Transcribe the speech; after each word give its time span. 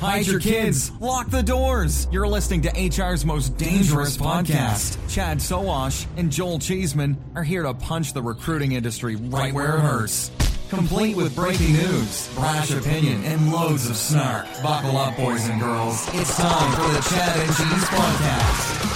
Hide 0.00 0.26
your 0.26 0.40
kids. 0.40 0.90
Lock 0.98 1.28
the 1.28 1.42
doors. 1.42 2.08
You're 2.10 2.26
listening 2.26 2.62
to 2.62 2.70
HR's 2.70 3.26
most 3.26 3.58
dangerous 3.58 4.16
podcast. 4.16 4.96
Chad 5.10 5.40
Sowash 5.40 6.06
and 6.16 6.32
Joel 6.32 6.58
Cheeseman 6.58 7.22
are 7.34 7.44
here 7.44 7.64
to 7.64 7.74
punch 7.74 8.14
the 8.14 8.22
recruiting 8.22 8.72
industry 8.72 9.16
right 9.16 9.52
where 9.52 9.76
it 9.76 9.80
hurts. 9.80 10.30
Complete 10.70 11.16
with 11.16 11.36
breaking 11.36 11.74
news, 11.74 12.32
brash 12.34 12.70
opinion, 12.70 13.22
and 13.24 13.52
loads 13.52 13.90
of 13.90 13.96
snark. 13.96 14.46
Buckle 14.62 14.96
up, 14.96 15.18
boys 15.18 15.46
and 15.50 15.60
girls. 15.60 16.08
It's 16.14 16.34
time 16.34 16.72
for 16.76 16.88
the 16.94 17.06
Chad 17.10 17.38
and 17.38 17.48
Cheese 17.48 17.84
Podcast. 17.90 18.86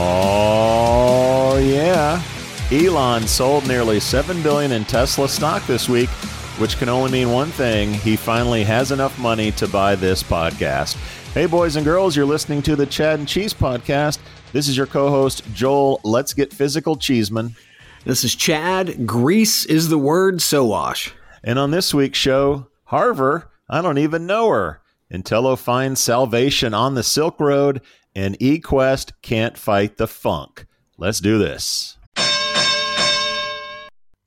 Oh, 0.00 1.58
yeah. 1.62 2.22
Elon 2.70 3.26
sold 3.26 3.68
nearly 3.68 4.00
7 4.00 4.42
billion 4.42 4.72
in 4.72 4.86
Tesla 4.86 5.28
stock 5.28 5.66
this 5.66 5.90
week 5.90 6.08
which 6.58 6.76
can 6.76 6.88
only 6.88 7.10
mean 7.10 7.30
one 7.30 7.50
thing 7.50 7.94
he 7.94 8.16
finally 8.16 8.64
has 8.64 8.90
enough 8.90 9.18
money 9.18 9.52
to 9.52 9.68
buy 9.68 9.94
this 9.94 10.22
podcast. 10.22 10.96
Hey, 11.32 11.46
boys 11.46 11.76
and 11.76 11.84
girls, 11.84 12.16
you're 12.16 12.26
listening 12.26 12.62
to 12.62 12.74
the 12.74 12.86
Chad 12.86 13.20
and 13.20 13.28
Cheese 13.28 13.54
podcast. 13.54 14.18
This 14.52 14.66
is 14.66 14.76
your 14.76 14.86
co 14.86 15.08
host, 15.08 15.42
Joel. 15.54 16.00
Let's 16.02 16.34
get 16.34 16.52
physical, 16.52 16.96
Cheeseman. 16.96 17.54
This 18.04 18.24
is 18.24 18.34
Chad. 18.34 19.06
Grease 19.06 19.64
is 19.66 19.88
the 19.88 19.98
word, 19.98 20.36
Sowash. 20.36 21.12
And 21.44 21.58
on 21.58 21.70
this 21.70 21.94
week's 21.94 22.18
show, 22.18 22.66
Harver, 22.84 23.50
I 23.68 23.82
don't 23.82 23.98
even 23.98 24.26
know 24.26 24.48
her. 24.48 24.80
Entelo 25.12 25.56
finds 25.56 26.00
salvation 26.00 26.74
on 26.74 26.94
the 26.94 27.02
Silk 27.02 27.38
Road, 27.38 27.82
and 28.14 28.38
eQuest 28.38 29.12
can't 29.22 29.56
fight 29.56 29.96
the 29.96 30.08
funk. 30.08 30.66
Let's 30.96 31.20
do 31.20 31.38
this. 31.38 31.97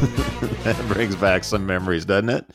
that 0.64 0.82
brings 0.88 1.14
back 1.16 1.44
some 1.44 1.66
memories, 1.66 2.04
doesn't 2.04 2.30
it? 2.30 2.46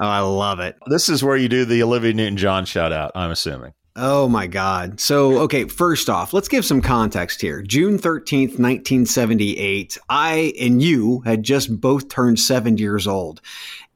Oh, 0.00 0.06
I 0.06 0.20
love 0.20 0.60
it. 0.60 0.76
This 0.86 1.08
is 1.08 1.22
where 1.22 1.36
you 1.36 1.48
do 1.48 1.64
the 1.64 1.82
Olivia 1.82 2.14
Newton 2.14 2.36
John 2.36 2.64
shout 2.64 2.92
out, 2.92 3.12
I'm 3.14 3.30
assuming. 3.30 3.74
Oh 3.98 4.28
my 4.28 4.46
God. 4.46 5.00
So, 5.00 5.38
okay, 5.40 5.64
first 5.64 6.10
off, 6.10 6.34
let's 6.34 6.48
give 6.48 6.66
some 6.66 6.82
context 6.82 7.40
here. 7.40 7.62
June 7.62 7.98
13th, 7.98 8.58
1978, 8.58 9.96
I 10.10 10.52
and 10.60 10.82
you 10.82 11.20
had 11.20 11.42
just 11.42 11.80
both 11.80 12.08
turned 12.10 12.38
seven 12.38 12.76
years 12.76 13.06
old. 13.06 13.40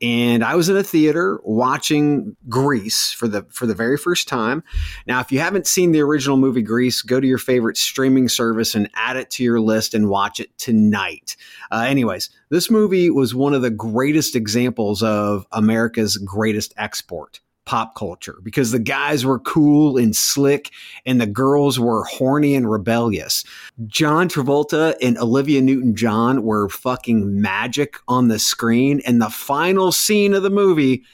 And 0.02 0.42
I 0.42 0.54
was 0.54 0.68
in 0.68 0.76
a 0.76 0.82
theater 0.82 1.40
watching 1.42 2.36
Grease 2.48 3.12
for 3.12 3.28
the 3.28 3.46
for 3.50 3.66
the 3.66 3.74
very 3.74 3.98
first 3.98 4.28
time. 4.28 4.62
Now, 5.06 5.20
if 5.20 5.30
you 5.30 5.40
haven't 5.40 5.66
seen 5.66 5.92
the 5.92 6.00
original 6.00 6.38
movie 6.38 6.62
Grease, 6.62 7.02
go 7.02 7.20
to 7.20 7.26
your 7.26 7.38
favorite 7.38 7.76
streaming 7.76 8.28
service 8.28 8.74
and 8.74 8.88
add 8.94 9.16
it 9.16 9.30
to 9.32 9.44
your 9.44 9.60
list 9.60 9.92
and 9.92 10.08
watch 10.08 10.40
it 10.40 10.56
tonight. 10.56 11.36
Uh, 11.70 11.84
anyways, 11.86 12.30
this 12.48 12.70
movie 12.70 13.10
was 13.10 13.34
one 13.34 13.52
of 13.52 13.62
the 13.62 13.70
greatest 13.70 14.34
examples 14.34 15.02
of 15.02 15.46
America's 15.52 16.16
greatest 16.16 16.72
export 16.78 17.40
pop 17.70 17.94
culture 17.94 18.38
because 18.42 18.72
the 18.72 18.80
guys 18.80 19.24
were 19.24 19.38
cool 19.38 19.96
and 19.96 20.16
slick 20.16 20.72
and 21.06 21.20
the 21.20 21.26
girls 21.26 21.78
were 21.78 22.02
horny 22.02 22.56
and 22.56 22.68
rebellious. 22.68 23.44
John 23.86 24.28
Travolta 24.28 24.96
and 25.00 25.16
Olivia 25.16 25.60
Newton 25.60 25.94
John 25.94 26.42
were 26.42 26.68
fucking 26.68 27.40
magic 27.40 27.94
on 28.08 28.26
the 28.26 28.40
screen. 28.40 29.00
And 29.06 29.22
the 29.22 29.30
final 29.30 29.92
scene 29.92 30.34
of 30.34 30.42
the 30.42 30.50
movie, 30.50 31.04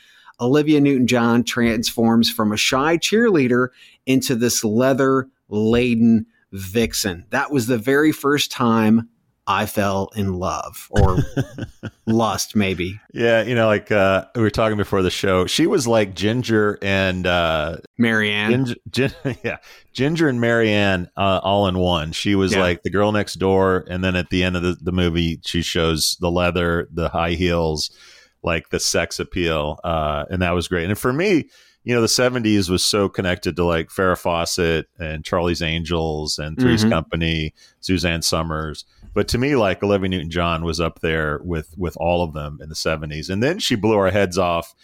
Olivia 0.41 0.81
Newton 0.81 1.07
John 1.07 1.45
transforms 1.45 2.31
from 2.31 2.53
a 2.53 2.57
shy 2.57 2.97
cheerleader 2.97 3.69
into 4.07 4.35
this 4.35 4.65
leather 4.65 5.29
laden 5.51 6.25
vixen. 6.53 7.27
That 7.29 7.53
was 7.53 7.67
the 7.67 7.77
very 7.77 8.13
first 8.13 8.51
time 8.51 9.11
I 9.49 9.67
fell 9.67 10.11
in 10.17 10.35
love 10.35 10.89
or 10.91 11.19
lust, 12.07 12.57
maybe. 12.57 13.01
Yeah, 13.13 13.43
you 13.43 13.55
know, 13.55 13.67
like 13.67 13.93
uh, 13.93 14.27
we 14.35 14.41
were 14.41 14.51
talking 14.51 14.77
before 14.77 15.03
the 15.03 15.11
show. 15.11 15.47
She 15.47 15.69
was 15.69 15.87
like 15.87 16.15
Ginger 16.15 16.79
and 16.83 17.27
uh, 17.27 17.77
Mary 17.97 18.33
Ann. 18.33 18.51
Ginger, 18.51 18.81
Gin, 18.91 19.37
yeah, 19.45 19.59
Ginger 19.93 20.29
and 20.29 20.41
Mary 20.41 20.71
Ann 20.71 21.09
uh, 21.17 21.41
all 21.43 21.69
in 21.69 21.79
one. 21.79 22.11
She 22.13 22.35
was 22.35 22.55
yeah. 22.55 22.61
like 22.61 22.83
the 22.83 22.91
girl 22.91 23.13
next 23.13 23.35
door, 23.35 23.85
and 23.89 24.03
then 24.03 24.17
at 24.17 24.31
the 24.31 24.43
end 24.43 24.57
of 24.57 24.63
the, 24.63 24.77
the 24.81 24.93
movie, 24.93 25.41
she 25.45 25.63
shows 25.63 26.17
the 26.21 26.31
leather, 26.31 26.89
the 26.93 27.09
high 27.09 27.33
heels, 27.33 27.91
like 28.43 28.71
the 28.71 28.81
sex 28.81 29.21
appeal, 29.21 29.79
uh, 29.85 30.25
and 30.29 30.43
that 30.43 30.53
was 30.53 30.67
great. 30.67 30.89
And 30.89 30.99
for 30.99 31.13
me, 31.13 31.51
you 31.87 31.95
know, 31.95 32.03
the 32.03 32.07
'70s 32.09 32.69
was 32.69 32.85
so 32.85 33.09
connected 33.09 33.57
to 33.57 33.65
like 33.65 33.89
Farrah 33.89 34.19
Fawcett 34.19 34.89
and 34.99 35.25
Charlie's 35.25 35.63
Angels 35.63 36.39
and 36.39 36.59
3s 36.59 36.85
Mhm. 36.85 36.91
Company, 36.91 37.55
Suzanne 37.81 38.21
Somers. 38.21 38.85
But 39.15 39.29
to 39.29 39.39
me, 39.39 39.57
like 39.57 39.83
Olivia 39.83 40.11
Newton-John 40.11 40.63
was 40.65 40.81
up 40.81 41.01
there 41.01 41.41
with 41.43 41.73
with 41.79 41.97
all 41.97 42.23
of 42.23 42.35
them 42.35 42.59
in 42.61 42.69
the 42.69 42.75
'70s, 42.75 43.31
and 43.31 43.43
then 43.43 43.59
she 43.61 43.75
blew 43.77 43.97
our 43.97 44.11
heads 44.11 44.37
off. 44.37 44.75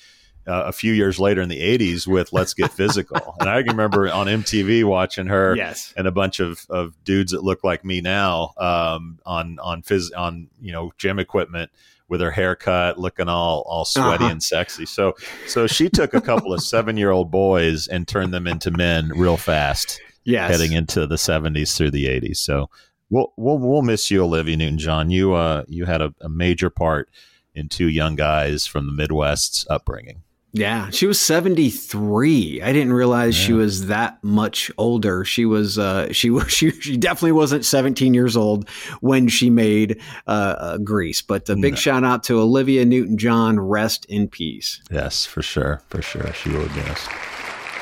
Uh, 0.45 0.65
a 0.67 0.73
few 0.73 0.93
years 0.93 1.21
later 1.21 1.41
in 1.41 1.49
the 1.49 1.61
80s 1.61 2.05
with 2.09 2.33
Let's 2.33 2.53
Get 2.53 2.73
Physical. 2.73 3.37
and 3.39 3.49
I 3.49 3.63
can 3.63 3.71
remember 3.77 4.11
on 4.13 4.27
MTV 4.27 4.83
watching 4.83 5.27
her 5.29 5.55
Yes. 5.57 5.95
and 5.97 6.09
a 6.09 6.11
bunch 6.11 6.41
of, 6.41 6.67
of 6.69 6.95
dudes 7.05 7.31
that 7.31 7.45
look 7.45 7.63
like 7.63 7.85
me 7.85 8.01
now 8.01 8.53
um, 8.59 9.21
on 9.25 9.61
on 9.63 9.83
phys- 9.83 10.11
on 10.17 10.49
you 10.61 10.73
know 10.73 10.91
gym 10.99 11.21
equipment 11.21 11.71
with 12.13 12.21
her 12.21 12.31
haircut 12.31 12.99
looking 12.99 13.29
all 13.29 13.65
all 13.67 13.85
sweaty 13.85 14.23
Uh-huh. 14.25 14.31
and 14.33 14.43
sexy. 14.43 14.87
So 14.87 15.15
so 15.49 15.67
she 15.67 15.89
took 15.89 16.15
a 16.15 16.21
couple 16.21 16.53
of 16.55 16.63
seven 16.73 16.97
year 16.97 17.11
old 17.11 17.33
boys 17.33 17.89
and 17.89 18.07
turned 18.07 18.33
them 18.33 18.47
into 18.47 18.71
men 18.71 19.11
real 19.17 19.37
fast, 19.37 20.01
Yes. 20.25 20.51
heading 20.53 20.73
into 20.77 21.07
the 21.09 21.19
seventies 21.19 21.75
through 21.77 21.91
the 21.91 22.07
eighties. 22.07 22.39
So 22.39 22.71
we'll 23.11 23.33
we'll 23.37 23.59
we'll 23.59 23.83
miss 23.83 24.11
you, 24.11 24.23
Olivia 24.23 24.57
Newton 24.57 24.79
John. 24.79 25.11
You 25.11 25.33
uh 25.35 25.65
you 25.67 25.87
had 25.87 26.01
a, 26.03 26.15
a 26.21 26.29
major 26.29 26.71
part 26.71 27.09
in 27.55 27.69
two 27.69 27.89
young 27.89 28.15
guys 28.15 28.67
from 28.67 28.87
the 28.87 28.93
Midwest's 28.93 29.67
upbringing. 29.69 30.23
Yeah, 30.55 30.91
she 30.91 31.07
was 31.07 31.19
73. 31.21 32.61
I 32.63 32.73
didn't 32.73 32.93
realize 32.93 33.35
she 33.35 33.53
was 33.55 33.87
that 33.87 34.23
much 34.23 34.71
older. 34.77 35.25
She 35.25 35.47
was 35.47 35.79
uh 35.79 36.13
she 36.13 36.29
was 36.31 36.51
she, 36.53 36.71
she 36.73 36.97
definitely 36.97 37.33
wasn't 37.33 37.65
17 37.65 38.13
years 38.15 38.37
old 38.37 38.69
when 39.01 39.29
she 39.29 39.49
made 39.51 40.01
uh, 40.27 40.31
uh 40.59 40.79
Grease. 40.79 41.23
But 41.23 41.49
a 41.49 41.57
big 41.57 41.73
No. 41.73 41.77
shout 41.77 42.05
out 42.05 42.25
to 42.25 42.39
Olivia 42.41 42.85
Newton-John, 42.85 43.59
rest 43.61 44.05
in 44.07 44.29
peace. 44.29 44.83
Yes, 44.91 45.25
for 45.25 45.41
sure, 45.43 45.83
for 45.89 46.03
sure, 46.03 46.33
she 46.35 46.51
will 46.51 46.69
be 46.69 46.83
missed. 46.83 47.09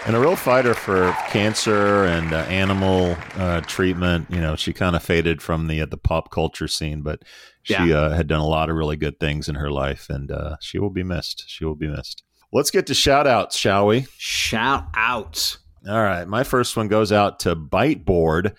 And 0.07 0.17
a 0.17 0.21
real 0.21 0.37
fighter 0.37 0.73
for 0.73 1.13
cancer 1.29 2.05
and 2.05 2.33
uh, 2.33 2.39
animal 2.49 3.17
uh, 3.37 3.61
treatment. 3.63 4.29
You 4.31 4.41
know, 4.41 4.57
she 4.57 4.73
kind 4.73 4.97
of 4.97 5.03
faded 5.03 5.43
from 5.43 5.67
the 5.67 5.83
uh, 5.83 5.87
the 5.87 5.99
pop 5.99 6.31
culture 6.31 6.69
scene, 6.69 7.03
but 7.03 7.23
she 7.65 7.75
Yeah. 7.75 7.99
uh, 7.99 8.11
had 8.15 8.27
done 8.27 8.41
a 8.41 8.47
lot 8.47 8.71
of 8.71 8.77
really 8.77 8.97
good 8.97 9.21
things 9.21 9.47
in 9.49 9.57
her 9.57 9.71
life, 9.71 10.09
and 10.09 10.31
uh, 10.31 10.57
she 10.61 10.79
will 10.79 10.89
be 10.91 11.03
missed. 11.03 11.45
She 11.49 11.65
will 11.67 11.75
be 11.75 11.89
missed. 11.89 12.23
Let's 12.53 12.71
get 12.71 12.87
to 12.89 12.95
shout 12.95 13.27
outs, 13.27 13.57
shall 13.57 13.87
we? 13.87 14.07
Shout 14.19 14.89
outs. 14.95 15.59
All 15.89 16.03
right. 16.03 16.27
My 16.27 16.43
first 16.43 16.77
one 16.77 16.89
goes 16.89 17.13
out 17.13 17.41
to 17.41 17.55
Byteboard, 17.55 18.55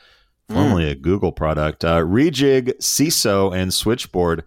formerly 0.50 0.90
a 0.90 0.96
Google 0.96 1.32
product. 1.32 1.84
Uh, 1.84 2.00
Rejig, 2.00 2.78
CISO, 2.80 3.56
and 3.56 3.74
Switchboard. 3.74 4.44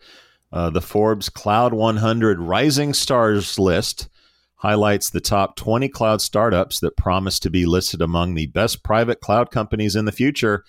Uh, 0.50 0.70
the 0.70 0.80
Forbes 0.80 1.28
Cloud 1.28 1.74
100 1.74 2.40
Rising 2.40 2.94
Stars 2.94 3.58
list 3.58 4.08
highlights 4.56 5.10
the 5.10 5.20
top 5.20 5.56
20 5.56 5.90
cloud 5.90 6.22
startups 6.22 6.80
that 6.80 6.96
promise 6.96 7.38
to 7.40 7.50
be 7.50 7.66
listed 7.66 8.00
among 8.00 8.34
the 8.34 8.46
best 8.46 8.82
private 8.82 9.20
cloud 9.20 9.50
companies 9.50 9.94
in 9.94 10.06
the 10.06 10.12
future. 10.12 10.64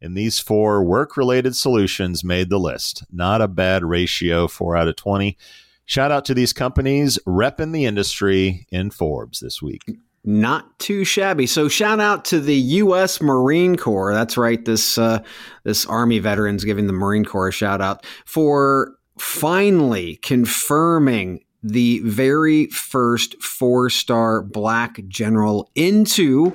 And 0.00 0.16
these 0.16 0.40
four 0.40 0.82
work 0.82 1.16
related 1.16 1.54
solutions 1.54 2.24
made 2.24 2.50
the 2.50 2.58
list. 2.58 3.04
Not 3.12 3.40
a 3.40 3.48
bad 3.48 3.84
ratio, 3.84 4.48
4 4.48 4.76
out 4.76 4.88
of 4.88 4.96
20. 4.96 5.38
Shout 5.86 6.10
out 6.10 6.24
to 6.26 6.34
these 6.34 6.52
companies 6.52 7.18
repping 7.26 7.72
the 7.72 7.84
industry 7.84 8.66
in 8.70 8.90
Forbes 8.90 9.40
this 9.40 9.62
week. 9.62 9.82
Not 10.24 10.76
too 10.80 11.04
shabby. 11.04 11.46
So 11.46 11.68
shout 11.68 12.00
out 12.00 12.24
to 12.26 12.40
the 12.40 12.56
U.S. 12.56 13.20
Marine 13.22 13.76
Corps. 13.76 14.12
That's 14.12 14.36
right. 14.36 14.64
This 14.64 14.98
uh, 14.98 15.22
this 15.62 15.86
Army 15.86 16.18
veterans 16.18 16.64
giving 16.64 16.88
the 16.88 16.92
Marine 16.92 17.24
Corps 17.24 17.48
a 17.48 17.52
shout 17.52 17.80
out 17.80 18.04
for 18.24 18.96
finally 19.18 20.16
confirming 20.16 21.44
the 21.62 22.00
very 22.00 22.66
first 22.66 23.40
four 23.40 23.88
star 23.88 24.42
black 24.42 25.00
general 25.06 25.70
into 25.76 26.52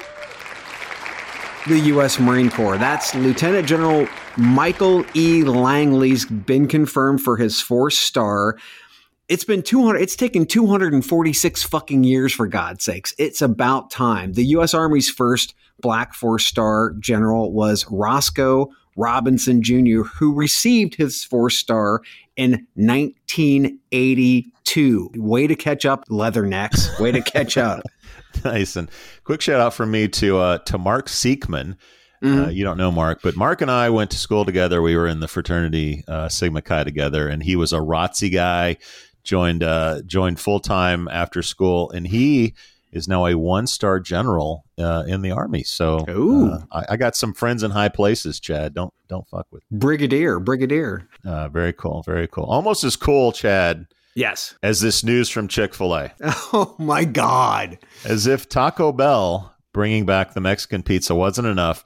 the 1.67 1.79
U.S. 1.79 2.19
Marine 2.19 2.49
Corps. 2.49 2.77
That's 2.77 3.15
Lieutenant 3.15 3.67
General 3.67 4.07
Michael 4.35 5.05
E. 5.15 5.43
Langley's 5.43 6.25
been 6.25 6.67
confirmed 6.67 7.21
for 7.21 7.37
his 7.37 7.61
four 7.61 7.89
star. 7.89 8.57
It's 9.31 9.45
been 9.45 9.61
200 9.61 10.01
it's 10.01 10.17
taken 10.17 10.45
246 10.45 11.63
fucking 11.63 12.03
years 12.03 12.33
for 12.33 12.47
God's 12.47 12.83
sakes. 12.83 13.13
It's 13.17 13.41
about 13.41 13.89
time. 13.89 14.33
The 14.33 14.43
US 14.57 14.73
Army's 14.73 15.09
first 15.09 15.55
black 15.79 16.13
four-star 16.13 16.95
general 16.99 17.53
was 17.53 17.85
Roscoe 17.89 18.69
Robinson 18.97 19.63
Jr., 19.63 20.01
who 20.01 20.33
received 20.33 20.95
his 20.95 21.23
four-star 21.23 22.01
in 22.35 22.67
1982. 22.73 25.11
Way 25.15 25.47
to 25.47 25.55
catch 25.55 25.85
up, 25.85 26.09
leathernecks. 26.09 26.99
Way 26.99 27.13
to 27.13 27.21
catch 27.21 27.57
up. 27.57 27.83
nice 28.43 28.75
and 28.75 28.91
quick 29.23 29.39
shout 29.39 29.61
out 29.61 29.73
from 29.73 29.91
me 29.91 30.09
to 30.09 30.39
uh, 30.39 30.57
to 30.57 30.77
Mark 30.77 31.07
Seekman. 31.07 31.77
Uh, 32.23 32.49
you 32.49 32.63
don't 32.63 32.77
know 32.77 32.91
Mark, 32.91 33.21
but 33.23 33.35
Mark 33.35 33.61
and 33.61 33.71
I 33.71 33.89
went 33.89 34.11
to 34.11 34.17
school 34.17 34.45
together. 34.45 34.79
We 34.79 34.95
were 34.95 35.07
in 35.07 35.21
the 35.21 35.27
fraternity 35.27 36.03
uh, 36.07 36.29
Sigma 36.29 36.61
Chi 36.61 36.83
together, 36.83 37.27
and 37.27 37.41
he 37.41 37.55
was 37.55 37.73
a 37.73 37.79
ROTC 37.79 38.31
guy. 38.31 38.77
Joined 39.23 39.63
uh, 39.63 40.01
joined 40.05 40.39
full 40.39 40.59
time 40.59 41.07
after 41.09 41.41
school, 41.43 41.89
and 41.91 42.07
he 42.07 42.53
is 42.91 43.07
now 43.07 43.25
a 43.25 43.37
one 43.37 43.67
star 43.67 43.99
general 43.99 44.65
uh, 44.77 45.03
in 45.07 45.21
the 45.21 45.31
army. 45.31 45.63
So 45.63 46.05
Ooh. 46.09 46.51
uh, 46.51 46.61
I, 46.71 46.85
I 46.93 46.97
got 46.97 47.15
some 47.15 47.33
friends 47.33 47.63
in 47.63 47.71
high 47.71 47.89
places. 47.89 48.39
Chad, 48.39 48.73
don't 48.73 48.93
don't 49.07 49.27
fuck 49.29 49.47
with. 49.51 49.63
Brigadier, 49.71 50.39
Brigadier. 50.39 51.07
Uh, 51.25 51.47
very 51.49 51.73
cool, 51.73 52.03
very 52.05 52.27
cool. 52.27 52.45
Almost 52.45 52.83
as 52.83 52.95
cool, 52.95 53.31
Chad, 53.31 53.85
Yes. 54.15 54.55
as 54.61 54.81
this 54.81 55.03
news 55.03 55.29
from 55.29 55.47
Chick 55.47 55.73
Fil 55.73 55.93
A. 55.95 56.11
Oh 56.53 56.75
my 56.79 57.05
God. 57.05 57.77
As 58.03 58.27
if 58.27 58.49
Taco 58.49 58.91
Bell 58.91 59.55
bringing 59.73 60.05
back 60.05 60.33
the 60.33 60.41
Mexican 60.41 60.83
pizza 60.83 61.15
wasn't 61.15 61.47
enough, 61.47 61.85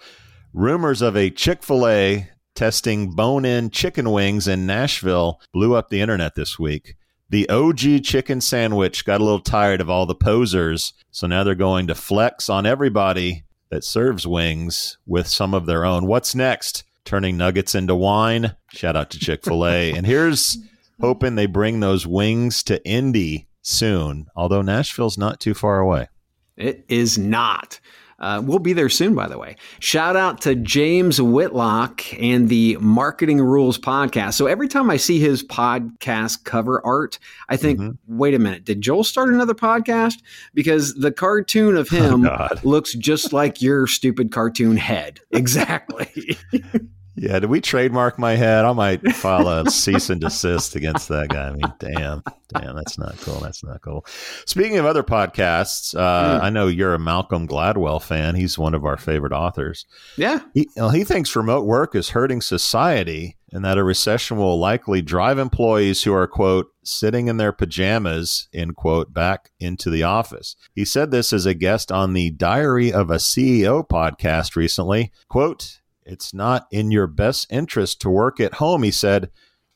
rumors 0.53 1.01
of 1.03 1.15
a 1.15 1.29
Chick 1.29 1.61
fil 1.63 1.87
A 1.87 2.29
testing 2.55 3.11
bone 3.11 3.43
in 3.45 3.69
chicken 3.69 4.09
wings 4.11 4.47
in 4.47 4.65
Nashville 4.65 5.39
blew 5.53 5.75
up 5.75 5.89
the 5.89 5.99
internet 6.01 6.33
this 6.35 6.57
week. 6.57 6.95
The 7.35 7.49
OG 7.49 8.05
chicken 8.05 8.39
sandwich 8.39 9.03
got 9.03 9.19
a 9.19 9.23
little 9.25 9.41
tired 9.41 9.81
of 9.81 9.89
all 9.89 10.05
the 10.05 10.15
posers, 10.15 10.93
so 11.11 11.27
now 11.27 11.43
they're 11.43 11.53
going 11.53 11.85
to 11.87 11.93
flex 11.93 12.47
on 12.47 12.65
everybody 12.65 13.43
that 13.69 13.83
serves 13.83 14.25
wings 14.25 14.97
with 15.05 15.27
some 15.27 15.53
of 15.53 15.65
their 15.65 15.83
own. 15.83 16.05
What's 16.05 16.33
next? 16.33 16.85
Turning 17.03 17.35
nuggets 17.35 17.75
into 17.75 17.93
wine. 17.93 18.55
Shout 18.71 18.95
out 18.95 19.09
to 19.09 19.19
Chick 19.19 19.43
fil 19.43 19.67
A. 19.67 19.91
and 19.97 20.05
here's 20.05 20.57
hoping 21.01 21.35
they 21.35 21.45
bring 21.45 21.81
those 21.81 22.07
wings 22.07 22.63
to 22.63 22.81
Indy 22.87 23.49
soon, 23.61 24.27
although 24.33 24.61
Nashville's 24.61 25.17
not 25.17 25.41
too 25.41 25.53
far 25.53 25.81
away. 25.81 26.07
It 26.55 26.85
is 26.87 27.17
not. 27.17 27.81
Uh, 28.17 28.41
we'll 28.43 28.59
be 28.59 28.71
there 28.73 28.87
soon, 28.89 29.13
by 29.13 29.27
the 29.27 29.37
way. 29.37 29.55
Shout 29.79 30.15
out 30.15 30.39
to 30.41 30.55
James 30.55 31.21
Whitlock 31.21 32.01
and 32.21 32.47
the 32.47 32.77
Marketing 32.79 33.41
Rules 33.41 33.77
podcast. 33.77 34.35
So 34.35 34.45
every 34.47 34.67
time 34.69 34.89
I 34.89 34.97
see 34.97 35.19
his 35.19 35.43
podcast 35.43 36.45
cover 36.45 36.81
art, 36.85 37.19
I 37.49 37.57
think, 37.57 37.79
Mhm. 37.79 37.97
wait 38.07 38.33
a 38.33 38.39
minute, 38.39 38.63
did 38.63 38.79
Joel 38.81 39.03
start 39.03 39.29
another 39.29 39.53
podcast? 39.53 40.15
Because 40.53 40.93
the 40.95 41.11
cartoon 41.11 41.75
of 41.75 41.89
him 41.89 42.23
God. 42.23 42.61
looks 42.63 42.93
just 42.93 43.33
like 43.33 43.61
your 43.61 43.85
stupid 43.85 44.31
cartoon 44.31 44.77
head. 44.77 45.19
Exactly. 45.31 46.37
Yeah, 47.17 47.39
did 47.39 47.49
we 47.49 47.61
trademark 47.61 48.19
my 48.19 48.35
head? 48.35 48.65
I 48.65 48.73
might 48.73 49.01
file 49.13 49.47
a 49.47 49.69
cease 49.71 50.09
and 50.09 50.19
desist 50.19 50.75
against 50.75 51.07
that 51.09 51.29
guy. 51.29 51.47
I 51.47 51.51
mean, 51.51 51.73
damn, 51.79 52.21
damn, 52.53 52.75
that's 52.75 52.97
not 52.97 53.17
cool. 53.21 53.39
That's 53.39 53.63
not 53.63 53.81
cool. 53.81 54.05
Speaking 54.45 54.77
of 54.77 54.85
other 54.85 55.03
podcasts, 55.03 55.95
uh, 55.97 56.39
Mm. 56.39 56.43
I 56.43 56.49
know 56.49 56.67
you're 56.67 56.93
a 56.93 56.99
Malcolm 56.99 57.47
Gladwell 57.47 58.01
fan. 58.01 58.35
He's 58.35 58.57
one 58.57 58.73
of 58.73 58.83
our 58.85 58.97
favorite 58.97 59.31
authors. 59.33 59.85
yeah. 60.17 60.39
He, 60.53 60.69
well, 60.75 60.89
he 60.89 61.03
thinks 61.03 61.35
remote 61.35 61.65
work 61.65 61.95
is 61.95 62.09
hurting 62.09 62.41
society 62.41 63.37
and 63.51 63.63
that 63.63 63.77
a 63.77 63.83
recession 63.83 64.35
will 64.37 64.59
likely 64.59 65.01
drive 65.01 65.39
employees 65.39 66.03
who 66.03 66.13
are, 66.13 66.27
quote, 66.27 66.67
sitting 66.83 67.27
in 67.29 67.37
their 67.37 67.53
pajamas, 67.53 68.49
end 68.53 68.75
quote, 68.75 69.13
back 69.13 69.51
into 69.59 69.89
the 69.89 70.03
office. 70.03 70.55
He 70.73 70.83
said 70.83 71.11
this 71.11 71.31
as 71.31 71.45
a 71.45 71.53
guest 71.53 71.91
on 71.91 72.11
the 72.13 72.31
Diary 72.31 72.91
of 72.91 73.09
a 73.09 73.15
CEO 73.15 73.87
podcast 73.87 74.55
recently. 74.57 75.11
Quote, 75.29 75.79
it's 76.05 76.33
not 76.33 76.67
in 76.71 76.91
your 76.91 77.07
best 77.07 77.47
interest 77.49 78.01
to 78.01 78.09
work 78.09 78.39
at 78.39 78.55
home, 78.55 78.83
he 78.83 78.91
said. 78.91 79.31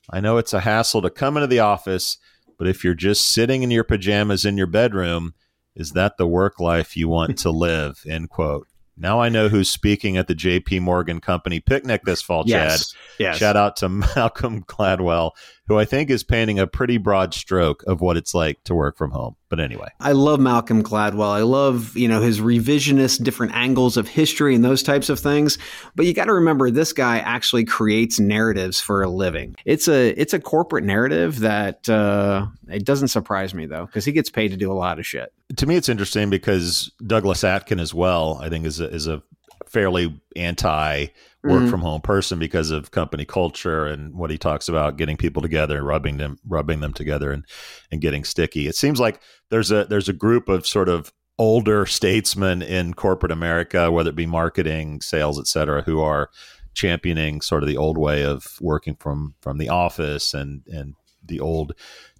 I 0.09 0.19
know 0.19 0.38
it's 0.38 0.53
a 0.53 0.62
hassle 0.62 1.01
to 1.01 1.09
come 1.09 1.38
into 1.38 1.48
the 1.48 1.59
office, 1.59 2.17
but 2.57 2.67
if 2.67 2.83
you're 2.83 2.93
just 2.93 3.31
sitting 3.31 3.63
in 3.63 3.71
your 3.71 3.83
pajamas 3.83 4.45
in 4.45 4.57
your 4.57 4.67
bedroom, 4.67 5.33
is 5.75 5.91
that 5.91 6.17
the 6.17 6.27
work 6.27 6.59
life 6.59 6.98
you 6.98 7.07
want 7.07 7.38
to 7.39 7.51
live? 7.51 8.03
End 8.07 8.29
quote. 8.29 8.67
Now 9.01 9.22
I 9.22 9.29
know 9.29 9.48
who's 9.48 9.70
speaking 9.70 10.18
at 10.18 10.27
the 10.27 10.36
J.P. 10.36 10.79
Morgan 10.82 11.22
Company 11.22 11.62
picnic 11.62 12.03
this 12.03 12.22
fall, 12.22 12.44
Yes. 12.46 12.91
Chad. 12.91 13.00
Yes. 13.20 13.38
Shout 13.38 13.56
out 13.56 13.77
to 13.77 13.89
Malcolm 14.15 14.63
Gladwell, 14.63 15.32
who 15.68 15.77
I 15.79 15.86
think 15.86 16.10
is 16.10 16.24
painting 16.24 16.60
a 16.60 16.68
pretty 16.68 16.98
broad 16.98 17.34
stroke 17.34 17.82
of 17.88 18.01
what 18.01 18.18
it's 18.18 18.34
like 18.34 18.62
to 18.65 18.75
work 18.75 18.98
from 18.98 19.12
home. 19.12 19.38
But 19.48 19.60
anyway, 19.62 19.88
I 20.00 20.12
love 20.12 20.39
Malcolm 20.39 20.84
Gladwell. 20.84 21.32
I 21.32 21.41
love, 21.41 21.96
you 21.98 22.08
know, 22.08 22.22
his 22.22 22.39
revisionist 22.41 23.24
different 23.24 23.56
angles 23.56 23.96
of 23.98 24.08
history 24.08 24.53
and 24.53 24.63
those 24.65 24.84
types 24.84 25.10
of 25.10 25.20
things. 25.20 25.58
But 25.96 26.06
you 26.06 26.13
got 26.13 26.25
to 26.25 26.34
remember 26.34 26.70
this 26.70 26.91
guy 26.94 27.20
actually 27.20 27.63
creates 27.65 28.20
narratives 28.20 28.82
for 28.82 29.01
a 29.01 29.10
living. 29.10 29.56
It's 29.65 29.88
a 29.88 30.10
it's 30.20 30.34
a 30.34 30.39
corporate 30.39 30.84
narrative 30.84 31.39
that 31.39 31.88
uh, 31.89 32.48
it 32.68 32.84
doesn't 32.86 33.08
surprise 33.08 33.53
me 33.53 33.65
though 33.65 33.86
because 33.86 34.06
he 34.06 34.12
gets 34.12 34.29
paid 34.29 34.50
to 34.50 34.58
do 34.58 34.72
a 34.72 34.74
lot 34.75 35.00
of 35.00 35.08
shit. 35.08 35.32
To 35.58 35.65
me, 35.65 35.75
it's 35.75 35.89
interesting 35.89 36.29
because 36.29 36.91
Douglas 37.06 37.44
Atkin 37.44 37.79
as 37.79 37.94
well, 37.94 38.39
I 38.41 38.50
think, 38.50 38.65
is 38.65 38.79
a, 38.79 38.89
is 38.94 39.08
a 39.08 39.22
fairly 39.68 40.20
anti 40.36 41.08
work 41.44 41.63
Mhm. 41.63 41.70
from 41.70 41.82
home 41.82 42.01
person 42.01 42.38
because 42.38 42.70
of 42.70 42.91
company 42.91 43.24
culture 43.24 43.86
and 43.86 44.13
what 44.15 44.29
he 44.29 44.38
talks 44.38 44.68
about 44.68 44.98
getting 44.98 45.15
people 45.15 45.41
together 45.41 45.77
and 45.77 45.88
rubbing 45.88 46.18
them 46.18 46.38
rubbing 46.46 46.82
them 46.82 46.91
together 46.94 47.32
and 47.32 47.46
and 47.91 48.01
getting 48.01 48.24
sticky. 48.25 48.68
It 48.68 48.75
seems 48.75 49.00
like 49.00 49.22
there's 49.50 49.72
a 49.72 49.86
there's 49.86 50.10
a 50.10 50.13
group 50.13 50.50
of 50.50 50.68
sort 50.68 50.89
of 50.89 51.13
older 51.38 51.86
statesmen 51.86 52.62
in 52.62 52.94
corporate 52.94 53.32
America, 53.32 53.89
whether 53.89 54.10
it 54.10 54.15
be 54.18 54.25
marketing, 54.25 55.00
sales, 55.01 55.39
et 55.39 55.48
cetera, 55.48 55.82
who 55.84 56.01
are 56.01 56.29
championing 56.74 57.39
sort 57.41 57.63
of 57.63 57.70
the 57.70 57.77
old 57.77 57.98
way 57.98 58.24
of 58.24 58.58
working 58.60 58.96
from 59.00 59.36
from 59.41 59.58
the 59.60 59.70
office 59.70 60.34
and 60.34 60.63
and 60.68 60.96
the 61.25 61.39
old 61.39 61.74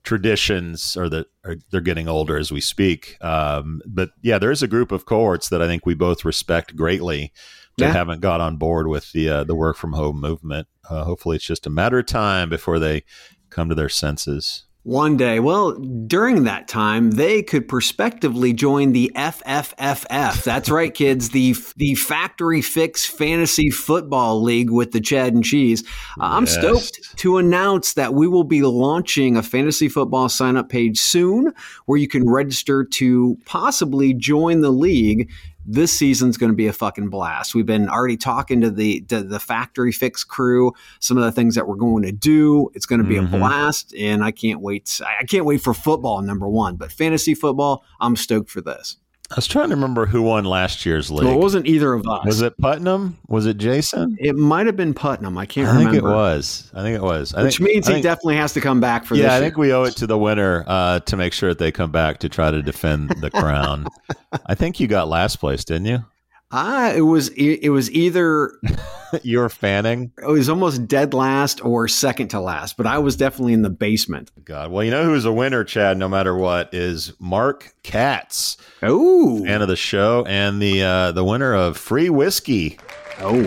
traditions 0.03 0.96
or 0.98 1.10
that 1.10 1.27
are, 1.44 1.58
they're 1.72 1.82
getting 1.82 2.08
older 2.08 2.38
as 2.38 2.51
we 2.51 2.62
speak. 2.62 3.18
Um, 3.24 3.82
but 3.86 4.10
yeah, 4.22 4.38
there 4.39 4.51
is 4.51 4.63
a 4.63 4.68
group 4.68 4.91
of 4.91 5.06
cohorts 5.06 5.50
that 5.50 5.62
I 5.62 5.68
think 5.68 5.86
we 5.86 5.94
both 5.94 6.25
respect 6.25 6.75
greatly 6.75 7.32
that 7.77 7.86
Yeah. 7.86 7.94
haven't 7.94 8.22
got 8.22 8.41
on 8.41 8.58
board 8.58 8.88
with 8.88 9.12
the 9.13 9.29
uh, 9.29 9.44
the 9.44 9.56
work 9.56 9.77
from 9.77 9.94
home 9.94 10.20
movement. 10.20 10.68
Uh, 10.89 11.03
hopefully, 11.03 11.36
it's 11.36 11.46
just 11.46 11.68
a 11.68 11.70
matter 11.70 12.00
of 12.00 12.06
time 12.08 12.50
before 12.50 12.79
they 12.79 13.03
come 13.50 13.70
to 13.70 13.75
their 13.75 13.89
senses. 13.89 14.65
One 14.89 15.17
day, 15.17 15.39
well, 15.39 15.74
during 15.74 16.46
that 16.46 16.67
time, 16.67 17.12
they 17.12 17.43
could 17.43 17.67
prospectively 17.67 18.53
join 18.53 18.91
the 18.91 19.12
FFFF. 19.15 20.43
That's 20.43 20.67
right, 20.67 20.91
kids, 20.91 21.29
the 21.29 21.55
the 21.77 21.93
Factory 21.93 22.63
Fix 22.63 23.05
Fantasy 23.05 23.69
Football 23.69 24.41
League 24.41 24.72
with 24.72 24.91
the 24.91 25.00
Chad 25.00 25.36
and 25.36 25.43
Cheese. 25.43 25.84
Uh, 26.19 26.24
I'm 26.24 26.46
Yes. 26.46 26.55
stoked 26.58 27.17
to 27.17 27.38
announce 27.38 27.93
that 27.93 28.15
we 28.15 28.27
will 28.27 28.43
be 28.43 28.63
launching 28.63 29.38
a 29.38 29.43
fantasy 29.43 29.89
football 29.89 30.27
sign 30.27 30.58
up 30.58 30.69
page 30.69 31.00
soon 31.00 31.53
where 31.86 32.00
you 32.00 32.08
can 32.08 32.27
register 32.27 32.84
to 32.84 33.38
possibly 33.46 34.15
join 34.15 34.62
the 34.62 34.72
league. 34.72 35.29
This 35.71 35.93
season's 35.93 36.35
going 36.35 36.51
to 36.51 36.55
be 36.55 36.65
a 36.65 36.73
fucking 36.73 37.09
blast. 37.09 37.53
We've 37.53 37.65
been 37.65 37.89
already 37.89 38.17
talking 38.17 38.59
to 38.61 38.71
the 38.71 39.01
to 39.01 39.21
the 39.21 39.39
Factory 39.39 39.91
Fix 39.91 40.23
crew, 40.23 40.71
some 40.99 41.15
of 41.15 41.23
the 41.23 41.31
things 41.31 41.53
that 41.53 41.67
we're 41.67 41.75
going 41.75 42.01
to 42.03 42.11
do. 42.11 42.71
It's 42.73 42.88
going 42.88 43.01
to 43.03 43.07
be 43.07 43.17
Mhm. 43.17 43.25
a 43.33 43.38
blast, 43.38 43.93
and 43.95 44.23
I 44.23 44.31
can't 44.31 44.61
wait. 44.61 44.99
I 45.05 45.25
can't 45.25 45.45
wait 45.45 45.61
for 45.61 45.75
football 45.75 46.23
number 46.23 46.47
one, 46.49 46.75
but 46.75 46.91
fantasy 46.91 47.35
football, 47.35 47.83
I'm 47.99 48.15
stoked 48.15 48.49
for 48.49 48.61
this. 48.61 48.97
I 49.31 49.36
was 49.36 49.45
trying 49.45 49.69
to 49.69 49.75
remember 49.75 50.07
who 50.07 50.24
won 50.24 50.43
last 50.43 50.88
year's 50.88 51.12
league. 51.12 51.25
Well, 51.25 51.36
it 51.36 51.39
wasn't 51.39 51.67
either 51.67 51.93
of 51.93 52.07
us. 52.07 52.25
was 52.25 52.41
it 52.41 52.57
Putnam? 52.57 53.15
Was 53.27 53.45
it 53.45 53.57
Jason? 53.57 54.17
It 54.19 54.36
might 54.36 54.65
have 54.65 54.75
been 54.75 54.93
Putnam. 54.95 55.38
I 55.38 55.45
can't 55.45 55.67
I 55.67 55.77
think 55.77 55.89
remember. 55.89 56.09
it 56.09 56.13
was. 56.13 56.71
I 56.74 56.81
think 56.81 56.95
it 56.95 57.03
was. 57.03 57.36
I 57.36 57.43
Which 57.43 57.57
think, 57.57 57.69
means 57.69 57.88
I 57.88 57.91
he 57.91 57.93
think- 57.98 58.03
definitely 58.05 58.38
has 58.38 58.53
to 58.53 58.62
come 58.62 58.79
back 58.79 59.05
for 59.05 59.13
yeah, 59.13 59.24
this. 59.24 59.31
Yeah, 59.31 59.38
I 59.38 59.39
think 59.39 59.57
we 59.57 59.71
owe 59.71 59.83
it 59.83 59.95
to 59.98 60.07
the 60.07 60.17
winner 60.17 60.63
uh, 60.65 61.00
to 61.01 61.15
make 61.15 61.33
sure 61.33 61.50
that 61.50 61.59
they 61.59 61.71
come 61.71 61.91
back 61.91 62.17
to 62.19 62.29
try 62.29 62.50
to 62.50 62.63
defend 62.63 63.09
the 63.21 63.29
crown. 63.29 63.86
I 64.48 64.55
think 64.55 64.79
you 64.79 64.88
got 64.88 65.07
last 65.09 65.36
place, 65.36 65.63
didn't 65.63 65.86
you? 65.86 66.03
Ah, 66.51 66.91
it 66.91 67.01
was 67.01 67.29
it, 67.29 67.60
it 67.63 67.70
was 67.70 67.91
either 67.91 68.51
you 69.24 69.38
were 69.38 69.50
fanning. 69.50 70.12
it 70.18 70.25
was 70.27 70.50
almost 70.50 70.88
dead 70.88 71.13
last 71.13 71.63
or 71.63 71.88
second 71.88 72.29
to 72.29 72.39
last, 72.39 72.75
but 72.75 72.88
I 72.88 72.98
was 72.98 73.15
definitely 73.15 73.53
in 73.53 73.62
the 73.62 73.70
basement. 73.70 74.32
God, 74.46 74.72
well, 74.72 74.84
you 74.84 74.89
know 74.89 75.03
who's 75.03 75.25
a 75.25 75.32
winner, 75.32 75.63
Chad. 75.63 75.98
No 75.98 76.10
matter 76.10 76.36
what, 76.36 76.74
is 76.74 77.13
Mark 77.20 77.74
Katz, 77.84 78.58
Oh, 78.82 79.44
fan 79.46 79.62
of 79.62 79.68
the 79.68 79.75
show, 79.75 80.25
and 80.27 80.60
the 80.62 80.82
uh, 80.82 81.12
the 81.12 81.24
winner 81.24 81.53
of 81.53 81.77
free 81.77 82.10
whiskey. 82.10 82.79
oh, 83.20 83.41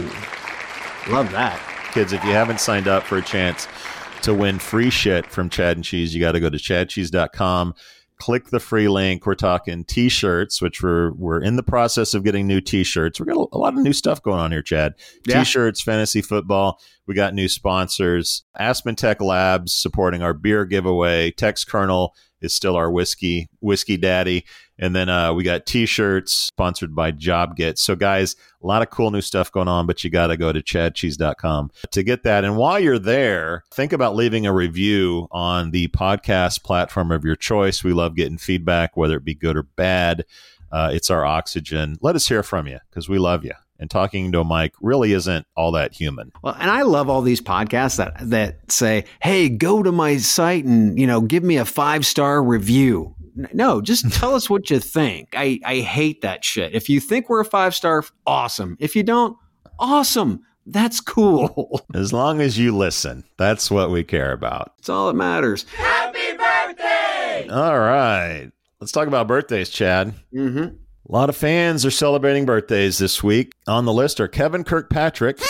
love 1.10 1.30
that. 1.32 1.60
Kids, 1.92 2.12
if 2.12 2.22
you 2.24 2.30
haven't 2.30 2.60
signed 2.60 2.86
up 2.88 3.02
for 3.02 3.18
a 3.18 3.22
chance 3.22 3.66
to 4.22 4.32
win 4.32 4.58
free 4.60 4.90
shit 4.90 5.26
from 5.26 5.50
Chad 5.50 5.76
and 5.76 5.84
Cheese, 5.84 6.14
you 6.14 6.20
got 6.20 6.32
to 6.32 6.40
go 6.40 6.48
to 6.48 6.56
chadcheese.com. 6.56 7.74
Click 8.22 8.50
the 8.50 8.60
free 8.60 8.86
link. 8.86 9.26
We're 9.26 9.34
talking 9.34 9.82
t-shirts, 9.84 10.62
which 10.62 10.80
we're 10.80 11.10
we're 11.14 11.42
in 11.42 11.56
the 11.56 11.62
process 11.64 12.14
of 12.14 12.22
getting 12.22 12.46
new 12.46 12.60
t-shirts. 12.60 13.18
We 13.18 13.26
got 13.26 13.48
a, 13.50 13.58
lot 13.58 13.74
of 13.74 13.80
new 13.80 13.92
stuff 13.92 14.22
going 14.22 14.38
on 14.38 14.52
here, 14.52 14.62
Chad. 14.62 14.94
Yeah. 15.26 15.40
T-shirts, 15.40 15.82
fantasy 15.82 16.22
football. 16.22 16.78
We 17.08 17.16
got 17.16 17.34
new 17.34 17.48
sponsors. 17.48 18.44
Aspen 18.56 18.94
Tech 18.94 19.20
Labs 19.20 19.74
supporting 19.74 20.22
our 20.22 20.34
beer 20.34 20.64
giveaway. 20.64 21.32
TextKernel 21.32 22.10
is 22.40 22.54
still 22.54 22.76
our 22.76 22.92
whiskey 22.92 23.48
whiskey 23.58 23.96
daddy. 23.96 24.44
And 24.82 24.96
then 24.96 25.08
uh, 25.08 25.32
we 25.32 25.44
got 25.44 25.64
t-shirts 25.64 26.32
sponsored 26.32 26.92
by 26.92 27.12
JobGet. 27.12 27.78
So 27.78 27.94
guys, 27.94 28.34
a 28.60 28.66
lot 28.66 28.82
of 28.82 28.90
cool 28.90 29.12
new 29.12 29.20
stuff 29.20 29.52
going 29.52 29.68
on, 29.68 29.86
but 29.86 30.02
you 30.02 30.10
got 30.10 30.26
to 30.26 30.36
go 30.36 30.52
to 30.52 30.60
chadcheese.com 30.60 31.70
to 31.92 32.02
get 32.02 32.24
that. 32.24 32.44
And 32.44 32.56
while 32.56 32.80
you're 32.80 32.98
there, 32.98 33.62
think 33.70 33.92
about 33.92 34.16
leaving 34.16 34.44
a 34.44 34.52
review 34.52 35.28
on 35.30 35.70
the 35.70 35.86
podcast 35.88 36.64
platform 36.64 37.12
of 37.12 37.24
your 37.24 37.36
choice. 37.36 37.84
We 37.84 37.92
love 37.92 38.16
getting 38.16 38.38
feedback, 38.38 38.96
whether 38.96 39.16
it 39.16 39.24
be 39.24 39.36
good 39.36 39.56
or 39.56 39.62
bad. 39.62 40.24
Uh, 40.72 40.90
it's 40.92 41.10
our 41.10 41.24
oxygen. 41.24 41.96
Let 42.00 42.16
us 42.16 42.26
hear 42.26 42.42
from 42.42 42.66
you 42.66 42.80
because 42.90 43.08
we 43.08 43.20
love 43.20 43.44
you. 43.44 43.52
And 43.82 43.90
talking 43.90 44.30
to 44.30 44.38
a 44.38 44.44
mic 44.44 44.74
really 44.80 45.12
isn't 45.12 45.44
all 45.56 45.72
that 45.72 45.92
human. 45.92 46.30
Well, 46.40 46.54
and 46.56 46.70
I 46.70 46.82
love 46.82 47.10
all 47.10 47.20
these 47.20 47.40
podcasts 47.40 47.96
that 47.96 48.14
that 48.30 48.70
say, 48.70 49.06
"Hey, 49.20 49.48
go 49.48 49.82
to 49.82 49.90
my 49.90 50.18
site 50.18 50.64
and 50.64 50.96
you 50.96 51.04
know 51.04 51.20
give 51.20 51.42
me 51.42 51.56
a 51.56 51.64
five 51.64 52.06
star 52.06 52.40
review." 52.44 53.16
No, 53.52 53.80
just 53.80 54.12
tell 54.20 54.36
us 54.36 54.48
what 54.48 54.70
you 54.70 54.78
think. 54.78 55.30
I 55.36 55.58
I 55.64 55.80
hate 55.80 56.20
that 56.20 56.44
shit. 56.44 56.76
If 56.76 56.88
you 56.88 57.00
think 57.00 57.28
we're 57.28 57.40
a 57.40 57.44
five 57.44 57.74
star, 57.74 58.04
awesome. 58.24 58.76
If 58.78 58.94
you 58.94 59.02
don't, 59.02 59.36
awesome. 59.80 60.44
That's 60.64 61.00
cool. 61.00 61.80
As 61.94 62.12
long 62.12 62.40
as 62.40 62.56
you 62.56 62.76
listen, 62.76 63.24
that's 63.36 63.68
what 63.68 63.90
we 63.90 64.04
care 64.04 64.30
about. 64.30 64.74
It's 64.78 64.88
all 64.88 65.08
that 65.08 65.14
matters. 65.14 65.64
Happy 65.76 66.36
birthday! 66.36 67.48
All 67.50 67.80
right. 67.80 68.52
Let's 68.80 68.92
talk 68.92 69.08
about 69.08 69.26
birthdays, 69.26 69.70
Chad. 69.70 70.14
Mm-hmm. 70.32 70.76
A 71.08 71.12
lot 71.12 71.28
of 71.28 71.36
fans 71.36 71.84
are 71.84 71.90
celebrating 71.90 72.46
birthdays 72.46 72.98
this 72.98 73.22
week. 73.22 73.54
On 73.66 73.84
the 73.84 73.92
list 73.92 74.20
are 74.20 74.28
Kevin 74.28 74.62
Kirkpatrick, 74.64 75.40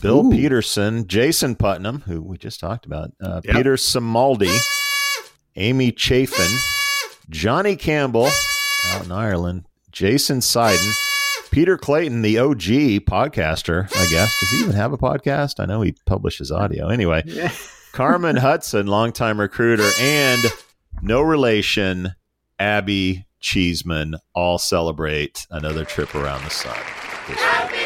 Bill 0.00 0.26
Ooh. 0.26 0.30
Peterson, 0.30 1.06
Jason 1.06 1.54
Putnam, 1.54 2.00
who 2.06 2.22
we 2.22 2.38
just 2.38 2.60
talked 2.60 2.86
about, 2.86 3.10
uh, 3.22 3.40
Yep. 3.44 3.54
Peter 3.56 3.74
Samaldi, 3.76 4.56
Amy 5.56 5.92
Chafin, 5.92 6.50
Johnny 7.28 7.76
Campbell 7.76 8.28
out 8.88 9.04
in 9.04 9.12
Ireland, 9.12 9.66
Jason 9.92 10.38
Seiden, 10.40 10.92
Peter 11.50 11.76
Clayton, 11.76 12.22
the 12.22 12.38
OG 12.38 13.00
podcaster, 13.04 13.84
I 13.94 14.06
guess. 14.10 14.34
Does 14.40 14.50
he 14.50 14.60
even 14.60 14.72
have 14.74 14.92
a 14.94 14.98
podcast? 14.98 15.60
I 15.60 15.66
know 15.66 15.82
he 15.82 15.94
publishes 16.06 16.50
audio. 16.50 16.88
Anyway, 16.88 17.22
Carmen 17.92 18.36
Hudson, 18.36 18.86
longtime 18.86 19.38
recruiter, 19.38 19.88
and 20.00 20.42
no 21.02 21.20
relation, 21.20 22.14
Abby 22.58 23.26
Cheeseman, 23.44 24.16
all 24.34 24.56
celebrate 24.56 25.46
another 25.50 25.84
trip 25.84 26.14
around 26.14 26.42
the 26.44 26.50
sun. 26.50 26.74
this 27.28 27.36
week. 27.36 27.80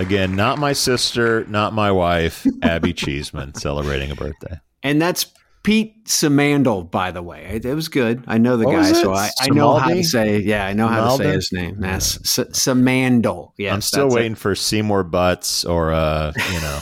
Again, 0.00 0.34
not 0.34 0.58
my 0.58 0.72
sister, 0.72 1.44
not 1.44 1.72
my 1.72 1.92
wife, 1.92 2.44
Abby 2.62 2.92
Cheeseman, 2.92 3.54
celebrating 3.54 4.10
a 4.10 4.16
birthday. 4.16 4.58
And 4.82 5.00
that's 5.00 5.26
Pete 5.62 6.04
Samandel, 6.06 6.90
by 6.90 7.12
the 7.12 7.22
way. 7.22 7.44
It, 7.52 7.64
it 7.64 7.74
was 7.74 7.88
good. 7.88 8.24
I 8.26 8.38
know 8.38 8.56
the 8.56 8.64
What 8.64 8.72
guy, 8.76 8.92
so 8.92 9.12
I, 9.12 9.30
I 9.40 9.50
know 9.50 9.76
how 9.76 9.90
to 9.90 10.02
say. 10.02 10.40
Yeah, 10.40 10.66
I 10.66 10.72
know 10.72 10.88
how 10.88 11.16
to 11.16 11.22
say 11.22 11.32
his 11.32 11.52
name. 11.52 11.76
That's 11.78 12.16
S- 12.38 12.48
Samandel. 12.58 13.52
Yes, 13.56 13.72
I'm 13.72 13.80
still 13.82 14.04
that's 14.06 14.14
it. 14.14 14.18
waiting 14.18 14.34
for 14.34 14.56
Seymour 14.56 15.04
Butts 15.04 15.64
or, 15.64 15.92
uh, 15.92 16.32
you 16.52 16.60
know, 16.60 16.80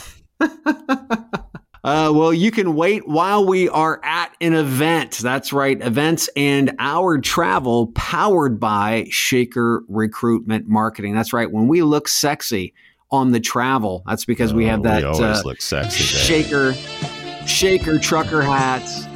Uh, 1.81 2.11
well, 2.13 2.33
you 2.33 2.51
can 2.51 2.75
wait 2.75 3.07
while 3.07 3.47
we 3.47 3.69
are 3.69 4.01
at 4.03 4.18
an 4.41 4.53
event. 4.53 5.17
That's 5.17 5.51
right, 5.51 5.81
events 5.81 6.29
and 6.35 6.73
our 6.79 7.19
travel 7.19 7.87
powered 7.87 8.59
by 8.59 9.07
Shaker 9.09 9.83
Recruitment 9.87 10.67
Marketing. 10.67 11.13
That's 11.13 11.33
right. 11.33 11.51
When 11.51 11.67
we 11.67 11.81
look 11.81 12.07
sexy 12.07 12.73
on 13.11 13.31
the 13.31 13.39
travel, 13.39 14.03
that's 14.05 14.25
because 14.25 14.53
we 14.53 14.65
have 14.65 14.79
Oh, 14.81 14.83
that 14.83 15.01
We 15.01 15.05
always 15.05 15.39
uh, 15.39 15.41
look 15.45 15.61
sexy. 15.61 16.03
Shaker, 16.03 16.73
Shaker 17.45 17.97
trucker 17.99 18.41
hats, 18.41 19.07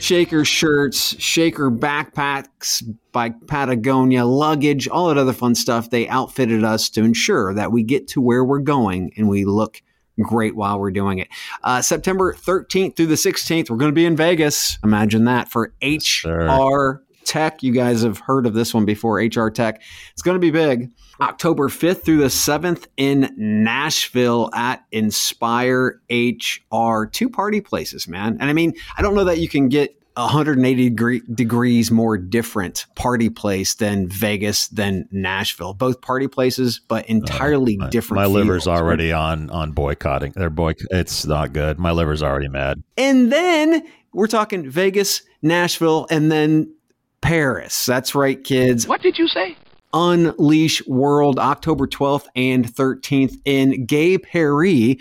Shaker 0.00 0.44
shirts, 0.44 1.20
Shaker 1.20 1.70
backpacks 1.70 2.82
by 3.12 3.30
Patagonia, 3.30 4.24
luggage, 4.24 4.88
all 4.88 5.08
that 5.08 5.18
other 5.18 5.32
fun 5.32 5.54
stuff. 5.54 5.90
They 5.90 6.08
outfitted 6.08 6.64
us 6.64 6.90
to 6.90 7.02
ensure 7.02 7.54
that 7.54 7.72
we 7.72 7.82
get 7.82 8.08
to 8.08 8.20
where 8.20 8.44
we're 8.44 8.58
going 8.58 9.12
and 9.16 9.28
we 9.28 9.44
look 9.44 9.82
great 10.22 10.56
while 10.56 10.78
we're 10.78 10.90
doing 10.90 11.18
it. 11.18 11.28
Uh, 11.62 11.82
September 11.82 12.32
13th 12.32 12.96
through 12.96 13.06
the 13.06 13.14
16th, 13.14 13.70
we're 13.70 13.76
going 13.76 13.90
to 13.90 13.94
be 13.94 14.06
in 14.06 14.16
Vegas. 14.16 14.78
Imagine 14.84 15.24
that 15.24 15.50
for. 15.50 15.72
HR 15.82 17.02
Tech. 17.24 17.62
You 17.62 17.72
guys 17.72 18.02
have 18.02 18.18
heard 18.18 18.46
of 18.46 18.54
this 18.54 18.72
one 18.72 18.84
before, 18.84 19.16
HR 19.16 19.50
Tech. 19.50 19.82
It's 20.12 20.22
going 20.22 20.36
to 20.36 20.40
be 20.40 20.50
big. 20.50 20.90
October 21.20 21.68
5th 21.68 22.02
through 22.02 22.18
the 22.18 22.26
7th 22.26 22.86
in 22.96 23.34
Nashville 23.36 24.50
at 24.54 24.84
Inspire 24.92 26.00
HR. 26.10 27.04
Two 27.06 27.28
party 27.28 27.60
places, 27.60 28.06
man. 28.06 28.36
And 28.40 28.48
I 28.48 28.52
mean, 28.52 28.74
I 28.96 29.02
don't 29.02 29.14
know 29.14 29.24
that 29.24 29.38
you 29.38 29.48
can 29.48 29.68
get 29.68 30.00
180 30.16 30.88
degree, 30.90 31.22
degrees 31.34 31.90
more 31.90 32.16
different 32.16 32.86
party 32.94 33.28
place 33.28 33.74
than 33.74 34.08
Vegas 34.08 34.68
than 34.68 35.08
Nashville. 35.12 35.74
Both 35.74 36.00
party 36.00 36.26
places, 36.28 36.80
but 36.88 37.06
entirely 37.06 37.78
Uh, 37.80 37.88
different. 37.88 38.16
My 38.20 38.24
feels. 38.24 38.34
liver's 38.34 38.66
already 38.66 39.12
on 39.12 39.50
on 39.50 39.72
boycotting. 39.72 40.32
They're 40.34 40.50
boy. 40.50 40.74
It's 40.90 41.26
not 41.26 41.52
good. 41.52 41.78
My 41.78 41.90
liver's 41.92 42.22
already 42.22 42.48
mad. 42.48 42.82
And 42.96 43.30
then 43.30 43.82
we're 44.12 44.26
talking 44.26 44.68
Vegas, 44.70 45.22
Nashville, 45.42 46.06
and 46.10 46.32
then 46.32 46.72
Paris. 47.20 47.84
That's 47.86 48.14
right, 48.14 48.42
kids. 48.42 48.88
What 48.88 49.02
did 49.02 49.18
you 49.18 49.28
say? 49.28 49.56
Unleash 49.92 50.86
World, 50.86 51.38
October 51.38 51.86
12th 51.86 52.26
and 52.36 52.66
13th 52.66 53.36
in 53.44 53.86
Gay 53.86 54.18
Paris. 54.18 54.96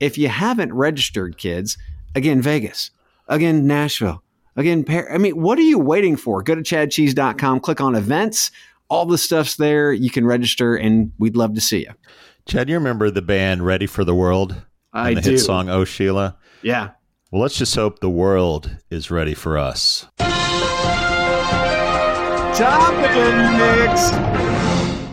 If 0.00 0.16
you 0.16 0.28
haven't 0.28 0.72
registered, 0.72 1.36
kids, 1.38 1.76
again, 2.14 2.40
Vegas, 2.40 2.90
again, 3.26 3.66
Nashville, 3.66 4.22
again, 4.56 4.84
Paris. 4.84 5.10
I 5.12 5.18
mean, 5.18 5.40
what 5.40 5.58
are 5.58 5.62
you 5.62 5.78
waiting 5.78 6.16
for? 6.16 6.42
Go 6.42 6.54
to 6.54 6.62
chadcheese.com, 6.62 7.60
click 7.60 7.80
on 7.80 7.94
events. 7.94 8.50
All 8.88 9.04
the 9.04 9.18
stuff's 9.18 9.56
there. 9.56 9.92
You 9.92 10.10
can 10.10 10.26
register, 10.26 10.74
and 10.74 11.12
we'd 11.18 11.36
love 11.36 11.54
to 11.54 11.60
see 11.60 11.80
you. 11.80 11.92
Chad, 12.46 12.68
you 12.68 12.76
remember 12.76 13.10
the 13.10 13.20
band 13.20 13.66
Ready 13.66 13.86
for 13.86 14.04
the 14.04 14.14
World? 14.14 14.62
I 14.92 15.08
and 15.08 15.18
the 15.18 15.22
do. 15.22 15.30
hit 15.32 15.40
song 15.40 15.68
Oh 15.68 15.84
Sheila. 15.84 16.36
Yeah. 16.62 16.90
Well, 17.30 17.42
let's 17.42 17.58
just 17.58 17.74
hope 17.74 17.98
the 18.00 18.08
world 18.08 18.74
is 18.90 19.10
ready 19.10 19.34
for 19.34 19.58
us. 19.58 20.06
Top 22.56 22.94
mix. 22.96 24.10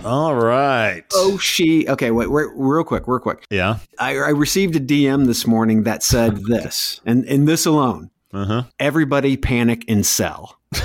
All 0.05 0.33
right. 0.35 1.03
Oh, 1.13 1.37
she. 1.37 1.87
Okay, 1.89 2.11
wait, 2.11 2.31
wait, 2.31 2.47
real 2.55 2.83
quick, 2.83 3.07
real 3.07 3.19
quick. 3.19 3.43
Yeah. 3.49 3.79
I, 3.99 4.11
I 4.11 4.29
received 4.29 4.75
a 4.75 4.79
DM 4.79 5.25
this 5.25 5.45
morning 5.45 5.83
that 5.83 6.03
said 6.03 6.45
this, 6.45 7.01
and, 7.05 7.25
and 7.25 7.47
this 7.47 7.65
alone 7.65 8.11
Uh 8.33 8.45
huh. 8.45 8.63
everybody 8.79 9.37
panic 9.37 9.85
and 9.87 10.05
sell. 10.05 10.59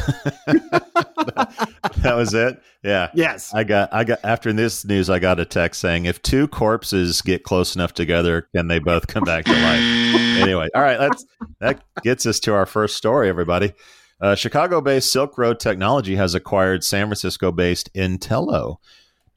That 2.03 2.17
was 2.17 2.33
it. 2.33 2.63
Yeah. 2.83 3.11
Yes. 3.15 3.53
I 3.53 3.65
got. 3.65 3.93
I 3.93 4.05
got. 4.05 4.21
After 4.25 4.53
this 4.53 4.85
news, 4.85 5.11
I 5.11 5.19
got 5.19 5.39
a 5.39 5.45
text 5.45 5.81
saying, 5.81 6.07
"If 6.07 6.23
two 6.23 6.49
corpses 6.49 7.21
get 7.21 7.45
close 7.45 7.75
enough 7.75 7.93
together, 7.93 8.49
can 8.55 8.69
they 8.69 8.79
both 8.79 9.07
come 9.07 9.25
back 9.25 9.45
to 9.45 9.53
life?" 9.53 9.81
anyway, 10.41 10.69
all 10.75 10.83
right. 10.83 10.99
That's 10.99 11.25
that 11.61 11.83
gets 12.03 12.25
us 12.27 12.41
to 12.41 12.55
our 12.55 12.67
first 12.67 12.97
story. 12.97 13.29
Everybody, 13.29 13.75
uh, 14.21 14.35
Chicago-based 14.35 15.13
Silk 15.13 15.37
Road 15.37 15.61
Technology 15.61 16.17
has 16.17 16.35
acquired 16.35 16.85
San 16.85 17.07
Francisco-based 17.07 17.93
Entelo. 17.95 18.77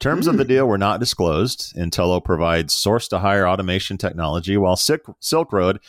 Terms 0.00 0.26
of 0.26 0.36
the 0.36 0.44
deal 0.44 0.66
were 0.66 0.78
not 0.78 1.00
disclosed. 1.00 1.74
Entelo 1.76 2.22
provides 2.22 2.74
source-to-hire 2.74 3.46
automation 3.46 3.96
technology, 3.96 4.56
while 4.56 4.76
Silk 4.76 5.52
Road 5.52 5.80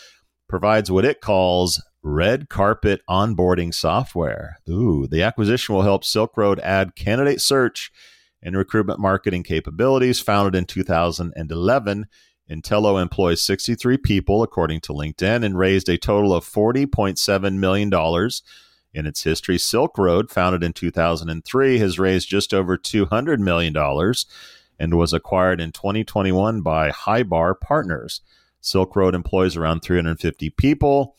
provides 0.48 0.92
what 0.92 1.06
it 1.06 1.22
calls 1.22 1.82
red 2.06 2.50
carpet 2.50 3.02
onboarding 3.10 3.74
software. 3.74 4.60
Ooh, 4.70 5.08
the 5.08 5.24
acquisition 5.24 5.74
will 5.74 5.82
help 5.82 6.06
Silk 6.06 6.38
Road 6.38 6.60
add 6.60 6.96
candidate 6.96 7.42
search 7.42 7.92
and 8.44 8.56
recruitment 8.56 9.00
marketing 9.00 9.42
capabilities. 9.42 10.20
Founded 10.20 10.54
in 10.54 10.66
2011, 10.66 12.06
Entelo 12.50 13.02
employs 13.02 13.42
63 13.42 13.98
people, 13.98 14.44
according 14.44 14.82
to 14.82 14.94
LinkedIn, 14.94 15.44
and 15.44 15.58
raised 15.58 15.90
a 15.90 15.98
total 15.98 16.32
of 16.32 16.46
$40.7 16.46 17.56
million 17.56 17.92
in 18.94 19.08
its 19.08 19.24
history. 19.24 19.58
Silk 19.58 19.98
Road, 19.98 20.30
founded 20.30 20.64
in 20.64 20.74
2003, 20.74 21.80
has 21.80 21.98
raised 21.98 22.30
just 22.30 22.54
over 22.54 22.78
$200 22.78 23.40
million 23.40 23.76
and 24.78 24.94
was 24.94 25.12
acquired 25.12 25.60
in 25.60 25.72
2021 25.72 26.62
by 26.62 26.92
Highbar 26.92 27.60
Partners. 27.60 28.22
Silk 28.62 28.96
Road 28.96 29.16
employs 29.16 29.58
around 29.58 29.80
350 29.82 30.52
people. 30.52 31.16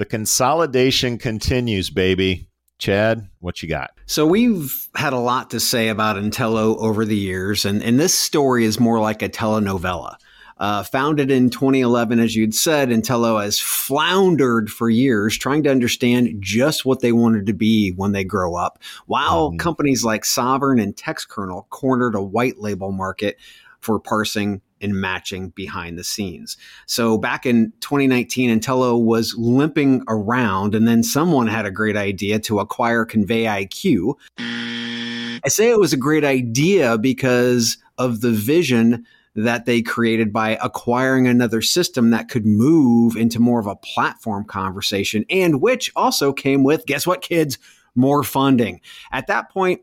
The 0.00 0.06
consolidation 0.06 1.18
continues, 1.18 1.90
baby. 1.90 2.48
Chad, 2.78 3.28
what 3.40 3.62
you 3.62 3.68
got? 3.68 3.90
So 4.06 4.26
we've 4.26 4.88
had 4.94 5.12
a 5.12 5.18
lot 5.18 5.50
to 5.50 5.60
say 5.60 5.88
about 5.88 6.16
Entelo 6.16 6.78
over 6.78 7.04
the 7.04 7.18
years, 7.18 7.66
and, 7.66 7.82
and 7.82 8.00
this 8.00 8.14
story 8.14 8.64
is 8.64 8.80
more 8.80 8.98
like 8.98 9.20
a 9.20 9.28
telenovela. 9.28 10.16
Uh, 10.56 10.84
founded 10.84 11.30
in 11.30 11.50
2011, 11.50 12.18
as 12.18 12.34
you'd 12.34 12.54
said, 12.54 12.88
Entelo 12.88 13.42
has 13.42 13.60
floundered 13.60 14.70
for 14.70 14.88
years 14.88 15.36
trying 15.36 15.62
to 15.64 15.70
understand 15.70 16.34
just 16.40 16.86
what 16.86 17.00
they 17.00 17.12
wanted 17.12 17.44
to 17.44 17.52
be 17.52 17.90
when 17.90 18.12
they 18.12 18.24
grow 18.24 18.54
up, 18.54 18.78
while 19.04 19.52
Mhm. 19.52 19.58
companies 19.58 20.02
like 20.02 20.22
Sovren 20.24 20.82
and 20.82 20.96
TextKernel 20.96 21.68
cornered 21.68 22.14
a 22.14 22.22
white 22.22 22.58
label 22.58 22.90
market 22.90 23.36
for 23.80 23.98
parsing 24.00 24.62
and 24.80 25.00
matching 25.00 25.50
behind 25.50 25.98
the 25.98 26.04
scenes. 26.04 26.56
So 26.86 27.18
back 27.18 27.46
in 27.46 27.72
2019, 27.80 28.60
Entelo 28.60 29.02
was 29.02 29.34
limping 29.36 30.02
around, 30.08 30.74
and 30.74 30.86
then 30.88 31.02
someone 31.02 31.46
had 31.46 31.66
a 31.66 31.70
great 31.70 31.96
idea 31.96 32.38
to 32.40 32.60
acquire 32.60 33.04
Convey 33.04 33.44
IQ. 33.44 34.14
I 34.38 35.48
say 35.48 35.70
it 35.70 35.78
was 35.78 35.92
a 35.92 35.98
great 35.98 36.24
idea 36.24 36.98
because 36.98 37.78
of 37.98 38.20
the 38.20 38.30
vision 38.30 39.06
that 39.34 39.64
they 39.64 39.80
created 39.80 40.32
by 40.32 40.58
acquiring 40.62 41.26
another 41.26 41.62
system 41.62 42.10
that 42.10 42.28
could 42.28 42.44
move 42.44 43.16
into 43.16 43.38
more 43.38 43.60
of 43.60 43.66
a 43.66 43.76
platform 43.76 44.44
conversation 44.44 45.24
and 45.30 45.60
which 45.60 45.92
also 45.94 46.32
came 46.32 46.64
with, 46.64 46.84
guess 46.86 47.06
what, 47.06 47.22
kids? 47.22 47.58
More 47.94 48.22
funding. 48.22 48.80
At 49.12 49.28
that 49.28 49.50
point, 49.50 49.82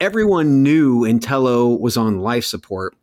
everyone 0.00 0.62
knew 0.62 1.00
Entelo 1.00 1.78
was 1.78 1.96
on 1.96 2.20
life 2.20 2.44
support 2.44 2.96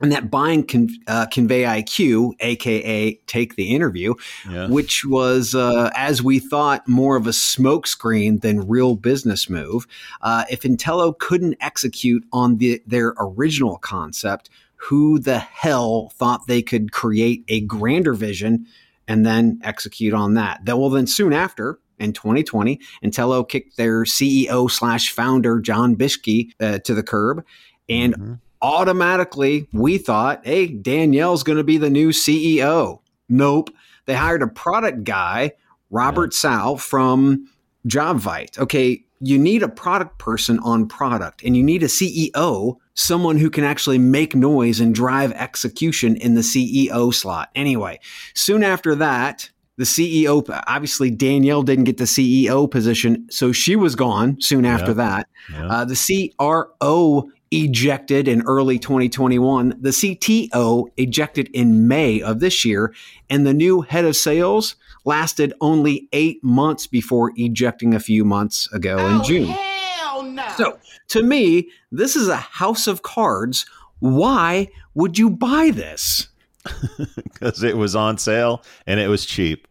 and 0.00 0.12
that 0.12 0.30
buying 0.30 0.64
Con- 0.66 0.90
uh, 1.06 1.26
Convey 1.26 1.62
IQ, 1.62 2.32
aka 2.40 3.14
Take 3.26 3.56
the 3.56 3.74
Interview, 3.74 4.14
Yeah. 4.50 4.68
which 4.68 5.04
was, 5.04 5.54
uh, 5.54 5.90
as 5.96 6.22
we 6.22 6.38
thought, 6.38 6.86
more 6.86 7.16
of 7.16 7.26
a 7.26 7.30
smokescreen 7.30 8.40
than 8.40 8.66
real 8.68 8.94
business 8.96 9.48
move. 9.48 9.86
Uh, 10.20 10.44
if 10.50 10.62
Entelo 10.62 11.16
couldn't 11.18 11.56
execute 11.60 12.24
on 12.32 12.58
the, 12.58 12.82
their 12.86 13.14
original 13.18 13.78
concept, 13.78 14.50
who 14.76 15.18
the 15.18 15.38
hell 15.38 16.12
thought 16.16 16.46
they 16.46 16.62
could 16.62 16.92
create 16.92 17.44
a 17.48 17.60
grander 17.62 18.12
vision 18.12 18.66
and 19.08 19.24
then 19.24 19.58
execute 19.64 20.12
on 20.12 20.34
that? 20.34 20.64
That 20.64 20.78
well, 20.78 20.90
then 20.90 21.06
soon 21.06 21.32
after. 21.32 21.78
In 21.98 22.12
2020, 22.12 22.78
Entelo 23.02 23.48
kicked 23.48 23.78
their 23.78 24.02
CEO 24.04 24.70
slash 24.70 25.10
founder 25.12 25.60
John 25.60 25.96
Bischke 25.96 26.50
uh, 26.60 26.78
to 26.80 26.92
the 26.92 27.02
curb, 27.02 27.42
and 27.88 28.14
Mhm. 28.14 28.38
Automatically 28.62 29.68
we 29.72 29.98
thought, 29.98 30.44
hey, 30.44 30.66
Danielle's 30.66 31.42
going 31.42 31.58
to 31.58 31.64
be 31.64 31.78
the 31.78 31.90
new 31.90 32.10
CEO. 32.10 33.00
Nope. 33.28 33.70
They 34.06 34.14
hired 34.14 34.42
a 34.42 34.46
product 34.46 35.04
guy, 35.04 35.52
Robert 35.90 36.32
Sal 36.34 36.76
from 36.76 37.48
JobVite. 37.88 38.58
Okay, 38.58 39.02
you 39.20 39.38
need 39.38 39.62
a 39.62 39.68
product 39.68 40.18
person 40.18 40.58
on 40.60 40.86
product 40.86 41.42
and 41.42 41.56
you 41.56 41.62
need 41.62 41.82
a 41.82 41.86
CEO, 41.86 42.76
someone 42.94 43.38
who 43.38 43.50
can 43.50 43.64
actually 43.64 43.98
make 43.98 44.34
noise 44.34 44.78
and 44.80 44.94
drive 44.94 45.32
execution 45.32 46.16
in 46.16 46.34
the 46.34 46.40
CEO 46.42 47.12
slot. 47.12 47.48
Anyway, 47.54 47.98
soon 48.34 48.62
after 48.62 48.94
that, 48.94 49.50
the 49.78 49.84
CEO, 49.84 50.42
obviously 50.66 51.10
Danielle 51.10 51.62
didn't 51.62 51.84
get 51.84 51.98
the 51.98 52.04
CEO 52.04 52.70
position, 52.70 53.26
so 53.30 53.52
she 53.52 53.76
was 53.76 53.94
gone 53.94 54.40
soon 54.40 54.64
after 54.64 54.88
Yeah. 54.92 54.94
that. 54.94 55.28
Yeah. 55.52 55.66
Uh, 55.68 55.84
the 55.84 56.30
CRO 56.40 57.28
ejected 57.50 58.28
in 58.28 58.42
early 58.42 58.78
2021. 58.78 59.74
The 59.80 59.90
CTO 59.90 60.86
ejected 60.96 61.48
in 61.52 61.88
May 61.88 62.20
of 62.20 62.40
this 62.40 62.64
year. 62.64 62.94
And 63.30 63.46
the 63.46 63.54
new 63.54 63.82
head 63.82 64.04
of 64.04 64.16
sales 64.16 64.76
lasted 65.04 65.52
only 65.60 66.08
eight 66.12 66.42
months 66.42 66.86
before 66.86 67.32
ejecting 67.36 67.94
a 67.94 68.00
few 68.00 68.24
months 68.24 68.70
ago 68.72 68.98
in 68.98 69.22
June. 69.24 69.48
Hell 69.48 70.22
no. 70.22 70.48
So, 70.56 70.78
to 71.08 71.22
me, 71.22 71.70
this 71.92 72.16
is 72.16 72.28
a 72.28 72.36
house 72.36 72.86
of 72.86 73.02
cards. 73.02 73.66
Why 74.00 74.68
would 74.94 75.18
you 75.18 75.30
buy 75.30 75.70
this? 75.72 76.28
because 77.22 77.62
it 77.62 77.76
was 77.76 77.94
on 77.94 78.18
sale 78.18 78.62
and 78.86 78.98
it 78.98 79.08
was 79.08 79.24
cheap. 79.24 79.68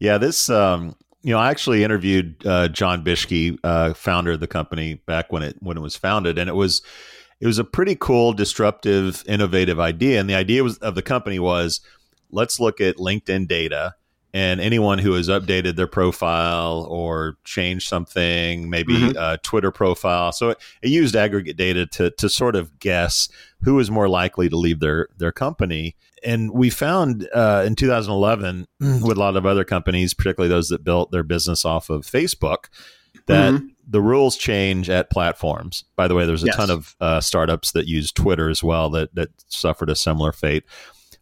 Yeah, 0.00 0.18
this 0.18 0.50
um, 0.50 0.96
you 1.22 1.32
know, 1.32 1.38
I 1.38 1.50
actually 1.50 1.84
interviewed 1.84 2.44
uh, 2.46 2.68
John 2.68 3.04
Bischke, 3.04 3.58
uh, 3.62 3.94
founder 3.94 4.32
of 4.32 4.40
the 4.40 4.46
company, 4.46 4.94
back 5.06 5.32
when 5.32 5.42
it 5.42 5.56
when 5.60 5.76
it 5.76 5.80
was 5.80 5.96
founded, 5.96 6.38
and 6.38 6.48
it 6.50 6.54
was 6.54 6.82
it 7.40 7.46
was 7.46 7.58
a 7.58 7.64
pretty 7.64 7.96
cool, 7.96 8.32
disruptive, 8.32 9.22
innovative 9.26 9.80
idea. 9.80 10.20
And 10.20 10.28
the 10.30 10.34
idea 10.34 10.62
was 10.62 10.78
of 10.78 10.94
the 10.94 11.02
company 11.02 11.38
was 11.38 11.80
let's 12.30 12.58
look 12.60 12.80
at 12.80 12.96
LinkedIn 12.96 13.46
data 13.48 13.94
and 14.34 14.60
anyone 14.60 14.98
who 14.98 15.12
has 15.12 15.28
updated 15.28 15.76
their 15.76 15.86
profile 15.86 16.86
or 16.88 17.36
changed 17.44 17.86
something, 17.86 18.70
maybe 18.70 18.94
Mhm. 18.94 19.14
a 19.18 19.36
Twitter 19.38 19.70
profile. 19.70 20.32
So 20.32 20.50
it, 20.50 20.58
it 20.80 20.88
used 20.88 21.14
aggregate 21.14 21.56
data 21.56 21.86
to 21.86 22.10
to 22.10 22.28
sort 22.28 22.56
of 22.56 22.78
guess 22.78 23.28
who 23.62 23.78
is 23.78 23.90
more 23.90 24.08
likely 24.08 24.48
to 24.48 24.56
leave 24.56 24.80
their 24.80 25.08
their 25.18 25.32
company. 25.32 25.94
And 26.24 26.50
we 26.52 26.70
found 26.70 27.28
uh, 27.34 27.64
in 27.66 27.74
2011 27.74 28.66
with 28.80 29.16
a 29.16 29.20
lot 29.20 29.36
of 29.36 29.44
other 29.46 29.64
companies, 29.64 30.14
particularly 30.14 30.48
those 30.48 30.68
that 30.68 30.84
built 30.84 31.10
their 31.10 31.22
business 31.22 31.64
off 31.64 31.90
of 31.90 32.02
Facebook, 32.06 32.66
that 33.26 33.54
Mhm. 33.54 33.68
the 33.88 34.00
rules 34.00 34.36
change 34.36 34.88
at 34.90 35.10
platforms. 35.10 35.84
By 35.96 36.08
the 36.08 36.14
way, 36.14 36.24
there's 36.26 36.42
a 36.42 36.46
Yes. 36.46 36.56
ton 36.56 36.70
of 36.70 36.96
uh, 37.00 37.20
startups 37.20 37.72
that 37.72 37.86
use 37.86 38.10
Twitter 38.12 38.48
as 38.48 38.62
well 38.62 38.88
that 38.90 39.14
that 39.14 39.28
suffered 39.48 39.90
a 39.90 39.94
similar 39.96 40.32
fate. 40.32 40.64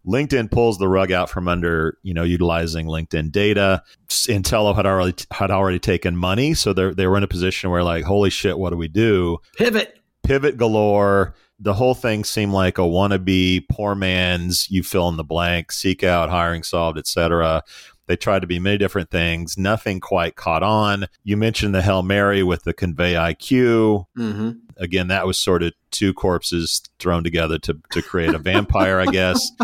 LinkedIn 0.07 0.51
pulls 0.51 0.79
the 0.79 0.89
rug 0.89 1.13
out 1.13 1.29
from 1.29 1.47
under, 1.47 1.99
you 2.03 2.15
know, 2.15 2.23
utilizing 2.23 2.87
LinkedIn 2.87 3.31
data. 3.33 3.83
Entelo 4.09 4.75
had 4.75 4.87
already 4.87 5.15
had 5.31 5.51
already 5.51 5.79
taken 5.79 6.17
money, 6.17 6.55
so 6.55 6.73
they 6.73 6.91
they 6.95 7.07
were 7.07 7.17
in 7.19 7.23
a 7.23 7.29
position 7.29 7.71
where 7.71 7.83
like, 7.85 8.05
holy 8.05 8.31
shit, 8.31 8.59
what 8.59 8.71
do 8.71 8.77
we 8.77 8.89
do? 8.89 9.39
Pivot. 9.59 9.99
Pivot 10.23 10.57
galore. 10.57 11.35
The 11.63 11.75
whole 11.75 11.95
thing 11.95 12.25
seemed 12.25 12.53
like 12.53 12.79
a 12.79 12.83
wannabe 12.83 13.69
poor 13.69 13.95
man's 13.95 14.71
you 14.71 14.83
fill 14.83 15.09
in 15.11 15.17
the 15.17 15.25
blank, 15.25 15.73
seek 15.73 16.03
out, 16.03 16.31
hiring 16.31 16.63
solved, 16.63 16.99
etc. 16.99 17.63
They 18.07 18.17
tried 18.17 18.41
to 18.41 18.47
be 18.49 18.59
many 18.59 18.79
different 18.79 19.11
things. 19.11 19.57
Nothing 19.59 20.01
quite 20.01 20.35
caught 20.37 20.63
on. 20.63 21.07
You 21.23 21.37
mentioned 21.37 21.75
the 21.75 21.83
Hail 21.83 22.03
Mary 22.03 22.43
with 22.43 22.65
the 22.65 22.73
convey 22.73 23.13
IQ 23.15 24.07
Mm-hmm. 24.19 24.51
again, 24.79 25.09
that 25.09 25.27
was 25.27 25.39
sort 25.39 25.63
of 25.63 25.73
two 25.91 26.13
corpses 26.15 26.83
thrown 26.99 27.23
together 27.23 27.59
to, 27.59 27.79
to 27.93 28.03
create 28.03 28.35
a 28.35 28.39
vampire, 28.39 28.99
I 28.99 29.07
guess. 29.07 29.51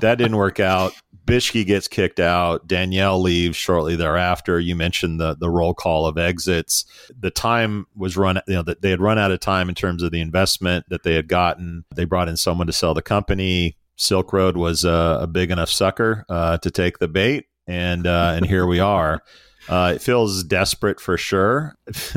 That 0.00 0.18
didn't 0.18 0.36
work 0.36 0.58
out. 0.58 0.94
Bischke 1.24 1.64
gets 1.64 1.88
kicked 1.88 2.20
out. 2.20 2.66
Danielle 2.66 3.20
leaves 3.20 3.56
shortly 3.56 3.96
thereafter. 3.96 4.58
You 4.58 4.74
mentioned 4.74 5.20
the 5.20 5.34
the 5.34 5.50
roll 5.50 5.74
call 5.74 6.06
of 6.06 6.18
exits. 6.18 6.84
The 7.18 7.30
time 7.30 7.86
was 7.96 8.16
run. 8.16 8.40
You 8.46 8.54
know 8.54 8.62
that 8.62 8.82
they 8.82 8.90
had 8.90 9.00
run 9.00 9.18
out 9.18 9.30
of 9.30 9.40
time 9.40 9.68
in 9.68 9.74
terms 9.74 10.02
of 10.02 10.10
the 10.10 10.20
investment 10.20 10.86
that 10.88 11.04
they 11.04 11.14
had 11.14 11.28
gotten. 11.28 11.84
They 11.94 12.04
brought 12.04 12.28
in 12.28 12.36
someone 12.36 12.66
to 12.66 12.72
sell 12.72 12.94
the 12.94 13.02
company. 13.02 13.76
Silk 13.96 14.32
Road 14.32 14.56
was 14.56 14.84
a, 14.84 15.18
a 15.22 15.26
big 15.26 15.50
enough 15.50 15.70
sucker 15.70 16.24
uh, 16.28 16.58
to 16.58 16.70
take 16.70 16.98
the 16.98 17.08
bait, 17.08 17.46
and 17.66 18.06
uh, 18.06 18.32
and 18.36 18.46
here 18.46 18.66
we 18.66 18.80
are. 18.80 19.22
Uh, 19.68 19.92
it 19.94 20.02
feels 20.02 20.42
desperate 20.42 21.00
for 21.00 21.16
sure. 21.16 21.76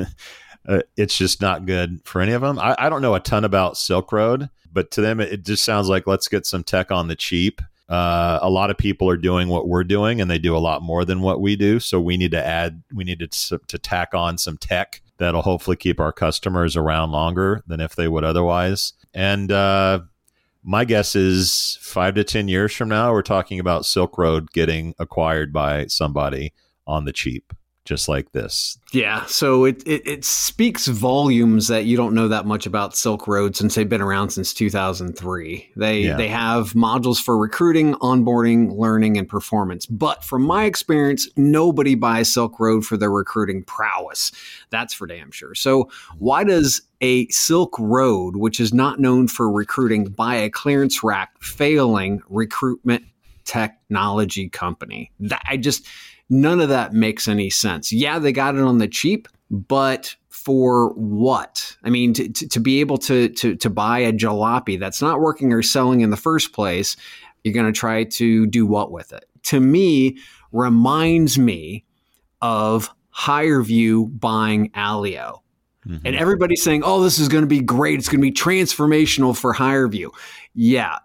uh, 0.68 0.80
it's 0.98 1.15
just 1.15 1.41
not 1.41 1.68
good 1.68 2.02
for 2.06 2.22
any 2.22 2.32
of 2.32 2.41
them. 2.41 2.58
I, 2.58 2.76
I 2.80 2.89
don't 2.89 3.04
know 3.04 3.13
a 3.13 3.20
ton 3.20 3.44
about 3.44 3.78
Silk 3.78 4.12
Road, 4.12 4.50
but 4.72 4.89
to 4.91 5.02
them, 5.02 5.20
it 5.20 5.46
just 5.46 5.63
sounds 5.63 5.88
like 5.88 6.08
let's 6.08 6.28
get 6.28 6.48
some 6.48 6.63
tech 6.63 6.91
on 6.91 7.08
the 7.08 7.15
cheap. 7.15 7.62
Uh, 7.88 8.39
a 8.41 8.50
lot 8.50 8.71
of 8.71 8.78
people 8.78 9.10
are 9.10 9.17
doing 9.17 9.48
what 9.48 9.67
we're 9.67 9.84
doing, 9.84 10.19
and 10.19 10.30
they 10.30 10.39
do 10.39 10.56
a 10.56 10.60
lot 10.60 10.82
more 10.82 11.06
than 11.06 11.21
what 11.21 11.39
we 11.39 11.56
do. 11.56 11.80
So 11.80 12.02
we 12.02 12.17
need 12.17 12.32
to 12.32 12.45
add, 12.45 12.84
we 12.93 13.04
need 13.04 13.19
to, 13.19 13.60
to 13.60 13.78
tack 13.78 14.13
on 14.13 14.38
some 14.38 14.58
tech 14.58 15.02
that'll 15.17 15.41
hopefully 15.41 15.78
keep 15.78 16.00
our 16.00 16.12
customers 16.12 16.76
around 16.76 17.12
longer 17.12 17.63
than 17.67 17.80
if 17.80 17.95
they 17.95 18.08
would 18.08 18.24
otherwise. 18.24 18.93
And 19.13 19.52
uh, 19.52 20.02
my 20.63 20.84
guess 20.84 21.15
is 21.15 21.78
five 21.82 22.15
to 22.15 22.24
10 22.24 22.48
years 22.48 22.74
from 22.74 22.89
now, 22.89 23.12
we're 23.12 23.21
talking 23.21 23.60
about 23.60 23.86
Silk 23.86 24.17
Road 24.17 24.52
getting 24.52 24.95
acquired 25.00 25.54
by 25.54 25.86
somebody 25.88 26.54
on 26.88 27.06
the 27.06 27.13
cheap, 27.13 27.54
just 27.86 28.10
like 28.10 28.32
this. 28.32 28.78
Yeah, 28.91 29.26
so 29.28 29.65
it, 29.65 29.84
it 29.88 30.06
it 30.08 30.26
speaks 30.26 30.88
volumes 30.88 31.67
that 31.67 31.86
you 31.86 31.95
don't 31.95 32.15
know 32.15 32.28
that 32.28 32.45
much 32.45 32.65
about 32.65 32.95
Silk 32.98 33.28
Road 33.28 33.56
since 33.56 33.76
they've 33.76 33.88
been 33.88 34.02
around 34.02 34.32
since 34.32 34.54
2003. 34.54 35.71
They 35.76 36.00
Yeah. 36.00 36.17
they 36.17 36.28
have 36.28 36.74
modules 36.74 37.21
for 37.21 37.38
recruiting, 37.38 37.93
onboarding, 37.95 38.76
learning, 38.78 39.17
and 39.17 39.28
performance. 39.30 39.86
But 39.86 40.24
from 40.24 40.41
my 40.41 40.65
experience, 40.65 41.30
nobody 41.38 41.93
buys 41.95 42.34
Silk 42.34 42.60
Road 42.60 42.86
for 42.86 42.98
their 42.98 43.12
recruiting 43.12 43.63
prowess. 43.63 44.32
That's 44.71 44.93
for 44.93 45.06
damn 45.08 45.32
sure. 45.32 45.54
So 45.56 45.89
why 46.17 46.43
does 46.43 46.82
a 47.02 47.28
Silk 47.28 47.76
Road, 47.78 48.36
which 48.38 48.60
is 48.60 48.74
not 48.74 49.00
known 49.00 49.28
for 49.28 49.52
recruiting, 49.52 50.06
buy 50.06 50.36
a 50.38 50.50
clearance 50.50 51.04
rack 51.04 51.32
failing 51.39 52.21
recruitment 52.30 53.04
technology 53.43 54.50
company? 54.50 55.12
That 55.19 55.43
I 55.48 55.58
just 55.58 55.86
none 56.30 56.60
of 56.62 56.70
that 56.70 56.94
makes 56.94 57.28
any 57.28 57.50
sense. 57.50 57.92
Yeah, 57.92 58.20
they 58.20 58.32
got 58.32 58.56
it 58.56 58.62
on 58.62 58.78
the 58.78 58.88
cheap, 58.88 59.28
but 59.50 60.16
for 60.30 60.90
what? 60.94 61.76
I 61.84 61.90
mean, 61.90 62.14
to, 62.14 62.30
to, 62.30 62.48
to 62.50 62.60
be 62.60 62.80
able 62.80 62.98
to, 63.00 63.30
to 63.30 63.56
to 63.56 63.70
buy 63.70 64.00
a 64.00 64.14
jalopy 64.14 64.80
that's 64.80 65.02
not 65.02 65.20
working 65.20 65.54
or 65.54 65.62
selling 65.62 66.02
in 66.02 66.10
the 66.10 66.18
first 66.18 66.54
place, 66.54 66.96
you're 67.44 67.54
going 67.54 67.72
to 67.72 67.78
try 67.78 68.04
to 68.04 68.46
do 68.48 68.66
what 68.66 68.92
with 68.92 69.14
it? 69.14 69.26
To 69.44 69.60
me, 69.60 70.18
reminds 70.52 71.38
me 71.38 71.86
of 72.42 72.90
HireVue 73.16 74.20
buying 74.20 74.70
Allyo. 74.72 75.40
Mhm. 75.88 76.02
And 76.04 76.16
everybody's 76.16 76.64
saying, 76.64 76.82
oh, 76.84 77.04
this 77.04 77.20
is 77.20 77.28
going 77.28 77.44
to 77.44 77.48
be 77.48 77.62
great. 77.62 78.00
It's 78.00 78.10
going 78.10 78.20
to 78.20 78.26
be 78.28 78.32
transformational 78.32 79.38
for 79.38 79.54
HireVue. 79.54 80.10
Yeah. 80.54 80.98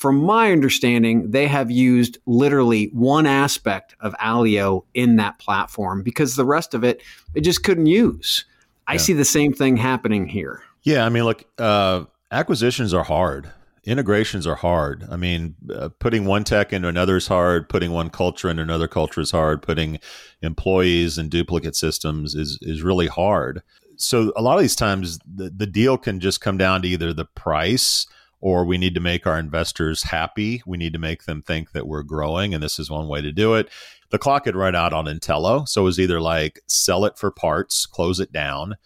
From 0.00 0.16
my 0.16 0.50
understanding, 0.50 1.30
they 1.30 1.46
have 1.46 1.70
used 1.70 2.16
literally 2.24 2.88
one 2.94 3.26
aspect 3.26 3.94
of 4.00 4.14
Allyo 4.14 4.84
in 4.94 5.16
that 5.16 5.38
platform 5.38 6.02
because 6.02 6.36
the 6.36 6.44
rest 6.46 6.72
of 6.72 6.82
it, 6.82 7.02
it 7.34 7.42
just 7.42 7.64
couldn't 7.64 7.84
use. 7.84 8.46
I 8.88 8.94
Yeah. 8.94 8.98
see 8.98 9.12
the 9.12 9.26
same 9.26 9.52
thing 9.52 9.76
happening 9.76 10.26
here. 10.26 10.62
Yeah, 10.84 11.04
I 11.04 11.10
mean, 11.10 11.24
look, 11.24 11.44
uh, 11.58 12.04
acquisitions 12.30 12.94
are 12.94 13.04
hard. 13.04 13.50
Integrations 13.84 14.46
are 14.46 14.54
hard. 14.54 15.06
I 15.10 15.16
mean, 15.16 15.54
uh, 15.70 15.90
putting 15.98 16.24
one 16.24 16.44
tech 16.44 16.72
into 16.72 16.88
another 16.88 17.18
is 17.18 17.26
hard. 17.28 17.68
Putting 17.68 17.90
one 17.92 18.08
culture 18.08 18.48
into 18.48 18.62
another 18.62 18.88
culture 18.88 19.20
is 19.20 19.32
hard. 19.32 19.60
Putting 19.60 19.98
employees 20.40 21.18
and 21.18 21.28
duplicate 21.28 21.76
systems 21.76 22.34
is 22.34 22.58
is 22.62 22.80
really 22.82 23.08
hard. 23.08 23.60
So 23.96 24.32
a 24.34 24.40
lot 24.40 24.56
of 24.56 24.62
these 24.62 24.76
times, 24.76 25.18
the, 25.30 25.50
the 25.50 25.66
deal 25.66 25.98
can 25.98 26.20
just 26.20 26.40
come 26.40 26.56
down 26.56 26.80
to 26.80 26.88
either 26.88 27.12
the 27.12 27.26
price 27.26 28.06
or 28.40 28.64
we 28.64 28.78
need 28.78 28.94
to 28.94 29.00
make 29.00 29.26
our 29.26 29.38
investors 29.38 30.04
happy. 30.04 30.62
We 30.66 30.78
need 30.78 30.92
to 30.92 30.98
make 30.98 31.24
them 31.24 31.42
think 31.42 31.72
that 31.72 31.86
we're 31.86 32.02
growing, 32.02 32.54
and 32.54 32.62
this 32.62 32.78
is 32.78 32.90
one 32.90 33.08
way 33.08 33.20
to 33.20 33.32
do 33.32 33.54
it. 33.54 33.68
The 34.10 34.18
clock 34.18 34.46
had 34.46 34.56
run 34.56 34.74
out 34.74 34.92
on 34.92 35.06
Entelo, 35.06 35.68
so 35.68 35.82
it 35.82 35.84
was 35.84 36.00
either 36.00 36.20
like 36.20 36.60
sell 36.66 37.04
it 37.04 37.16
for 37.16 37.30
parts, 37.30 37.86
close 37.86 38.18
it 38.18 38.32
down, 38.32 38.76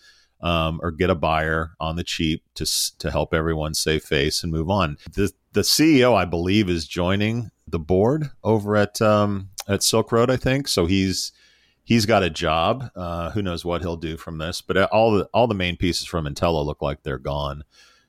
um, 0.40 0.80
or 0.82 0.90
get 0.90 1.10
a 1.10 1.14
buyer 1.14 1.72
on 1.80 1.96
the 1.96 2.04
cheap 2.04 2.42
to 2.54 2.66
to 2.98 3.10
help 3.10 3.32
everyone 3.32 3.74
save 3.74 4.04
face 4.04 4.42
and 4.42 4.52
move 4.52 4.70
on. 4.70 4.98
The 5.12 5.32
the 5.52 5.62
CEO, 5.62 6.14
I 6.14 6.24
believe, 6.24 6.68
is 6.68 6.86
joining 6.86 7.50
the 7.66 7.78
board 7.78 8.30
over 8.42 8.76
at 8.76 9.00
um, 9.00 9.50
at 9.68 9.82
Silk 9.82 10.12
Road. 10.12 10.30
I 10.30 10.36
think 10.36 10.68
so. 10.68 10.86
He's 10.86 11.32
he's 11.84 12.06
got 12.06 12.22
a 12.22 12.30
job. 12.30 12.90
Uh, 12.94 13.30
who 13.30 13.42
knows 13.42 13.64
what 13.64 13.82
he'll 13.82 13.96
do 13.96 14.16
from 14.16 14.38
this? 14.38 14.60
But 14.60 14.76
all 14.90 15.12
the 15.12 15.28
all 15.32 15.46
the 15.46 15.54
main 15.54 15.76
pieces 15.76 16.06
from 16.06 16.26
Entelo 16.26 16.64
look 16.64 16.82
like 16.82 17.02
they're 17.02 17.18
gone. 17.18 17.64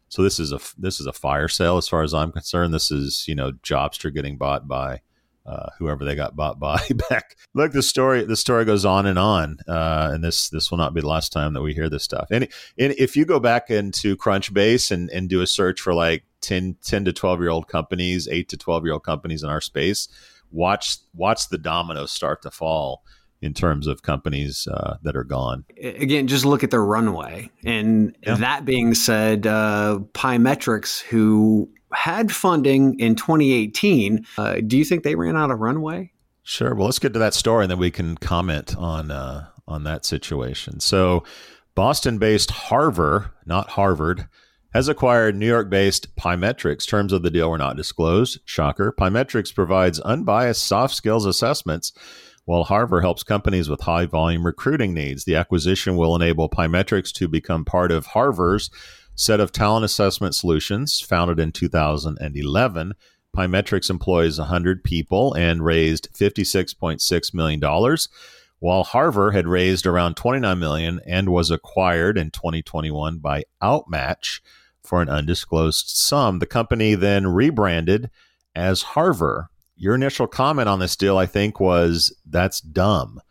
So 0.09 0.21
this 0.23 0.39
is 0.39 0.51
a 0.51 0.59
this 0.77 0.99
is 0.99 1.07
a 1.07 1.13
fire 1.13 1.47
sale 1.47 1.77
as 1.77 1.87
far 1.87 2.03
as 2.03 2.13
I'm 2.13 2.31
concerned. 2.31 2.73
This 2.73 2.91
is 2.91 3.25
you 3.27 3.35
know 3.35 3.51
Jobster 3.51 4.13
getting 4.13 4.37
bought 4.37 4.67
by 4.67 5.01
uh, 5.45 5.69
whoever 5.77 6.03
they 6.03 6.15
got 6.15 6.35
bought 6.35 6.59
by 6.59 6.81
back. 7.09 7.37
Look, 7.53 7.71
the 7.71 7.83
story 7.83 8.23
the 8.23 8.35
story 8.35 8.65
goes 8.65 8.85
on 8.85 9.05
and 9.05 9.19
on, 9.19 9.57
uh, 9.67 10.09
and 10.13 10.23
this 10.23 10.49
this 10.49 10.71
will 10.71 10.77
not 10.77 10.93
be 10.93 11.01
the 11.01 11.07
last 11.07 11.31
time 11.31 11.53
that 11.53 11.61
we 11.61 11.73
hear 11.73 11.89
this 11.89 12.03
stuff. 12.03 12.27
And, 12.31 12.47
and 12.79 12.93
if 12.97 13.15
you 13.15 13.25
go 13.25 13.39
back 13.39 13.69
into 13.69 14.15
Crunchbase 14.17 14.91
and, 14.91 15.09
and 15.11 15.29
do 15.29 15.41
a 15.41 15.47
search 15.47 15.81
for 15.81 15.93
like 15.93 16.23
10, 16.41 16.77
10 16.83 17.05
to 17.05 17.13
twelve 17.13 17.39
year 17.41 17.49
old 17.49 17.67
companies, 17.67 18.27
eight 18.27 18.49
to 18.49 18.57
twelve 18.57 18.85
year 18.85 18.93
old 18.93 19.03
companies 19.03 19.43
in 19.43 19.49
our 19.49 19.61
space, 19.61 20.07
watch 20.51 20.97
watch 21.13 21.49
the 21.49 21.57
dominoes 21.57 22.11
start 22.11 22.41
to 22.41 22.51
fall 22.51 23.03
in 23.45 23.53
terms 23.53 23.87
of 23.87 24.01
companies 24.03 24.67
uh, 24.67 24.97
that 25.03 25.15
are 25.15 25.23
gone. 25.23 25.63
Again, 25.81 26.27
just 26.27 26.43
look 26.45 26.63
at 26.63 26.71
their 26.71 26.83
runway. 26.83 27.49
And 27.63 28.15
Yeah. 28.25 28.35
that 28.35 28.65
being 28.65 28.93
said, 28.95 29.47
uh, 29.47 29.99
Pymetrics, 30.13 31.01
who 31.01 31.69
had 31.93 32.31
funding 32.31 32.99
in 32.99 33.15
2018, 33.15 34.25
uh, 34.37 34.55
do 34.65 34.77
you 34.77 34.83
think 34.83 35.03
they 35.03 35.15
ran 35.15 35.37
out 35.37 35.51
of 35.51 35.59
runway? 35.59 36.11
Sure. 36.43 36.75
Well, 36.75 36.85
let's 36.85 36.99
get 36.99 37.13
to 37.13 37.19
that 37.19 37.33
story, 37.33 37.63
and 37.63 37.71
then 37.71 37.79
we 37.79 37.89
can 37.91 38.17
comment 38.17 38.75
on 38.77 39.09
uh, 39.11 39.47
on 39.67 39.83
that 39.83 40.05
situation. 40.05 40.79
So, 40.79 41.23
Boston-based 41.73 42.51
Harver, 42.51 43.31
not 43.45 43.69
Harvard, 43.71 44.27
has 44.73 44.87
acquired 44.87 45.35
New 45.35 45.47
York-based 45.47 46.15
Pymetrics. 46.15 46.87
Terms 46.87 47.11
of 47.13 47.23
the 47.23 47.31
deal 47.31 47.49
were 47.49 47.57
not 47.57 47.77
disclosed. 47.77 48.39
Shocker. 48.45 48.93
Pymetrics 48.97 49.53
provides 49.55 49.99
unbiased 50.01 50.65
soft 50.67 50.93
skills 50.93 51.25
assessments, 51.25 51.93
while 52.45 52.63
Harver 52.63 53.01
helps 53.01 53.23
companies 53.23 53.69
with 53.69 53.81
high-volume 53.81 54.45
recruiting 54.45 54.93
needs. 54.93 55.25
The 55.25 55.35
acquisition 55.35 55.97
will 55.97 56.15
enable 56.15 56.49
Pymetrics 56.49 57.11
to 57.13 57.27
become 57.27 57.65
part 57.65 57.91
of 57.91 58.07
Harver's 58.07 58.69
set 59.15 59.39
of 59.39 59.51
talent 59.51 59.85
assessment 59.85 60.35
solutions, 60.35 61.01
founded 61.01 61.39
in 61.39 61.51
2011. 61.51 62.93
Pymetrics 63.35 63.89
employs 63.89 64.39
100 64.39 64.83
people 64.83 65.33
and 65.33 65.65
raised 65.65 66.09
$56.6 66.13 67.33
million, 67.33 67.97
while 68.59 68.83
Harver 68.83 69.31
had 69.31 69.47
raised 69.47 69.85
around 69.85 70.15
29 70.15 70.57
million 70.57 71.01
and 71.05 71.29
was 71.29 71.51
acquired 71.51 72.17
in 72.17 72.31
2021 72.31 73.17
by 73.17 73.43
Outmatch 73.61 74.41
for 74.83 75.01
an 75.01 75.09
undisclosed 75.09 75.89
sum. 75.89 76.39
The 76.39 76.45
company 76.45 76.95
then 76.95 77.27
rebranded 77.27 78.09
as 78.55 78.83
Harver. 78.83 79.49
Your 79.77 79.95
initial 79.95 80.27
comment 80.27 80.69
on 80.69 80.79
this 80.79 80.95
deal, 80.95 81.17
I 81.17 81.25
think, 81.25 81.59
was 81.59 82.15
that's 82.25 82.61
dumb. 82.61 83.21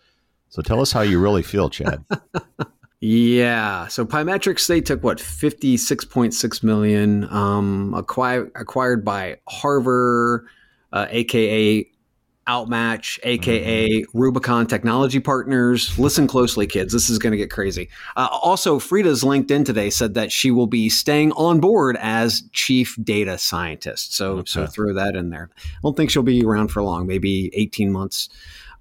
So 0.49 0.63
tell 0.63 0.81
us 0.81 0.93
how 0.93 1.01
you 1.01 1.19
really 1.21 1.43
feel, 1.43 1.71
Chad. 1.71 2.05
Yeah. 3.07 3.87
So 3.89 4.07
Pymetrics, 4.07 4.67
they 4.67 4.81
took 4.81 5.05
what, 5.05 5.19
56.6 5.19 6.63
million, 6.63 7.31
um, 7.31 7.93
acquired, 7.93 8.51
acquired 8.55 9.05
by 9.05 9.37
Harver, 9.47 10.49
uh, 10.91 11.07
AKA 11.11 11.87
Outmatch, 12.47 13.19
aka 13.23 13.89
mm-hmm. 13.89 14.19
Rubicon 14.19 14.67
Technology 14.67 15.21
Partners. 15.21 15.99
Listen 15.99 16.27
closely, 16.27 16.67
kids. 16.67 16.93
This 16.93 17.09
is 17.09 17.19
going 17.19 17.31
to 17.33 17.37
get 17.37 17.51
crazy. 17.51 17.89
Uh, 18.17 18.29
also, 18.31 18.79
Frida's 18.79 19.23
LinkedIn 19.23 19.65
today 19.65 19.91
said 19.91 20.15
that 20.15 20.31
she 20.31 20.51
will 20.51 20.67
be 20.67 20.89
staying 20.89 21.33
on 21.33 21.61
board 21.61 21.97
as 22.01 22.43
chief 22.53 22.97
data 23.03 23.39
scientist. 23.39 24.15
So, 24.15 24.39
okay. 24.39 24.43
so 24.47 24.67
throw 24.67 24.93
that 24.95 25.17
in 25.17 25.31
there. 25.31 25.51
I 25.57 25.79
don't 25.83 25.97
think 25.97 26.11
she'll 26.11 26.23
be 26.23 26.45
around 26.45 26.69
for 26.69 26.83
long. 26.83 27.07
Maybe 27.07 27.51
eighteen 27.55 27.93
months 27.93 28.29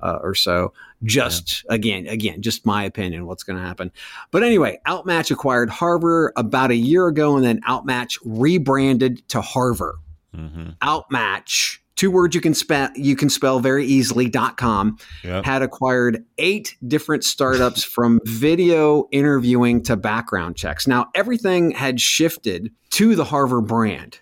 uh, 0.01 0.19
or 0.21 0.35
so. 0.35 0.73
Just 1.03 1.63
yeah. 1.65 1.75
again, 1.75 2.07
again, 2.07 2.41
just 2.41 2.65
my 2.65 2.83
opinion. 2.83 3.25
What's 3.25 3.43
going 3.43 3.59
to 3.59 3.65
happen? 3.65 3.91
But 4.31 4.43
anyway, 4.43 4.79
Outmatch 4.85 5.31
acquired 5.31 5.69
Harver 5.69 6.31
about 6.37 6.71
a 6.71 6.75
year 6.75 7.07
ago, 7.07 7.35
and 7.35 7.43
then 7.45 7.59
Outmatch 7.67 8.17
rebranded 8.23 9.27
to 9.29 9.41
Harver. 9.41 9.95
Mm-hmm. 10.35 10.69
Outmatch 10.81 11.82
two 11.95 12.11
words 12.11 12.35
you 12.35 12.41
can 12.41 12.53
spell 12.53 12.89
you 12.95 13.15
can 13.15 13.29
spell 13.29 13.59
very 13.59 13.85
easily 13.85 14.29
dot 14.29 14.57
com 14.57 14.97
yep. 15.23 15.45
had 15.45 15.61
acquired 15.61 16.23
eight 16.37 16.75
different 16.87 17.23
startups 17.23 17.83
from 17.83 18.19
video 18.25 19.07
interviewing 19.11 19.81
to 19.83 19.95
background 19.95 20.55
checks. 20.55 20.87
Now 20.87 21.07
everything 21.15 21.71
had 21.71 21.99
shifted 21.99 22.71
to 22.91 23.15
the 23.15 23.25
harver 23.25 23.61
brand. 23.61 24.19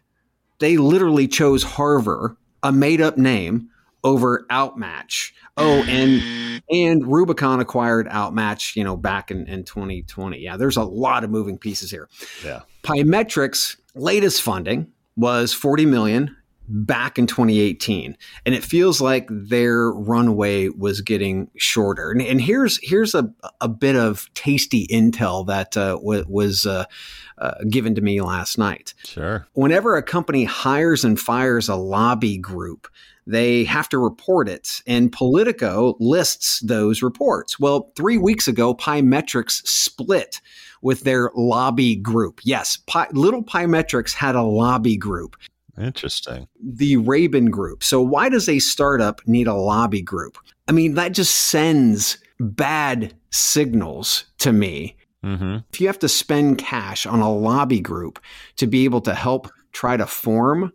They 0.60 0.78
literally 0.78 1.28
chose 1.28 1.64
harver 1.64 2.38
a 2.64 2.72
made-up 2.72 3.18
name 3.18 3.70
over 4.04 4.46
outmatch. 4.50 5.34
Oh 5.58 5.84
and 5.84 6.62
and 6.70 7.06
rubicon 7.06 7.60
acquired 7.60 8.08
outmatch 8.10 8.76
you 8.76 8.84
know 8.84 8.96
back 8.98 9.32
in, 9.32 9.48
in 9.48 9.64
2020 9.64 10.40
yeah 10.40 10.58
there's 10.58 10.78
a 10.78 10.84
lot 10.84 11.24
of 11.24 11.30
moving 11.30 11.58
pieces 11.58 11.92
here. 11.92 12.10
Yeah. 12.44 12.62
Pymetrics 12.84 13.78
latest 13.96 14.42
funding 14.42 14.92
was 15.16 15.54
40 15.54 15.86
million 15.86 16.36
back 16.72 17.20
in 17.20 17.28
2018 17.28 18.16
and 18.46 18.56
it 18.56 18.64
feels 18.64 19.02
like 19.02 19.28
their 19.30 19.92
runway 19.92 20.70
was 20.70 21.02
getting 21.02 21.50
shorter 21.58 22.12
and, 22.12 22.22
and 22.22 22.42
here's 22.42 22.80
here's 22.82 23.14
a, 23.14 23.30
a 23.60 23.68
bit 23.68 23.96
of 23.96 24.30
tasty 24.34 24.88
intel 24.88 25.46
that 25.46 25.76
uh, 25.76 25.96
w- 25.98 26.26
was 26.30 26.66
uh, 26.66 26.86
uh, 27.40 27.56
given 27.70 27.94
to 27.94 28.02
me 28.02 28.22
last 28.22 28.58
night 28.58 28.94
sure 29.04 29.46
whenever 29.54 29.98
a 29.98 30.04
company 30.04 30.46
hires 30.46 31.04
and 31.04 31.20
fires 31.20 31.68
a 31.68 31.76
lobby 31.76 32.38
group 32.38 32.88
they 33.28 33.66
have 33.66 33.90
to 33.90 33.98
report 33.98 34.48
it 34.48 34.82
and 34.88 35.12
politico 35.12 35.96
lists 36.00 36.62
those 36.62 37.04
reports 37.04 37.60
well 37.60 37.92
three 37.98 38.18
weeks 38.18 38.48
ago 38.48 38.74
pymetrics 38.74 39.66
split 39.68 40.40
with 40.82 41.02
their 41.02 41.32
lobby 41.36 41.96
group. 41.96 42.42
Yes, 42.44 42.78
Pi- 42.88 43.08
Little 43.12 43.44
Pymetrics 43.44 44.14
had 44.14 44.36
a 44.36 44.42
lobby 44.42 44.98
group. 44.98 45.38
Interesting. 45.82 46.48
The 46.62 46.98
Rabin 46.98 47.50
Group. 47.50 47.84
So, 47.84 48.02
why 48.02 48.30
does 48.30 48.48
a 48.48 48.60
startup 48.60 49.22
need 49.28 49.48
a 49.48 49.54
lobby 49.54 50.02
group? 50.02 50.38
I 50.68 50.72
mean, 50.72 50.94
that 50.96 51.14
just 51.14 51.36
sends 51.36 52.18
bad 52.40 53.14
signals 53.32 54.26
to 54.40 54.52
me. 54.52 54.96
Mm-hmm. 55.24 55.58
If 55.72 55.80
you 55.80 55.88
have 55.88 56.00
to 56.00 56.10
spend 56.10 56.58
cash 56.58 57.06
on 57.06 57.20
a 57.20 57.32
lobby 57.32 57.80
group 57.80 58.20
to 58.58 58.68
be 58.68 58.86
able 58.86 59.02
to 59.02 59.14
help 59.14 59.50
try 59.72 59.98
to 59.98 60.06
form 60.06 60.74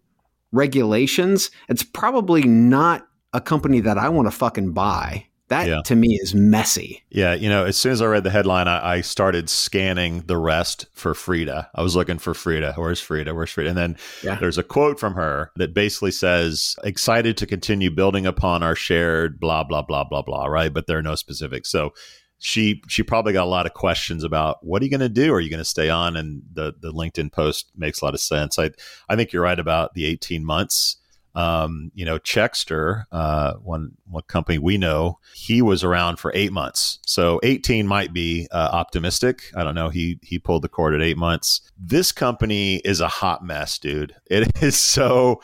regulations, 0.52 1.50
it's 1.68 1.82
probably 1.82 2.42
not 2.42 3.06
a 3.32 3.40
company 3.40 3.80
that 3.80 3.98
I 3.98 4.08
want 4.08 4.26
to 4.26 4.32
fucking 4.32 4.72
buy. 4.72 5.26
That 5.48 5.68
yeah. 5.68 5.80
to 5.84 5.94
me 5.94 6.18
is 6.20 6.34
messy. 6.34 7.04
Yeah, 7.08 7.34
you 7.34 7.48
know, 7.48 7.64
as 7.64 7.76
soon 7.76 7.92
as 7.92 8.02
I 8.02 8.06
read 8.06 8.24
the 8.24 8.30
headline, 8.30 8.66
I, 8.66 8.94
I, 8.94 9.00
started 9.00 9.48
scanning 9.48 10.22
the 10.22 10.36
rest 10.36 10.86
for 10.92 11.14
Frida. 11.14 11.70
I 11.72 11.82
was 11.82 11.94
looking 11.94 12.18
for 12.18 12.34
Frida. 12.34 12.72
Where's 12.76 13.00
Frida? 13.00 13.32
Where's 13.32 13.50
Frida? 13.50 13.70
And 13.70 13.78
then 13.78 13.96
yeah. 14.24 14.34
there's 14.40 14.58
a 14.58 14.64
quote 14.64 14.98
from 14.98 15.14
her 15.14 15.52
that 15.54 15.72
basically 15.72 16.10
says, 16.10 16.74
"Excited 16.82 17.36
to 17.36 17.46
continue 17.46 17.90
building 17.90 18.26
upon 18.26 18.64
our 18.64 18.74
shared 18.74 19.38
blah 19.38 19.62
blah 19.62 19.82
blah 19.82 20.02
blah 20.02 20.22
blah." 20.22 20.46
Right, 20.46 20.74
but 20.74 20.88
there 20.88 20.98
are 20.98 21.02
no 21.02 21.14
specifics. 21.14 21.70
So 21.70 21.92
she 22.38 22.82
she 22.88 23.04
probably 23.04 23.32
got 23.32 23.46
a 23.46 23.50
lot 23.50 23.66
of 23.66 23.72
questions 23.72 24.24
about 24.24 24.58
what 24.64 24.82
are 24.82 24.84
you 24.84 24.90
going 24.90 25.00
to 25.00 25.08
do? 25.08 25.32
Are 25.32 25.40
you 25.40 25.50
going 25.50 25.58
to 25.58 25.64
stay 25.64 25.88
on? 25.88 26.16
And 26.16 26.42
the 26.52 26.74
the 26.80 26.92
LinkedIn 26.92 27.30
post 27.30 27.70
makes 27.76 28.02
a 28.02 28.04
lot 28.04 28.14
of 28.14 28.20
sense. 28.20 28.58
I 28.58 28.70
I 29.08 29.14
think 29.14 29.32
you're 29.32 29.42
right 29.42 29.60
about 29.60 29.94
the 29.94 30.06
18 30.06 30.44
months 30.44 30.96
um, 31.36 31.92
you 31.94 32.06
know, 32.06 32.18
Checkster, 32.18 33.04
uh, 33.12 33.54
one 33.54 33.92
one 34.06 34.22
company 34.26 34.58
we 34.58 34.78
know, 34.78 35.18
he 35.34 35.60
was 35.60 35.84
around 35.84 36.18
for 36.18 36.32
eight 36.34 36.50
months. 36.50 36.98
So 37.06 37.38
eighteen 37.42 37.86
might 37.86 38.14
be 38.14 38.48
uh, 38.50 38.70
optimistic. 38.72 39.42
I 39.54 39.62
don't 39.62 39.74
know. 39.74 39.90
He 39.90 40.18
he 40.22 40.38
pulled 40.38 40.62
the 40.62 40.68
cord 40.68 40.94
at 40.94 41.02
eight 41.02 41.18
months. 41.18 41.60
This 41.78 42.10
company 42.10 42.76
is 42.84 43.00
a 43.00 43.08
hot 43.08 43.44
mess, 43.44 43.78
dude. 43.78 44.16
It 44.30 44.50
is 44.62 44.76
so 44.76 45.42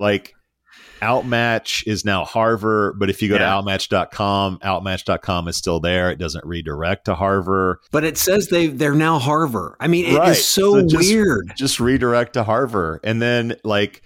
like 0.00 0.34
Outmatch 1.02 1.86
is 1.86 2.04
now 2.04 2.24
Harver, 2.24 2.94
but 2.98 3.10
if 3.10 3.20
you 3.20 3.28
go 3.28 3.34
yeah. 3.34 3.40
to 3.40 3.46
outmatch.com, 3.46 4.60
outmatch.com 4.60 5.48
is 5.48 5.56
still 5.56 5.80
there. 5.80 6.10
It 6.10 6.18
doesn't 6.18 6.44
redirect 6.46 7.04
to 7.06 7.14
Harver. 7.14 7.80
But 7.90 8.04
it 8.04 8.16
says 8.16 8.48
they 8.48 8.68
they're 8.68 8.94
now 8.94 9.18
Harver. 9.18 9.76
I 9.78 9.88
mean, 9.88 10.06
it 10.06 10.16
right. 10.16 10.30
is 10.30 10.44
so, 10.44 10.80
so 10.80 10.86
just, 10.86 11.08
weird. 11.08 11.52
Just 11.56 11.80
redirect 11.80 12.32
to 12.34 12.44
Harver. 12.44 13.00
And 13.04 13.20
then 13.20 13.56
like 13.62 14.02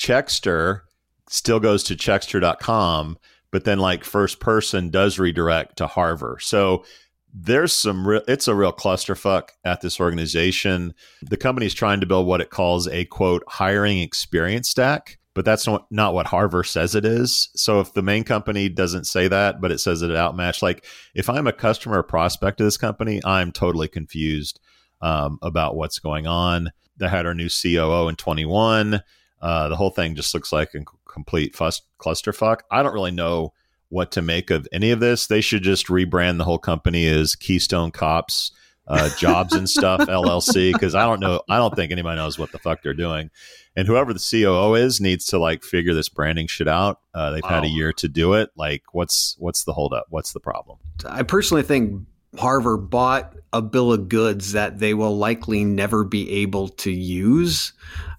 Checkster 0.00 0.80
still 1.28 1.60
goes 1.60 1.84
to 1.84 1.94
checkster.com, 1.94 3.18
but 3.52 3.64
then 3.64 3.78
like 3.78 4.02
first 4.02 4.40
person 4.40 4.88
does 4.88 5.18
redirect 5.18 5.76
to 5.76 5.86
Harver. 5.86 6.38
So 6.40 6.84
there's 7.32 7.74
some 7.74 8.08
real, 8.08 8.22
it's 8.26 8.48
a 8.48 8.54
real 8.54 8.72
clusterfuck 8.72 9.50
at 9.64 9.82
this 9.82 10.00
organization. 10.00 10.94
The 11.22 11.36
company's 11.36 11.74
trying 11.74 12.00
to 12.00 12.06
build 12.06 12.26
what 12.26 12.40
it 12.40 12.50
calls 12.50 12.88
a 12.88 13.04
quote 13.04 13.44
hiring 13.46 13.98
experience 13.98 14.70
stack, 14.70 15.18
but 15.34 15.44
that's 15.44 15.66
not, 15.66 15.86
not 15.90 16.14
what 16.14 16.26
Harver 16.26 16.64
says 16.64 16.94
it 16.94 17.04
is. 17.04 17.50
So 17.54 17.78
if 17.80 17.92
the 17.92 18.02
main 18.02 18.24
company 18.24 18.70
doesn't 18.70 19.04
say 19.04 19.28
that, 19.28 19.60
but 19.60 19.70
it 19.70 19.78
says 19.78 20.00
it 20.00 20.10
outmatched, 20.10 20.62
like 20.62 20.86
if 21.14 21.28
I'm 21.28 21.46
a 21.46 21.52
customer 21.52 21.98
or 21.98 22.02
prospect 22.02 22.60
of 22.60 22.66
this 22.66 22.78
company, 22.78 23.20
I'm 23.24 23.52
totally 23.52 23.86
confused 23.86 24.60
um, 25.02 25.38
about 25.42 25.76
what's 25.76 25.98
going 25.98 26.26
on. 26.26 26.72
They 26.96 27.08
had 27.08 27.26
our 27.26 27.34
new 27.34 27.48
COO 27.48 28.08
in 28.08 28.16
21. 28.16 29.02
Uh, 29.40 29.68
the 29.68 29.76
whole 29.76 29.90
thing 29.90 30.14
just 30.14 30.34
looks 30.34 30.52
like 30.52 30.74
a 30.74 30.84
complete 31.10 31.56
fuss, 31.56 31.82
clusterfuck. 31.98 32.60
I 32.70 32.82
don't 32.82 32.92
really 32.92 33.10
know 33.10 33.52
what 33.88 34.12
to 34.12 34.22
make 34.22 34.50
of 34.50 34.66
any 34.72 34.90
of 34.90 35.00
this. 35.00 35.26
They 35.26 35.40
should 35.40 35.62
just 35.62 35.86
rebrand 35.86 36.38
the 36.38 36.44
whole 36.44 36.58
company 36.58 37.06
as 37.06 37.34
Keystone 37.34 37.90
Cops, 37.90 38.52
uh, 38.86 39.08
Jobs 39.16 39.54
and 39.54 39.68
Stuff 39.68 40.00
LLC 40.08 40.72
because 40.72 40.94
I 40.94 41.06
don't 41.06 41.20
know. 41.20 41.42
I 41.48 41.56
don't 41.56 41.74
think 41.74 41.92
anybody 41.92 42.16
knows 42.16 42.38
what 42.38 42.52
the 42.52 42.58
fuck 42.58 42.82
they're 42.82 42.94
doing. 42.94 43.30
And 43.76 43.86
whoever 43.86 44.12
the 44.12 44.18
COO 44.30 44.74
is 44.74 45.00
needs 45.00 45.26
to 45.26 45.38
like 45.38 45.62
figure 45.62 45.94
this 45.94 46.08
branding 46.08 46.46
shit 46.46 46.68
out. 46.68 47.00
Uh, 47.14 47.30
they've 47.30 47.42
wow. 47.42 47.50
had 47.50 47.64
a 47.64 47.68
year 47.68 47.92
to 47.94 48.08
do 48.08 48.34
it. 48.34 48.50
Like, 48.56 48.82
what's 48.92 49.36
what's 49.38 49.64
the 49.64 49.72
holdup? 49.72 50.06
What's 50.10 50.32
the 50.32 50.40
problem? 50.40 50.78
I 51.08 51.22
personally 51.22 51.62
think 51.62 52.06
Harver 52.38 52.76
bought 52.76 53.34
a 53.52 53.62
bill 53.62 53.92
of 53.92 54.08
goods 54.08 54.52
that 54.52 54.78
they 54.78 54.94
will 54.94 55.16
likely 55.16 55.64
never 55.64 56.04
be 56.04 56.30
able 56.42 56.68
to 56.68 56.90
use, 56.90 57.72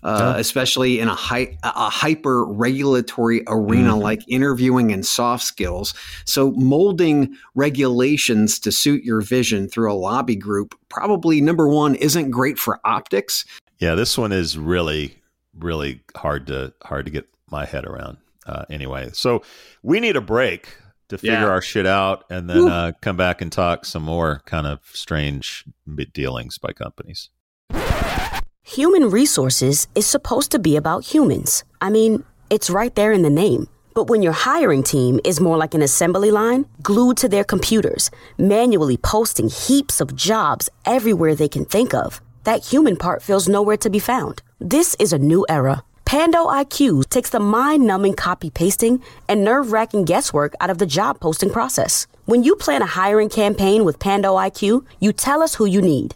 uh, 0.03 0.33
yeah. 0.33 0.39
especially 0.39 0.99
in 0.99 1.07
a, 1.07 1.15
hi- 1.15 1.57
a 1.63 1.89
hyper 1.89 2.45
regulatory 2.45 3.43
arena 3.47 3.91
mm-hmm. 3.91 4.01
like 4.01 4.21
interviewing 4.27 4.91
and 4.91 5.05
soft 5.05 5.43
skills. 5.43 5.93
So, 6.25 6.51
molding 6.51 7.35
regulations 7.55 8.59
to 8.59 8.71
suit 8.71 9.03
your 9.03 9.21
vision 9.21 9.67
through 9.67 9.91
a 9.91 9.95
lobby 9.95 10.35
group 10.35 10.75
probably 10.89 11.41
number 11.41 11.67
one 11.67 11.95
isn't 11.95 12.31
great 12.31 12.59
for 12.59 12.79
optics. 12.83 13.45
Yeah, 13.79 13.95
this 13.95 14.17
one 14.17 14.31
is 14.31 14.57
really, 14.57 15.17
really 15.57 16.01
hard 16.15 16.47
to 16.47 16.73
hard 16.83 17.05
to 17.05 17.11
get 17.11 17.27
my 17.49 17.65
head 17.65 17.85
around. 17.85 18.17
Uh, 18.45 18.65
anyway, 18.69 19.09
so 19.13 19.43
we 19.83 19.99
need 19.99 20.15
a 20.15 20.21
break 20.21 20.67
to 21.09 21.17
figure 21.17 21.33
yeah. 21.33 21.47
our 21.47 21.61
shit 21.61 21.85
out 21.85 22.23
and 22.29 22.49
then 22.49 22.67
uh, 22.67 22.91
come 23.01 23.17
back 23.17 23.41
and 23.41 23.51
talk 23.51 23.85
some 23.85 24.03
more 24.03 24.41
kind 24.45 24.65
of 24.65 24.79
strange 24.93 25.65
dealings 26.13 26.57
by 26.57 26.71
companies. 26.71 27.29
Human 28.75 29.10
resources 29.10 29.89
is 29.95 30.07
supposed 30.07 30.49
to 30.51 30.57
be 30.57 30.77
about 30.77 31.03
humans. 31.03 31.65
I 31.81 31.89
mean, 31.89 32.23
it's 32.49 32.69
right 32.69 32.95
there 32.95 33.12
in 33.12 33.21
the 33.21 33.29
name. 33.29 33.67
But 33.93 34.10
when 34.10 34.21
your 34.21 34.31
hiring 34.31 34.81
team 34.81 35.19
is 35.25 35.41
more 35.41 35.57
like 35.57 35.73
an 35.73 35.81
assembly 35.81 36.31
line, 36.31 36.65
glued 36.81 37.17
to 37.17 37.27
their 37.27 37.43
computers, 37.43 38.10
manually 38.38 38.95
posting 38.95 39.49
heaps 39.49 39.99
of 39.99 40.15
jobs 40.15 40.69
everywhere 40.86 41.36
they 41.36 41.49
can 41.49 41.65
think 41.65 41.93
of, 41.93 42.21
that 42.45 42.63
human 42.63 42.95
part 42.95 43.21
feels 43.21 43.49
nowhere 43.49 43.75
to 43.75 43.89
be 43.89 43.99
found. 43.99 44.41
This 44.62 44.95
is 45.01 45.12
a 45.12 45.19
new 45.19 45.45
era 45.49 45.84
Pando 46.12 46.47
IQ 46.47 47.07
takes 47.07 47.29
the 47.29 47.39
mind 47.39 47.88
numbing 47.88 48.15
copy 48.15 48.49
pasting 48.49 49.01
and 49.29 49.45
nerve 49.45 49.71
wracking 49.71 50.03
guesswork 50.03 50.53
out 50.60 50.69
of 50.69 50.77
the 50.77 50.86
job 50.86 51.21
posting 51.21 51.49
process. 51.49 52.05
When 52.25 52.43
you 52.43 52.57
plan 52.57 52.81
a 52.81 52.86
hiring 52.86 53.29
campaign 53.29 53.86
with 53.86 53.97
Pando 53.97 54.36
IQ, 54.36 54.86
you 54.99 55.13
tell 55.13 55.41
us 55.41 55.55
who 55.55 55.65
you 55.65 55.81
need. 55.81 56.15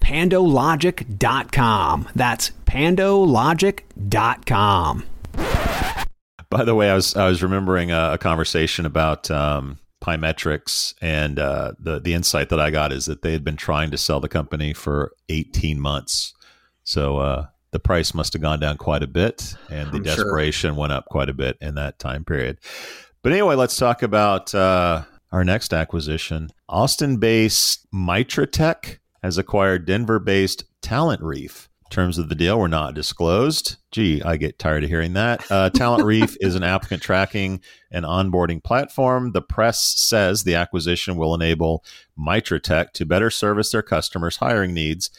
pandologic.com. 0.00 2.08
That's 2.14 2.50
pandologic.com. 2.66 5.04
By 6.50 6.64
the 6.64 6.74
way, 6.74 6.90
I 6.90 6.94
was 6.94 7.14
I 7.14 7.28
was 7.28 7.42
remembering 7.42 7.92
a, 7.92 8.14
a 8.14 8.18
conversation 8.18 8.84
about 8.84 9.30
um, 9.30 9.78
Pymetrics, 10.02 10.94
and 11.00 11.38
uh, 11.38 11.72
the 11.78 12.00
the 12.00 12.14
insight 12.14 12.48
that 12.48 12.60
I 12.60 12.70
got 12.70 12.92
is 12.92 13.06
that 13.06 13.22
they 13.22 13.32
had 13.32 13.44
been 13.44 13.56
trying 13.56 13.90
to 13.92 13.98
sell 13.98 14.18
the 14.18 14.28
company 14.28 14.72
for 14.72 15.12
18 15.28 15.78
months. 15.78 16.34
So 16.82 17.18
uh, 17.18 17.46
the 17.70 17.78
price 17.78 18.14
must 18.14 18.32
have 18.32 18.42
gone 18.42 18.58
down 18.58 18.78
quite 18.78 19.02
a 19.02 19.06
bit, 19.06 19.54
and 19.68 19.92
the 19.92 19.98
I'm 19.98 20.02
desperation 20.02 20.74
went 20.74 20.92
up 20.92 21.06
quite 21.06 21.28
a 21.28 21.34
bit 21.34 21.56
in 21.60 21.76
that 21.76 21.98
time 21.98 22.24
period. 22.24 22.58
But 23.22 23.32
anyway, 23.32 23.54
let's 23.54 23.76
talk 23.76 24.02
about 24.02 24.54
uh, 24.54 25.04
our 25.30 25.44
next 25.44 25.72
acquisition. 25.72 26.50
Austin-based 26.68 27.86
Mitratech 27.92 28.98
has 29.22 29.38
acquired 29.38 29.86
Denver-based 29.86 30.64
TalentReef. 30.82 31.68
Terms 31.90 32.18
of 32.18 32.28
the 32.28 32.36
deal 32.36 32.58
were 32.58 32.68
not 32.68 32.94
disclosed. 32.94 33.76
Gee, 33.90 34.22
I 34.22 34.36
get 34.36 34.60
tired 34.60 34.84
of 34.84 34.90
hearing 34.90 35.14
that. 35.14 35.50
Uh, 35.50 35.70
TalentReef 35.70 36.36
is 36.40 36.54
an 36.54 36.62
applicant 36.62 37.02
tracking 37.02 37.60
and 37.90 38.04
onboarding 38.04 38.62
platform. 38.62 39.32
The 39.32 39.42
press 39.42 39.82
says 39.82 40.44
the 40.44 40.54
acquisition 40.54 41.16
will 41.16 41.34
enable 41.34 41.84
Mitratech 42.16 42.92
to 42.92 43.04
better 43.04 43.28
service 43.28 43.72
their 43.72 43.82
customers' 43.82 44.36
hiring 44.36 44.72
needs. 44.72 45.10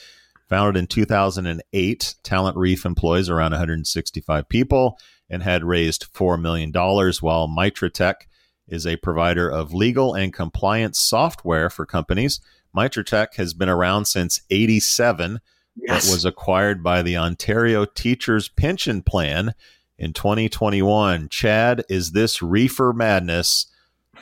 Founded 0.48 0.80
in 0.80 0.88
2008, 0.88 2.16
TalentReef 2.24 2.86
employs 2.86 3.30
around 3.30 3.52
165 3.52 4.48
people 4.48 4.98
and 5.30 5.44
had 5.44 5.66
raised 5.66 6.14
$4 6.14 6.40
million, 6.42 6.72
while 6.72 7.50
Mitratech 7.50 8.28
is 8.68 8.88
a 8.88 8.96
provider 8.98 9.50
of 9.50 9.74
legal 9.74 10.14
and 10.14 10.34
compliance 10.34 11.00
software 11.00 11.70
for 11.70 11.86
companies. 11.86 12.40
Mitratech 12.76 13.36
has 13.36 13.54
been 13.54 13.70
around 13.70 14.06
since 14.06 14.42
87 14.50 15.40
Yes. 15.76 16.06
that 16.06 16.12
was 16.14 16.26
acquired 16.26 16.84
by 16.84 17.02
the 17.02 17.16
Ontario 17.16 17.86
Teachers 17.86 18.50
Pension 18.50 19.02
Plan 19.02 19.54
in 19.98 20.12
2021. 20.12 21.30
Chad, 21.30 21.84
is 21.90 22.12
this 22.12 22.42
reefer 22.42 22.92
madness 22.92 23.68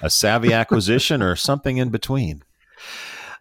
a 0.02 0.10
savvy 0.12 0.54
acquisition 0.54 1.24
or 1.24 1.36
something 1.36 1.78
in 1.78 1.90
between? 1.90 2.44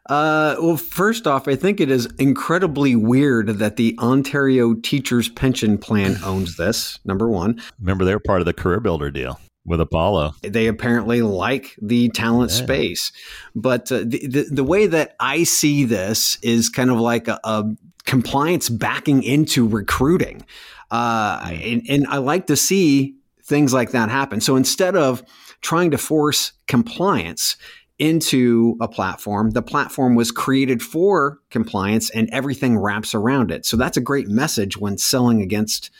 Uh, 0.09 0.57
well, 0.59 0.79
first 0.79 1.27
off, 1.27 1.47
I 1.49 1.55
think 1.55 1.81
it 1.81 1.91
is 1.91 2.07
incredibly 2.19 2.97
weird 2.97 3.59
that 3.59 3.77
the 3.77 3.95
Ontario 3.99 4.73
Teachers 4.75 5.29
Pension 5.29 5.77
Plan 5.77 6.17
owns 6.25 6.57
this. 6.57 6.99
Number 7.05 7.29
one, 7.29 7.61
Remember, 7.79 8.07
they're 8.07 8.19
part 8.19 8.41
of 8.41 8.47
the 8.47 8.55
CareerBuilder 8.55 9.13
deal 9.13 9.39
with 9.69 9.81
Apollo. 9.81 10.33
they 10.43 10.67
apparently 10.67 11.23
like 11.23 11.77
the 11.81 12.09
talent 12.11 12.51
Yeah. 12.51 12.57
space, 12.57 13.13
but 13.55 13.91
uh, 13.93 13.99
the, 14.05 14.27
the 14.27 14.43
the 14.51 14.65
way 14.65 14.87
that 14.87 15.15
I 15.21 15.45
see 15.45 15.85
this 15.85 16.39
is 16.43 16.69
kind 16.69 16.91
of 16.91 16.99
like 16.99 17.29
a, 17.29 17.39
a 17.45 17.65
compliance 18.05 18.69
backing 18.69 19.23
into 19.23 19.67
recruiting, 19.69 20.45
uh, 20.91 21.41
and, 21.45 21.83
and 21.89 22.07
I 22.09 22.19
like 22.19 22.47
to 22.47 22.57
see 22.57 23.15
things 23.45 23.73
like 23.73 23.93
that 23.93 24.11
happen. 24.11 24.41
So 24.41 24.57
instead 24.57 24.97
of 24.97 25.23
trying 25.61 25.91
to 25.91 25.99
force 25.99 26.53
compliance 26.67 27.57
into 27.99 28.77
a 28.81 28.87
platform. 28.87 29.51
The 29.51 29.63
platform 29.63 30.15
was 30.15 30.31
created 30.31 30.83
for 30.83 31.41
compliance 31.51 32.11
and 32.11 32.29
everything 32.33 32.79
wraps 32.79 33.15
around 33.15 33.51
it. 33.51 33.67
So 33.67 33.77
that's 33.77 33.97
a 33.97 34.01
great 34.01 34.29
message 34.29 34.77
when 34.77 34.99
selling 34.99 35.43
against 35.43 35.91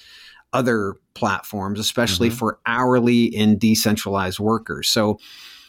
other 0.53 0.95
platforms, 1.15 1.79
especially 1.79 2.31
for 2.31 2.59
hourly 2.67 3.35
and 3.37 3.61
decentralized 3.61 4.39
workers. 4.39 4.89
So 4.89 5.19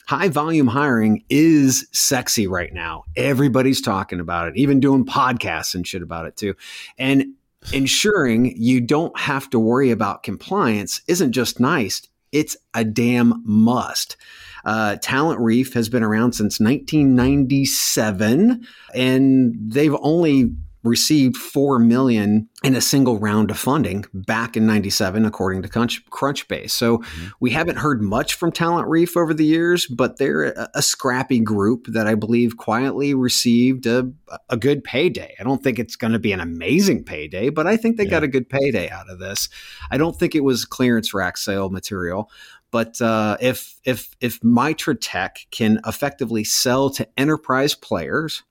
high 0.07 0.29
volume 0.29 0.67
hiring 0.67 1.23
is 1.29 1.87
sexy 1.91 2.47
right 2.47 2.73
now. 2.73 3.03
Everybody's 3.15 3.81
talking 3.81 4.19
about 4.19 4.47
it, 4.47 4.57
even 4.57 4.79
doing 4.79 5.05
podcasts 5.05 5.75
and 5.75 5.85
shit 5.85 6.01
about 6.01 6.25
it 6.25 6.35
too. 6.35 6.55
And 6.97 7.33
ensuring 7.73 8.55
you 8.57 8.81
don't 8.81 9.17
have 9.19 9.49
to 9.49 9.59
worry 9.59 9.91
about 9.91 10.23
compliance 10.23 11.01
isn't 11.07 11.33
just 11.33 11.59
nice, 11.59 12.01
it's 12.31 12.55
a 12.73 12.83
damn 12.83 13.43
must. 13.45 14.17
Uh, 14.65 14.97
TalentReef 15.01 15.73
has 15.73 15.87
been 15.89 16.03
around 16.03 16.33
since 16.33 16.59
1997, 16.59 18.67
and 18.93 19.55
they've 19.59 19.95
only 20.01 20.51
received 20.83 21.35
four 21.35 21.77
million 21.79 22.47
in 22.63 22.75
a 22.75 22.81
single 22.81 23.19
round 23.19 23.51
of 23.51 23.57
funding 23.59 24.05
back 24.13 24.55
in 24.55 24.65
97 24.65 25.25
according 25.25 25.61
to 25.61 25.67
Crunch, 25.67 26.05
crunchbase. 26.09 26.71
So 26.71 27.03
we 27.39 27.51
haven't 27.51 27.77
heard 27.77 28.01
much 28.01 28.33
from 28.35 28.51
TalentReef 28.51 29.17
over 29.17 29.33
the 29.33 29.45
years 29.45 29.87
but 29.87 30.17
they're 30.17 30.43
a, 30.45 30.69
a 30.75 30.81
scrappy 30.81 31.39
group 31.39 31.87
that 31.87 32.07
i 32.07 32.15
believe 32.15 32.57
quietly 32.57 33.13
received 33.13 33.85
a, 33.85 34.09
a 34.49 34.57
good 34.57 34.83
payday. 34.83 35.35
I 35.39 35.43
don't 35.43 35.63
think 35.63 35.79
it's 35.79 35.95
going 35.95 36.13
to 36.13 36.19
be 36.19 36.31
an 36.31 36.39
amazing 36.39 37.03
payday 37.03 37.49
but 37.49 37.67
i 37.67 37.75
think 37.77 37.97
they 37.97 38.03
Yeah. 38.05 38.09
got 38.11 38.23
a 38.23 38.27
good 38.27 38.49
payday 38.49 38.89
out 38.89 39.09
of 39.09 39.19
this. 39.19 39.49
I 39.91 39.97
don't 39.97 40.17
think 40.17 40.33
it 40.35 40.43
was 40.43 40.65
clearance 40.65 41.13
rack 41.13 41.37
sale 41.37 41.69
material 41.69 42.29
but 42.71 43.01
uh, 43.01 43.35
if 43.41 43.79
if 43.83 44.15
if 44.21 44.39
Mitratech 44.41 45.49
can 45.49 45.79
effectively 45.87 46.43
sell 46.43 46.91
to 46.91 47.07
enterprise 47.17 47.73
players 47.73 48.43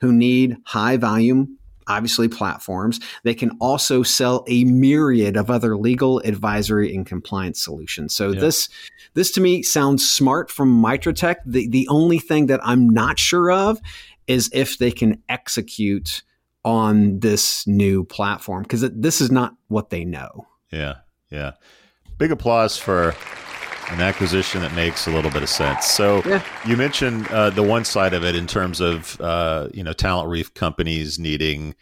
who 0.00 0.12
need 0.12 0.56
high 0.66 0.96
volume, 0.96 1.56
obviously 1.90 2.28
platforms, 2.28 3.00
they 3.24 3.34
can 3.34 3.50
also 3.60 4.02
sell 4.02 4.44
a 4.48 4.64
myriad 4.64 5.36
of 5.36 5.50
other 5.50 5.76
legal, 5.76 6.20
advisory, 6.20 6.94
and 6.94 7.04
compliance 7.06 7.62
solutions. 7.62 8.14
So 8.14 8.30
Yeah. 8.30 8.40
this 8.40 8.68
this 9.14 9.30
to 9.32 9.40
me 9.40 9.62
sounds 9.62 10.08
smart 10.08 10.50
from 10.50 10.80
Mitratech. 10.82 11.36
The 11.44 11.68
the 11.68 11.88
only 11.88 12.18
thing 12.18 12.46
that 12.46 12.60
I'm 12.62 12.88
not 12.88 13.18
sure 13.18 13.50
of 13.50 13.80
is 14.26 14.48
if 14.52 14.78
they 14.78 14.92
can 14.92 15.20
execute 15.28 16.22
on 16.64 17.18
this 17.20 17.66
new 17.66 18.04
platform 18.04 18.62
because 18.62 18.82
this 18.92 19.20
is 19.20 19.30
not 19.30 19.54
what 19.68 19.90
they 19.90 20.04
know. 20.04 20.46
Yeah, 20.70 20.96
yeah. 21.30 21.52
Big 22.18 22.30
applause 22.30 22.76
for 22.76 23.14
an 23.92 24.00
acquisition 24.00 24.62
that 24.62 24.74
makes 24.74 25.06
a 25.06 25.10
little 25.10 25.30
bit 25.30 25.42
of 25.42 25.48
sense. 25.48 25.86
So 25.86 26.22
Yeah. 26.24 26.42
you 26.66 26.76
mentioned 26.76 27.26
uh, 27.28 27.50
the 27.50 27.62
one 27.62 27.84
side 27.84 28.14
of 28.14 28.24
it 28.24 28.34
in 28.34 28.46
terms 28.46 28.80
of 28.80 29.20
uh, 29.20 29.68
you 29.72 29.82
know 29.82 29.92
TalentReef 29.92 30.54
companies 30.54 31.18
needing 31.18 31.74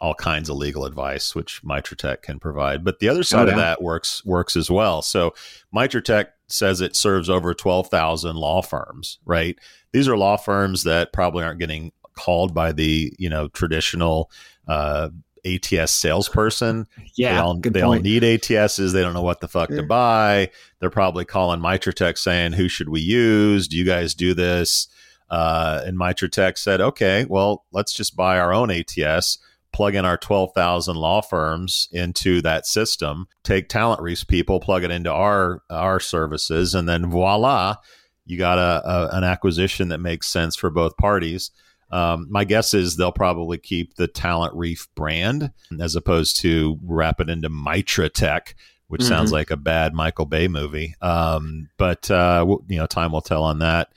all 0.00 0.14
kinds 0.14 0.50
of 0.50 0.56
legal 0.56 0.84
advice, 0.84 1.34
which 1.34 1.62
Mitratech 1.62 2.20
can 2.22 2.38
provide. 2.38 2.84
But 2.84 2.98
the 2.98 3.08
other 3.08 3.22
side 3.22 3.48
of 3.48 3.54
yeah. 3.56 3.62
that 3.62 3.82
works 3.82 4.24
works 4.24 4.56
as 4.56 4.70
well. 4.70 5.02
So 5.02 5.34
Mitratech 5.74 6.26
says 6.48 6.80
it 6.80 6.94
serves 6.96 7.30
over 7.30 7.54
twelve 7.54 7.88
thousand 7.88 8.36
law 8.36 8.62
firms. 8.62 9.18
Right? 9.24 9.58
These 9.92 10.08
are 10.08 10.16
law 10.16 10.36
firms 10.36 10.82
that 10.82 11.12
probably 11.12 11.44
aren't 11.44 11.60
getting 11.60 11.92
called 12.14 12.54
by 12.54 12.72
the 12.72 13.12
you 13.18 13.30
know 13.30 13.48
traditional 13.48 14.30
uh, 14.68 15.10
ATS 15.46 15.92
salesperson. 15.92 16.86
Yeah, 17.14 17.34
they 17.34 17.40
all, 17.40 17.60
they 17.60 17.82
all 17.82 17.94
need 17.94 18.22
ATSs. 18.22 18.92
They 18.92 19.02
don't 19.02 19.14
know 19.14 19.22
what 19.22 19.40
the 19.40 19.48
fuck 19.48 19.68
to 19.70 19.82
buy. 19.82 20.50
They're 20.80 20.90
probably 20.90 21.24
calling 21.24 21.60
Mitratech 21.60 22.18
saying, 22.18 22.52
"Who 22.54 22.68
should 22.68 22.88
we 22.88 23.00
use? 23.00 23.68
Do 23.68 23.76
you 23.76 23.84
guys 23.84 24.14
do 24.14 24.34
this?" 24.34 24.88
Uh, 25.30 25.82
and 25.84 25.98
Mitratech 25.98 26.58
said, 26.58 26.80
"Okay, 26.80 27.26
well, 27.28 27.64
let's 27.72 27.92
just 27.92 28.16
buy 28.16 28.38
our 28.38 28.52
own 28.52 28.70
ATS." 28.70 29.38
Plug 29.72 29.94
in 29.94 30.06
our 30.06 30.16
12,000 30.16 30.96
law 30.96 31.20
firms 31.20 31.88
into 31.92 32.40
that 32.40 32.64
system, 32.64 33.26
take 33.42 33.68
TalentReef's 33.68 34.24
people, 34.24 34.58
plug 34.58 34.84
it 34.84 34.90
into 34.90 35.12
our 35.12 35.60
our 35.68 36.00
services, 36.00 36.74
and 36.74 36.88
then 36.88 37.10
voila, 37.10 37.76
you 38.24 38.38
got 38.38 38.58
a, 38.58 38.82
a 38.88 39.16
an 39.16 39.24
acquisition 39.24 39.88
that 39.88 39.98
makes 39.98 40.28
sense 40.28 40.56
for 40.56 40.70
both 40.70 40.96
parties. 40.96 41.50
Um, 41.90 42.26
my 42.30 42.44
guess 42.44 42.74
is 42.74 42.96
they'll 42.96 43.12
probably 43.12 43.58
keep 43.58 43.94
the 43.94 44.08
TalentReef 44.08 44.88
brand 44.94 45.52
as 45.80 45.94
opposed 45.94 46.36
to 46.42 46.78
wrap 46.82 47.20
it 47.20 47.30
into 47.30 47.48
Mitratech, 47.48 48.54
which 48.88 49.02
sounds 49.02 49.32
like 49.32 49.50
a 49.50 49.56
bad 49.56 49.94
Michael 49.94 50.26
Bay 50.26 50.48
movie. 50.48 50.94
Um, 51.00 51.68
but 51.76 52.10
uh, 52.10 52.44
you 52.68 52.78
know, 52.78 52.86
time 52.86 53.12
will 53.12 53.20
tell 53.20 53.44
on 53.44 53.60
that. 53.60 53.92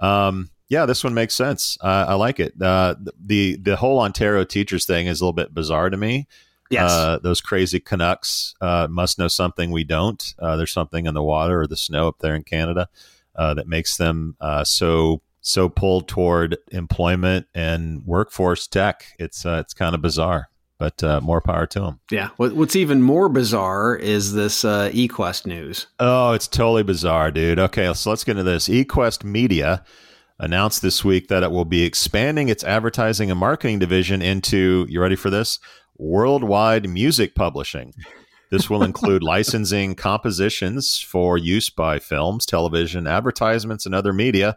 Um, 0.00 0.50
yeah, 0.68 0.86
this 0.86 1.02
one 1.02 1.14
makes 1.14 1.34
sense. 1.34 1.76
Uh, 1.80 2.06
I 2.08 2.14
like 2.14 2.40
it. 2.40 2.54
Uh, 2.60 2.94
the 3.18 3.56
the 3.56 3.76
whole 3.76 4.00
Ontario 4.00 4.44
teachers 4.44 4.86
thing 4.86 5.08
is 5.08 5.20
a 5.20 5.24
little 5.24 5.32
bit 5.32 5.52
bizarre 5.52 5.90
to 5.90 5.96
me. 5.96 6.28
Yes. 6.70 6.90
Uh, 6.90 7.18
those 7.20 7.40
crazy 7.40 7.80
Canucks 7.80 8.54
uh, 8.60 8.86
must 8.88 9.18
know 9.18 9.26
something 9.26 9.72
we 9.72 9.82
don't. 9.82 10.34
Uh, 10.38 10.56
there's 10.56 10.70
something 10.70 11.06
in 11.06 11.14
the 11.14 11.22
water 11.22 11.60
or 11.62 11.66
the 11.66 11.76
snow 11.76 12.06
up 12.06 12.20
there 12.20 12.36
in 12.36 12.44
Canada 12.44 12.88
uh, 13.34 13.54
that 13.54 13.66
makes 13.66 13.96
them 13.96 14.36
uh, 14.40 14.62
so 14.62 15.20
so 15.40 15.68
pulled 15.68 16.08
toward 16.08 16.58
employment 16.70 17.46
and 17.54 18.04
workforce 18.06 18.66
tech. 18.66 19.04
It's 19.18 19.44
uh, 19.46 19.58
it's 19.64 19.74
kind 19.74 19.94
of 19.94 20.02
bizarre, 20.02 20.48
but 20.78 21.02
uh, 21.02 21.20
more 21.20 21.40
power 21.40 21.66
to 21.68 21.80
them. 21.80 22.00
Yeah. 22.10 22.30
What's 22.36 22.76
even 22.76 23.02
more 23.02 23.28
bizarre 23.28 23.96
is 23.96 24.34
this 24.34 24.64
uh, 24.64 24.90
eQuest 24.92 25.46
news. 25.46 25.86
Oh, 25.98 26.32
it's 26.32 26.48
totally 26.48 26.82
bizarre, 26.82 27.30
dude. 27.30 27.58
Okay, 27.58 27.92
so 27.94 28.10
let's 28.10 28.24
get 28.24 28.32
into 28.32 28.44
this. 28.44 28.68
eQuest 28.68 29.24
Media 29.24 29.84
announced 30.40 30.82
this 30.82 31.04
week 31.04 31.28
that 31.28 31.42
it 31.42 31.50
will 31.50 31.66
be 31.66 31.84
expanding 31.84 32.48
its 32.48 32.64
advertising 32.64 33.30
and 33.30 33.38
marketing 33.38 33.78
division 33.78 34.22
into, 34.22 34.86
you 34.88 35.00
ready 35.00 35.16
for 35.16 35.30
this? 35.30 35.58
Worldwide 35.98 36.88
music 36.88 37.34
publishing. 37.34 37.92
This 38.50 38.70
will 38.70 38.82
include 38.82 39.22
licensing 39.22 39.94
compositions 39.94 40.98
for 40.98 41.36
use 41.36 41.68
by 41.68 41.98
films, 41.98 42.46
television, 42.46 43.06
advertisements, 43.06 43.84
and 43.84 43.94
other 43.94 44.14
media, 44.14 44.56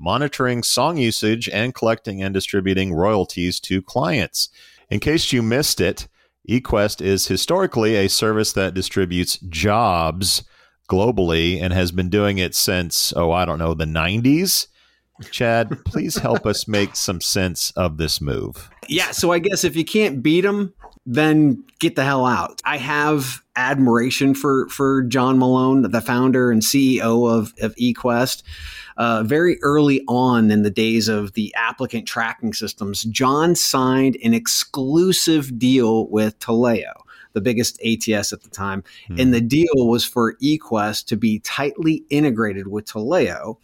monitoring 0.00 0.62
song 0.62 0.96
usage, 0.96 1.48
and 1.50 1.74
collecting 1.74 2.22
and 2.22 2.34
distributing 2.34 2.92
royalties 2.94 3.60
to 3.60 3.82
clients. 3.82 4.48
In 4.88 4.98
case 4.98 5.32
you 5.32 5.42
missed 5.42 5.80
it, 5.80 6.08
eQuest 6.48 7.00
is 7.00 7.28
historically 7.28 7.96
a 7.96 8.08
service 8.08 8.52
that 8.54 8.74
distributes 8.74 9.38
jobs 9.38 10.42
globally 10.90 11.62
and 11.62 11.72
has 11.72 11.92
been 11.92 12.08
doing 12.08 12.38
it 12.38 12.54
since, 12.54 13.12
oh, 13.14 13.30
I 13.30 13.44
don't 13.44 13.58
know, 13.58 13.74
the 13.74 13.84
90s. 13.84 14.66
Chad, 15.30 15.84
please 15.84 16.16
help 16.16 16.46
us 16.46 16.66
make 16.66 16.96
some 16.96 17.20
sense 17.20 17.70
of 17.72 17.98
this 17.98 18.20
move. 18.20 18.70
Yeah, 18.88 19.10
so 19.12 19.32
I 19.32 19.38
guess 19.38 19.64
if 19.64 19.76
you 19.76 19.84
can't 19.84 20.22
beat 20.22 20.40
them, 20.40 20.74
then 21.06 21.64
get 21.78 21.96
the 21.96 22.04
hell 22.04 22.26
out. 22.26 22.60
I 22.64 22.76
have 22.76 23.42
admiration 23.56 24.34
for 24.34 24.68
for 24.68 25.02
John 25.04 25.38
Malone, 25.38 25.82
the 25.82 26.00
founder 26.00 26.50
and 26.50 26.62
CEO 26.62 27.30
of, 27.30 27.54
of 27.60 27.74
eQuest. 27.76 28.42
Uh, 28.96 29.22
very 29.22 29.58
early 29.62 30.02
on 30.08 30.50
in 30.50 30.62
the 30.62 30.70
days 30.70 31.08
of 31.08 31.32
the 31.32 31.54
applicant 31.54 32.06
tracking 32.06 32.52
systems, 32.52 33.04
John 33.04 33.54
signed 33.54 34.18
an 34.22 34.34
exclusive 34.34 35.58
deal 35.58 36.08
with 36.08 36.38
Taleo 36.38 36.92
the 37.32 37.40
biggest 37.40 37.80
ATS 37.82 38.32
at 38.32 38.42
the 38.42 38.50
time. 38.50 38.82
Hmm. 39.06 39.20
And 39.20 39.34
the 39.34 39.40
deal 39.40 39.68
was 39.74 40.04
for 40.04 40.34
eQuest 40.36 41.06
to 41.06 41.16
be 41.16 41.38
tightly 41.40 42.04
integrated 42.10 42.68
with 42.68 42.86
Taleo 42.86 43.56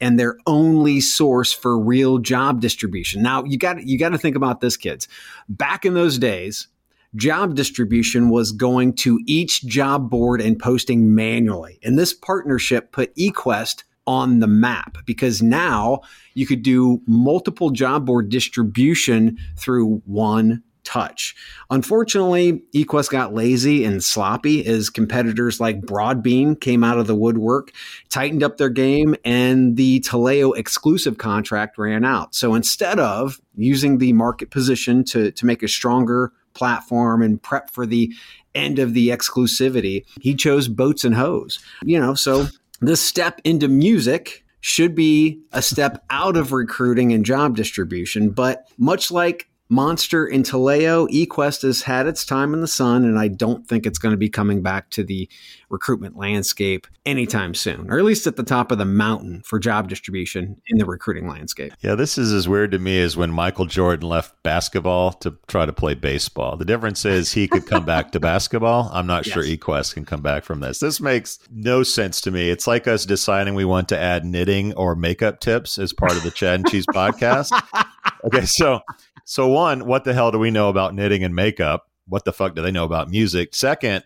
and 0.00 0.18
their 0.18 0.36
only 0.46 1.00
source 1.00 1.52
for 1.52 1.78
real 1.78 2.18
job 2.18 2.60
distribution. 2.60 3.22
Now, 3.22 3.44
you 3.44 3.56
got 3.56 3.86
you 3.86 3.98
got 3.98 4.10
to 4.10 4.18
think 4.18 4.36
about 4.36 4.60
this 4.60 4.76
kids. 4.76 5.08
Back 5.48 5.84
in 5.84 5.94
those 5.94 6.18
days, 6.18 6.68
job 7.14 7.54
distribution 7.54 8.28
was 8.28 8.52
going 8.52 8.94
to 8.94 9.20
each 9.26 9.64
job 9.66 10.10
board 10.10 10.40
and 10.40 10.58
posting 10.58 11.14
manually. 11.14 11.78
And 11.82 11.98
this 11.98 12.12
partnership 12.12 12.92
put 12.92 13.14
eQuest 13.16 13.84
on 14.06 14.40
the 14.40 14.46
map 14.46 14.98
because 15.06 15.42
now 15.42 16.00
you 16.34 16.46
could 16.46 16.62
do 16.62 17.00
multiple 17.06 17.70
job 17.70 18.06
board 18.06 18.28
distribution 18.28 19.38
through 19.56 20.02
one 20.04 20.62
touch. 20.84 21.34
Unfortunately, 21.70 22.62
eQuest 22.74 23.10
got 23.10 23.32
lazy 23.32 23.84
and 23.84 24.04
sloppy 24.04 24.64
as 24.66 24.90
competitors 24.90 25.58
like 25.58 25.80
Broadbean 25.80 26.60
came 26.60 26.84
out 26.84 26.98
of 26.98 27.06
the 27.06 27.14
woodwork, 27.14 27.72
tightened 28.10 28.42
up 28.42 28.58
their 28.58 28.68
game, 28.68 29.16
and 29.24 29.76
the 29.76 30.00
Taleo 30.00 30.54
exclusive 30.56 31.16
contract 31.16 31.78
ran 31.78 32.04
out. 32.04 32.34
So 32.34 32.54
instead 32.54 33.00
of 33.00 33.40
using 33.56 33.96
the 33.96 34.12
market 34.12 34.50
position 34.50 35.04
to, 35.04 35.32
to 35.32 35.46
make 35.46 35.62
a 35.62 35.68
stronger 35.68 36.32
platform 36.54 37.22
and 37.22 37.42
prep 37.42 37.70
for 37.70 37.86
the 37.86 38.12
end 38.54 38.78
of 38.78 38.94
the 38.94 39.08
exclusivity, 39.08 40.04
he 40.20 40.34
chose 40.34 40.68
boats 40.68 41.04
and 41.04 41.14
hoes. 41.14 41.58
You 41.82 42.00
know, 42.00 42.14
so 42.14 42.46
this 42.80 43.00
step 43.00 43.40
into 43.44 43.68
music 43.68 44.44
should 44.60 44.94
be 44.94 45.40
a 45.52 45.60
step 45.60 46.02
out 46.08 46.36
of 46.36 46.52
recruiting 46.52 47.12
and 47.12 47.24
job 47.24 47.56
distribution. 47.56 48.30
But 48.30 48.66
much 48.78 49.10
like 49.10 49.48
Monster 49.70 50.26
in 50.26 50.42
Taleo, 50.42 51.08
eQuest 51.08 51.62
has 51.62 51.82
had 51.82 52.06
its 52.06 52.26
time 52.26 52.52
in 52.52 52.60
the 52.60 52.68
sun, 52.68 53.04
and 53.04 53.18
I 53.18 53.28
don't 53.28 53.66
think 53.66 53.86
it's 53.86 53.98
going 53.98 54.12
to 54.12 54.18
be 54.18 54.28
coming 54.28 54.60
back 54.62 54.90
to 54.90 55.02
the 55.02 55.26
recruitment 55.70 56.16
landscape 56.16 56.86
anytime 57.06 57.54
soon, 57.54 57.90
or 57.90 57.98
at 57.98 58.04
least 58.04 58.26
at 58.26 58.36
the 58.36 58.42
top 58.42 58.70
of 58.70 58.76
the 58.76 58.84
mountain 58.84 59.40
for 59.42 59.58
job 59.58 59.88
distribution 59.88 60.60
in 60.66 60.76
the 60.76 60.84
recruiting 60.84 61.26
landscape. 61.26 61.72
Yeah, 61.80 61.94
this 61.94 62.18
is 62.18 62.30
as 62.30 62.46
weird 62.46 62.72
to 62.72 62.78
me 62.78 63.00
as 63.00 63.16
when 63.16 63.30
Michael 63.30 63.64
Jordan 63.64 64.06
left 64.06 64.40
basketball 64.42 65.12
to 65.14 65.34
try 65.48 65.64
to 65.64 65.72
play 65.72 65.94
baseball. 65.94 66.58
The 66.58 66.66
difference 66.66 67.06
is 67.06 67.32
he 67.32 67.48
could 67.48 67.66
come 67.66 67.86
back 67.86 68.12
to 68.12 68.20
basketball. 68.20 68.90
I'm 68.92 69.06
not 69.06 69.26
yes. 69.26 69.32
sure 69.32 69.42
eQuest 69.42 69.94
can 69.94 70.04
come 70.04 70.20
back 70.20 70.44
from 70.44 70.60
this. 70.60 70.78
This 70.78 71.00
makes 71.00 71.38
no 71.50 71.82
sense 71.82 72.20
to 72.22 72.30
me. 72.30 72.50
It's 72.50 72.66
like 72.66 72.86
us 72.86 73.06
deciding 73.06 73.54
we 73.54 73.64
want 73.64 73.88
to 73.88 73.98
add 73.98 74.26
knitting 74.26 74.74
or 74.74 74.94
makeup 74.94 75.40
tips 75.40 75.78
as 75.78 75.94
part 75.94 76.12
of 76.12 76.22
the 76.22 76.30
Chad 76.30 76.60
and 76.60 76.68
Cheese 76.68 76.86
podcast. 76.86 77.50
Okay, 78.24 78.46
so 78.46 78.80
so 79.24 79.48
one, 79.48 79.86
what 79.86 80.04
the 80.04 80.14
hell 80.14 80.30
do 80.30 80.38
we 80.38 80.50
know 80.50 80.68
about 80.68 80.94
knitting 80.94 81.24
and 81.24 81.34
makeup? 81.34 81.86
What 82.06 82.24
the 82.24 82.32
fuck 82.32 82.54
do 82.54 82.62
they 82.62 82.70
know 82.70 82.84
about 82.84 83.08
music? 83.08 83.54
Second, 83.54 84.04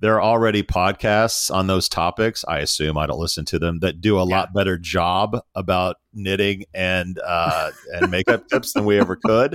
there 0.00 0.14
are 0.14 0.22
already 0.22 0.62
podcasts 0.62 1.54
on 1.54 1.66
those 1.66 1.88
topics. 1.88 2.44
I 2.48 2.58
assume 2.58 2.98
I 2.98 3.06
don't 3.06 3.18
listen 3.18 3.44
to 3.46 3.58
them 3.58 3.78
that 3.80 4.00
do 4.00 4.18
a 4.18 4.28
yeah. 4.28 4.36
lot 4.36 4.54
better 4.54 4.76
job 4.76 5.38
about 5.54 5.96
knitting 6.12 6.64
and 6.74 7.18
uh, 7.24 7.70
and 7.94 8.10
makeup 8.10 8.48
tips 8.50 8.72
than 8.72 8.84
we 8.84 8.98
ever 8.98 9.16
could. 9.16 9.54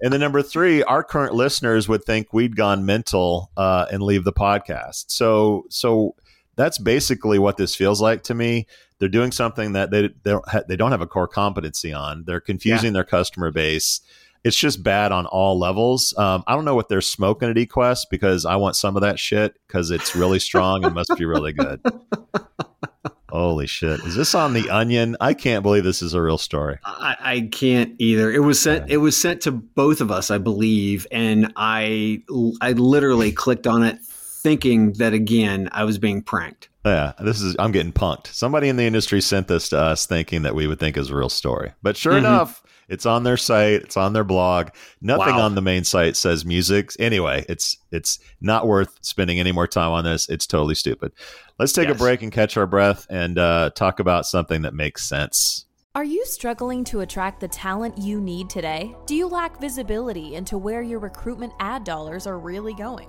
And 0.00 0.12
then 0.12 0.20
number 0.20 0.42
three, 0.42 0.82
our 0.82 1.02
current 1.02 1.34
listeners 1.34 1.88
would 1.88 2.04
think 2.04 2.32
we'd 2.32 2.56
gone 2.56 2.86
mental 2.86 3.50
uh, 3.56 3.86
and 3.90 4.02
leave 4.02 4.24
the 4.24 4.32
podcast. 4.32 5.06
So 5.08 5.64
so 5.70 6.14
that's 6.56 6.78
basically 6.78 7.38
what 7.38 7.56
this 7.56 7.74
feels 7.74 8.00
like 8.00 8.22
to 8.24 8.34
me. 8.34 8.66
They're 8.98 9.08
doing 9.08 9.30
something 9.30 9.72
that 9.72 9.90
they 9.90 10.08
they 10.08 10.30
don't, 10.30 10.48
ha- 10.48 10.62
they 10.66 10.76
don't 10.76 10.90
have 10.90 11.02
a 11.02 11.06
core 11.06 11.28
competency 11.28 11.92
on. 11.92 12.24
They're 12.26 12.40
confusing 12.40 12.88
yeah. 12.88 12.94
their 12.94 13.04
customer 13.04 13.50
base. 13.50 14.00
It's 14.42 14.56
just 14.56 14.82
bad 14.82 15.12
on 15.12 15.26
all 15.26 15.58
levels. 15.58 16.14
Um, 16.16 16.44
I 16.46 16.54
don't 16.54 16.64
know 16.64 16.74
what 16.76 16.88
they're 16.88 17.00
smoking 17.00 17.50
at 17.50 17.56
eQuest 17.56 18.06
because 18.10 18.46
I 18.46 18.56
want 18.56 18.76
some 18.76 18.96
of 18.96 19.02
that 19.02 19.18
shit 19.18 19.58
because 19.66 19.90
it's 19.90 20.14
really 20.14 20.38
strong 20.38 20.84
and 20.84 20.94
must 20.94 21.10
be 21.16 21.24
really 21.24 21.52
good. 21.52 21.80
Holy 23.28 23.66
shit! 23.66 24.00
Is 24.00 24.14
this 24.14 24.34
on 24.34 24.54
the 24.54 24.70
Onion? 24.70 25.16
I 25.20 25.34
can't 25.34 25.62
believe 25.62 25.84
this 25.84 26.00
is 26.00 26.14
a 26.14 26.22
real 26.22 26.38
story. 26.38 26.78
I, 26.84 27.16
I 27.20 27.40
can't 27.52 27.94
either. 27.98 28.32
It 28.32 28.38
was 28.38 28.58
sent. 28.62 28.88
It 28.90 28.98
was 28.98 29.20
sent 29.20 29.42
to 29.42 29.52
both 29.52 30.00
of 30.00 30.10
us, 30.10 30.30
I 30.30 30.38
believe, 30.38 31.06
and 31.10 31.52
I 31.56 32.22
I 32.62 32.72
literally 32.72 33.32
clicked 33.32 33.66
on 33.66 33.82
it 33.82 33.98
thinking 34.42 34.92
that 34.94 35.12
again 35.12 35.68
I 35.72 35.84
was 35.84 35.98
being 35.98 36.22
pranked. 36.22 36.68
Yeah, 36.84 37.12
this 37.20 37.40
is 37.40 37.56
I'm 37.58 37.72
getting 37.72 37.92
punked. 37.92 38.28
Somebody 38.28 38.68
in 38.68 38.76
the 38.76 38.84
industry 38.84 39.20
sent 39.20 39.48
this 39.48 39.68
to 39.70 39.78
us 39.78 40.06
thinking 40.06 40.42
that 40.42 40.54
we 40.54 40.66
would 40.66 40.78
think 40.78 40.96
is 40.96 41.10
a 41.10 41.16
real 41.16 41.28
story. 41.28 41.72
But 41.82 41.96
sure 41.96 42.12
mm-hmm. 42.12 42.26
enough, 42.26 42.62
it's 42.88 43.06
on 43.06 43.24
their 43.24 43.36
site, 43.36 43.82
it's 43.82 43.96
on 43.96 44.12
their 44.12 44.24
blog. 44.24 44.68
Nothing 45.00 45.34
wow. 45.34 45.42
on 45.42 45.54
the 45.54 45.62
main 45.62 45.84
site 45.84 46.16
says 46.16 46.44
music. 46.44 46.92
Anyway, 46.98 47.44
it's 47.48 47.76
it's 47.90 48.18
not 48.40 48.66
worth 48.66 48.98
spending 49.02 49.40
any 49.40 49.52
more 49.52 49.66
time 49.66 49.90
on 49.90 50.04
this. 50.04 50.28
It's 50.28 50.46
totally 50.46 50.76
stupid. 50.76 51.12
Let's 51.58 51.72
take 51.72 51.88
yes. 51.88 51.96
a 51.96 51.98
break 51.98 52.22
and 52.22 52.30
catch 52.30 52.56
our 52.56 52.66
breath 52.66 53.06
and 53.10 53.38
uh, 53.38 53.70
talk 53.74 53.98
about 53.98 54.26
something 54.26 54.62
that 54.62 54.74
makes 54.74 55.08
sense. 55.08 55.64
Are 55.96 56.04
you 56.04 56.26
struggling 56.26 56.84
to 56.84 57.00
attract 57.00 57.40
the 57.40 57.48
talent 57.48 57.96
you 57.96 58.20
need 58.20 58.50
today? 58.50 58.94
Do 59.06 59.14
you 59.14 59.26
lack 59.26 59.58
visibility 59.58 60.34
into 60.34 60.58
where 60.58 60.82
your 60.82 60.98
recruitment 60.98 61.54
ad 61.58 61.84
dollars 61.84 62.26
are 62.26 62.38
really 62.38 62.74
going? 62.74 63.08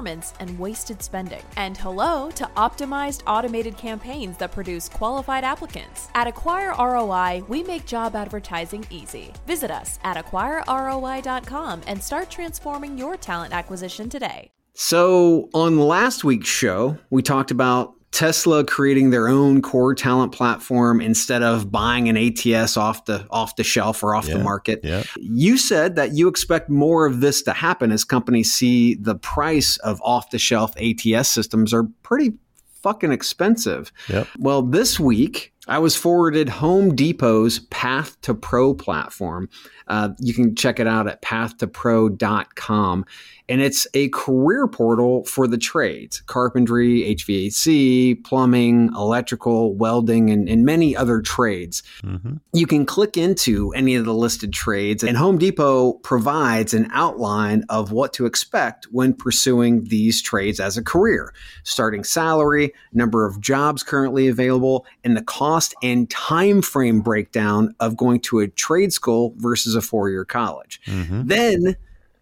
performance 0.01 0.33
and 0.39 0.57
wasted 0.57 1.01
spending. 1.01 1.43
And 1.57 1.77
hello 1.77 2.31
to 2.31 2.45
optimized 2.57 3.21
automated 3.27 3.77
campaigns 3.77 4.37
that 4.37 4.51
produce 4.51 4.89
qualified 4.89 5.43
applicants. 5.43 6.09
At 6.15 6.27
Acquire 6.27 6.73
ROI, 6.77 7.43
we 7.47 7.63
make 7.63 7.85
job 7.85 8.15
advertising 8.15 8.85
easy. 8.89 9.31
Visit 9.45 9.71
us 9.71 9.99
at 10.03 10.17
acquireroi.com 10.17 11.81
and 11.87 12.01
start 12.01 12.29
transforming 12.29 12.97
your 12.97 13.15
talent 13.17 13.53
acquisition 13.53 14.09
today. 14.09 14.51
So, 14.73 15.49
on 15.53 15.77
last 15.77 16.23
week's 16.23 16.47
show, 16.49 16.97
we 17.09 17.21
talked 17.21 17.51
about 17.51 17.93
Tesla 18.11 18.65
creating 18.65 19.09
their 19.09 19.29
own 19.29 19.61
core 19.61 19.95
talent 19.95 20.33
platform 20.33 20.99
instead 20.99 21.43
of 21.43 21.71
buying 21.71 22.09
an 22.09 22.17
ATS 22.17 22.75
off 22.75 23.05
the 23.05 23.25
off 23.31 23.55
the 23.55 23.63
shelf 23.63 24.03
or 24.03 24.15
off 24.15 24.27
yeah, 24.27 24.37
the 24.37 24.43
market. 24.43 24.81
Yeah. 24.83 25.03
You 25.17 25.57
said 25.57 25.95
that 25.95 26.13
you 26.13 26.27
expect 26.27 26.69
more 26.69 27.05
of 27.05 27.21
this 27.21 27.41
to 27.43 27.53
happen 27.53 27.91
as 27.91 28.03
companies 28.03 28.53
see 28.53 28.95
the 28.95 29.15
price 29.15 29.77
of 29.77 30.01
off 30.03 30.29
the 30.29 30.39
shelf 30.39 30.73
ATS 30.77 31.29
systems 31.29 31.73
are 31.73 31.85
pretty 32.03 32.33
fucking 32.81 33.11
expensive. 33.11 33.91
Yep. 34.09 34.27
Well, 34.39 34.61
this 34.61 34.99
week 34.99 35.53
I 35.71 35.79
was 35.79 35.95
forwarded 35.95 36.49
Home 36.49 36.97
Depot's 36.97 37.59
Path 37.59 38.19
to 38.23 38.33
Pro 38.33 38.73
platform. 38.73 39.47
Uh, 39.87 40.09
you 40.19 40.33
can 40.33 40.53
check 40.53 40.81
it 40.81 40.87
out 40.87 41.07
at 41.07 41.21
pathtopro.com. 41.21 43.05
And 43.47 43.61
it's 43.61 43.85
a 43.93 44.07
career 44.09 44.65
portal 44.67 45.25
for 45.25 45.45
the 45.45 45.57
trades 45.57 46.21
carpentry, 46.21 47.01
HVAC, 47.15 48.23
plumbing, 48.23 48.89
electrical, 48.95 49.75
welding, 49.75 50.29
and, 50.29 50.47
and 50.47 50.63
many 50.63 50.95
other 50.95 51.21
trades. 51.21 51.83
Mm-hmm. 52.01 52.35
You 52.53 52.65
can 52.65 52.85
click 52.85 53.17
into 53.17 53.73
any 53.73 53.95
of 53.95 54.05
the 54.05 54.13
listed 54.13 54.53
trades, 54.53 55.03
and 55.03 55.17
Home 55.17 55.37
Depot 55.37 55.93
provides 55.95 56.73
an 56.73 56.89
outline 56.93 57.65
of 57.67 57.91
what 57.91 58.13
to 58.13 58.25
expect 58.25 58.87
when 58.91 59.13
pursuing 59.13 59.83
these 59.83 60.21
trades 60.21 60.61
as 60.61 60.77
a 60.77 60.83
career 60.83 61.33
starting 61.63 62.05
salary, 62.05 62.73
number 62.93 63.25
of 63.25 63.41
jobs 63.41 63.83
currently 63.83 64.29
available, 64.29 64.85
and 65.03 65.17
the 65.17 65.23
cost 65.23 65.60
and 65.83 66.09
time 66.09 66.61
frame 66.61 67.01
breakdown 67.01 67.75
of 67.79 67.97
going 67.97 68.19
to 68.21 68.39
a 68.39 68.47
trade 68.47 68.93
school 68.93 69.33
versus 69.37 69.75
a 69.75 69.81
four 69.81 70.09
year 70.09 70.25
college. 70.25 70.81
Mm-hmm. 70.85 71.27
Then 71.27 71.75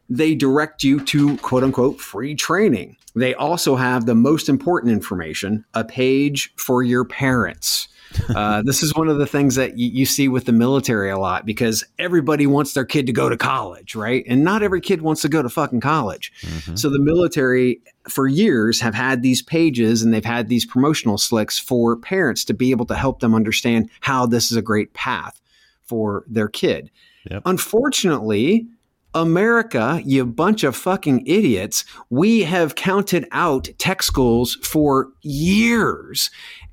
they 0.09 0.35
direct 0.35 0.83
you 0.83 1.03
to 1.05 1.37
quote 1.37 1.63
unquote 1.63 1.99
free 1.99 2.35
training. 2.35 2.97
They 3.15 3.33
also 3.35 3.75
have 3.75 4.05
the 4.05 4.15
most 4.15 4.49
important 4.49 4.91
information 4.93 5.65
a 5.73 5.83
page 5.83 6.53
for 6.55 6.83
your 6.83 7.05
parents. 7.05 7.87
Uh, 8.36 8.62
this 8.64 8.84
is 8.84 8.93
one 8.95 9.07
of 9.07 9.18
the 9.18 9.26
things 9.26 9.55
that 9.55 9.78
you, 9.78 9.89
you, 9.89 10.05
see 10.05 10.28
with 10.28 10.45
the 10.45 10.51
military 10.51 11.10
a 11.10 11.18
lot 11.18 11.45
because 11.45 11.84
everybody 11.97 12.47
wants 12.47 12.74
their 12.74 12.86
kid 12.86 13.05
to 13.05 13.12
go 13.12 13.30
to 13.30 13.38
college, 13.38 13.95
right? 13.95 14.24
And 14.28 14.43
not 14.43 14.64
every 14.64 14.82
kid 14.82 15.01
wants 15.01 15.22
to 15.24 15.30
go 15.30 15.41
to 15.41 15.49
fucking 15.49 15.82
college. 15.82 16.32
Mm-hmm. 16.41 16.76
So 16.76 16.89
the 16.89 16.99
military, 16.99 17.82
for 18.07 18.28
years, 18.28 18.80
have 18.82 18.93
had 18.93 19.22
these 19.22 19.41
pages 19.41 20.01
and 20.01 20.14
they've 20.14 20.24
had 20.24 20.47
these 20.47 20.66
promotional 20.66 21.18
slicks 21.18 21.60
for 21.60 21.95
parents 21.97 22.45
to 22.45 22.53
be 22.53 22.72
able 22.72 22.86
to 22.88 22.95
help 22.95 23.20
them 23.20 23.36
understand 23.36 23.89
how 24.01 24.26
this 24.26 24.51
is 24.51 24.57
a 24.57 24.62
great 24.62 24.93
path 24.93 25.39
for 25.84 26.24
their 26.28 26.47
kid. 26.47 26.91
Yep. 27.30 27.43
Unfortunately, 27.45 28.68
America, 29.14 30.01
you 30.05 30.24
bunch 30.26 30.64
of 30.64 30.76
fucking 30.76 31.26
idiots, 31.26 31.84
we 32.10 32.41
have 32.43 32.76
counted 32.76 33.28
out 33.32 33.68
tech 33.80 34.03
schools 34.03 34.55
for 34.62 35.10
years. 35.22 36.30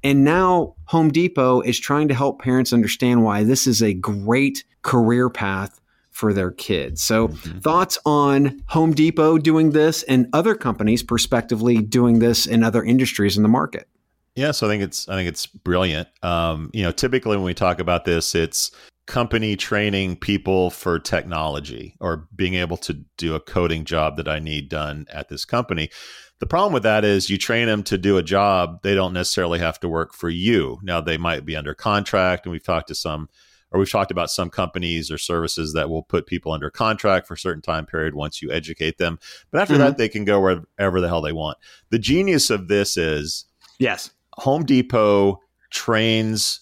And 0.06 0.22
now 0.22 0.76
Home 0.84 1.10
Depot 1.10 1.62
is 1.62 1.80
trying 1.80 2.06
to 2.06 2.14
help 2.14 2.40
parents 2.40 2.72
understand 2.72 3.24
why 3.24 3.42
this 3.42 3.66
is 3.66 3.82
a 3.82 3.92
great 3.92 4.62
career 4.82 5.28
path 5.28 5.80
for 6.12 6.32
their 6.32 6.52
kids. 6.52 7.02
So, 7.02 7.26
mm-hmm. 7.26 7.58
thoughts 7.58 7.98
on 8.06 8.62
Home 8.68 8.94
Depot 8.94 9.36
doing 9.36 9.72
this 9.72 10.04
and 10.04 10.28
other 10.32 10.54
companies 10.54 11.02
prospectively 11.02 11.78
doing 11.78 12.20
this 12.20 12.46
in 12.46 12.62
other 12.62 12.84
industries 12.84 13.36
in 13.36 13.42
the 13.42 13.48
market? 13.48 13.88
Yeah, 14.36 14.52
so 14.52 14.68
I 14.68 14.70
think 14.70 14.84
it's 14.84 15.08
I 15.08 15.16
think 15.16 15.28
it's 15.28 15.46
brilliant. 15.46 16.06
Um, 16.22 16.70
you 16.72 16.84
know, 16.84 16.92
typically 16.92 17.36
when 17.36 17.44
we 17.44 17.52
talk 17.52 17.80
about 17.80 18.04
this, 18.04 18.36
it's 18.36 18.70
company 19.06 19.56
training 19.56 20.16
people 20.16 20.70
for 20.70 20.98
technology 20.98 21.94
or 22.00 22.28
being 22.34 22.54
able 22.54 22.76
to 22.76 22.92
do 23.16 23.34
a 23.34 23.40
coding 23.40 23.84
job 23.84 24.16
that 24.16 24.28
I 24.28 24.40
need 24.40 24.68
done 24.68 25.06
at 25.10 25.28
this 25.28 25.44
company. 25.44 25.90
The 26.40 26.46
problem 26.46 26.72
with 26.72 26.82
that 26.82 27.04
is 27.04 27.30
you 27.30 27.38
train 27.38 27.66
them 27.66 27.82
to 27.84 27.96
do 27.96 28.18
a 28.18 28.22
job, 28.22 28.82
they 28.82 28.94
don't 28.94 29.12
necessarily 29.12 29.58
have 29.60 29.80
to 29.80 29.88
work 29.88 30.12
for 30.12 30.28
you. 30.28 30.78
Now 30.82 31.00
they 31.00 31.16
might 31.16 31.44
be 31.46 31.56
under 31.56 31.72
contract 31.72 32.44
and 32.44 32.52
we've 32.52 32.62
talked 32.62 32.88
to 32.88 32.94
some 32.94 33.28
or 33.72 33.80
we've 33.80 33.90
talked 33.90 34.10
about 34.10 34.30
some 34.30 34.48
companies 34.48 35.10
or 35.10 35.18
services 35.18 35.72
that 35.72 35.90
will 35.90 36.02
put 36.02 36.26
people 36.26 36.52
under 36.52 36.70
contract 36.70 37.26
for 37.26 37.34
a 37.34 37.38
certain 37.38 37.62
time 37.62 37.84
period 37.84 38.14
once 38.14 38.40
you 38.40 38.50
educate 38.52 38.98
them. 38.98 39.18
But 39.50 39.60
after 39.60 39.74
mm-hmm. 39.74 39.82
that 39.82 39.98
they 39.98 40.08
can 40.08 40.24
go 40.24 40.40
wherever 40.40 41.00
the 41.00 41.08
hell 41.08 41.20
they 41.20 41.32
want. 41.32 41.58
The 41.90 41.98
genius 41.98 42.48
of 42.50 42.68
this 42.68 42.96
is 42.96 43.46
yes, 43.78 44.10
Home 44.34 44.64
Depot 44.64 45.40
trains 45.70 46.60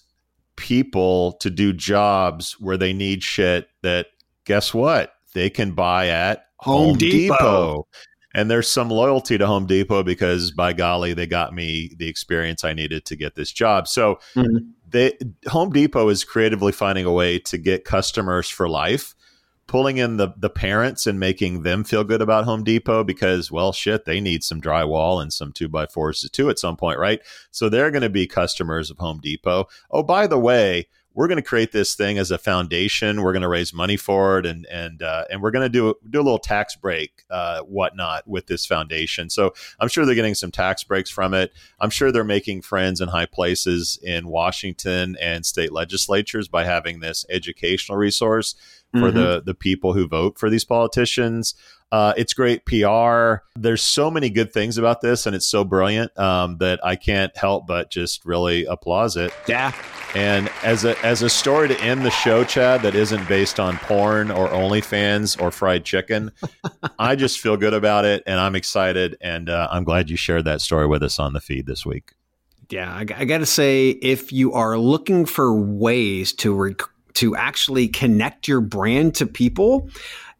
people 0.55 1.33
to 1.33 1.49
do 1.49 1.73
jobs 1.73 2.53
where 2.59 2.77
they 2.77 2.93
need 2.93 3.23
shit 3.23 3.67
that 3.81 4.07
guess 4.45 4.73
what 4.73 5.13
they 5.33 5.49
can 5.49 5.71
buy 5.71 6.07
at 6.07 6.45
Home, 6.57 6.89
Home 6.89 6.97
Depot. 6.97 7.35
Depot. 7.35 7.87
And 8.33 8.51
there's 8.51 8.67
some 8.69 8.89
loyalty 8.89 9.37
to 9.37 9.47
Home 9.47 9.65
Depot 9.65 10.03
because 10.03 10.51
by 10.51 10.73
golly, 10.73 11.13
they 11.13 11.25
got 11.25 11.53
me 11.53 11.91
the 11.97 12.09
experience 12.09 12.65
I 12.65 12.73
needed 12.73 13.05
to 13.05 13.15
get 13.15 13.35
this 13.35 13.51
job. 13.51 13.87
So 13.87 14.19
mm-hmm. 14.35 14.57
they 14.89 15.17
Home 15.47 15.71
Depot 15.71 16.09
is 16.09 16.23
creatively 16.25 16.73
finding 16.73 17.05
a 17.05 17.11
way 17.11 17.39
to 17.39 17.57
get 17.57 17.85
customers 17.85 18.49
for 18.49 18.67
life 18.67 19.15
pulling 19.67 19.97
in 19.97 20.17
the 20.17 20.33
the 20.37 20.49
parents 20.49 21.07
and 21.07 21.19
making 21.19 21.63
them 21.63 21.83
feel 21.83 22.03
good 22.03 22.21
about 22.21 22.45
Home 22.45 22.63
Depot 22.63 23.03
because 23.03 23.51
well 23.51 23.71
shit 23.71 24.05
they 24.05 24.19
need 24.19 24.43
some 24.43 24.61
drywall 24.61 25.21
and 25.21 25.31
some 25.33 25.51
two 25.51 25.67
by 25.67 25.85
fours 25.85 26.27
too 26.31 26.49
at 26.49 26.59
some 26.59 26.77
point 26.77 26.99
right 26.99 27.21
so 27.51 27.69
they're 27.69 27.91
going 27.91 28.01
to 28.01 28.09
be 28.09 28.27
customers 28.27 28.89
of 28.89 28.97
Home 28.99 29.19
Depot 29.21 29.67
oh 29.91 30.03
by 30.03 30.27
the 30.27 30.39
way 30.39 30.87
we're 31.15 31.29
going 31.29 31.37
to 31.37 31.41
create 31.41 31.71
this 31.71 31.95
thing 31.95 32.17
as 32.17 32.29
a 32.29 32.37
foundation. 32.37 33.23
We're 33.23 33.31
going 33.31 33.41
to 33.41 33.47
raise 33.47 33.73
money 33.73 33.95
for 33.95 34.37
it, 34.37 34.45
and 34.45 34.67
and 34.69 35.01
uh, 35.01 35.23
and 35.31 35.41
we're 35.41 35.51
going 35.51 35.63
to 35.63 35.69
do 35.69 35.95
do 36.09 36.19
a 36.19 36.21
little 36.21 36.37
tax 36.37 36.75
break, 36.75 37.23
uh, 37.31 37.61
whatnot, 37.61 38.27
with 38.27 38.47
this 38.47 38.65
foundation. 38.65 39.29
So 39.29 39.53
I'm 39.79 39.87
sure 39.87 40.05
they're 40.05 40.13
getting 40.13 40.35
some 40.35 40.51
tax 40.51 40.83
breaks 40.83 41.09
from 41.09 41.33
it. 41.33 41.53
I'm 41.79 41.89
sure 41.89 42.11
they're 42.11 42.25
making 42.25 42.61
friends 42.61 42.99
in 42.99 43.07
high 43.07 43.25
places 43.25 43.97
in 44.03 44.27
Washington 44.27 45.15
and 45.21 45.45
state 45.45 45.71
legislatures 45.71 46.49
by 46.49 46.65
having 46.65 46.99
this 46.99 47.25
educational 47.29 47.97
resource 47.97 48.55
for 48.91 49.09
mm-hmm. 49.09 49.17
the 49.17 49.43
the 49.45 49.53
people 49.53 49.93
who 49.93 50.07
vote 50.07 50.37
for 50.37 50.49
these 50.49 50.65
politicians. 50.65 51.55
Uh, 51.91 52.13
it's 52.17 52.33
great 52.33 52.65
PR. 52.65 53.43
There's 53.55 53.81
so 53.81 54.09
many 54.09 54.29
good 54.29 54.51
things 54.51 54.77
about 54.77 55.01
this, 55.01 55.25
and 55.25 55.35
it's 55.35 55.47
so 55.47 55.63
brilliant 55.63 56.17
um, 56.19 56.57
that 56.57 56.83
I 56.83 56.95
can't 56.95 57.35
help 57.37 57.67
but 57.67 57.91
just 57.91 58.25
really 58.25 58.65
applause 58.65 59.15
it. 59.15 59.31
Yeah. 59.47 59.71
And 60.15 60.49
as 60.63 60.83
a 60.83 60.99
as 61.05 61.21
a 61.21 61.29
story 61.29 61.67
to 61.67 61.79
end 61.81 62.05
the 62.05 62.09
show, 62.09 62.43
Chad, 62.43 62.81
that 62.81 62.95
isn't 62.95 63.27
based 63.27 63.59
on 63.59 63.77
porn 63.77 64.31
or 64.31 64.47
OnlyFans 64.47 65.41
or 65.41 65.51
fried 65.51 65.85
chicken, 65.85 66.31
I 66.99 67.15
just 67.15 67.39
feel 67.39 67.57
good 67.57 67.73
about 67.73 68.05
it, 68.05 68.23
and 68.25 68.39
I'm 68.39 68.55
excited, 68.55 69.17
and 69.21 69.49
uh, 69.49 69.67
I'm 69.71 69.83
glad 69.83 70.09
you 70.09 70.17
shared 70.17 70.45
that 70.45 70.61
story 70.61 70.87
with 70.87 71.03
us 71.03 71.19
on 71.19 71.33
the 71.33 71.41
feed 71.41 71.65
this 71.65 71.85
week. 71.85 72.13
Yeah, 72.69 72.91
I, 72.91 73.05
I 73.15 73.25
got 73.25 73.39
to 73.39 73.45
say, 73.45 73.89
if 73.89 74.31
you 74.31 74.53
are 74.53 74.77
looking 74.77 75.25
for 75.25 75.53
ways 75.53 76.33
to 76.33 76.53
rec- 76.53 76.89
to 77.15 77.35
actually 77.35 77.87
connect 77.87 78.47
your 78.47 78.61
brand 78.61 79.15
to 79.15 79.25
people 79.25 79.89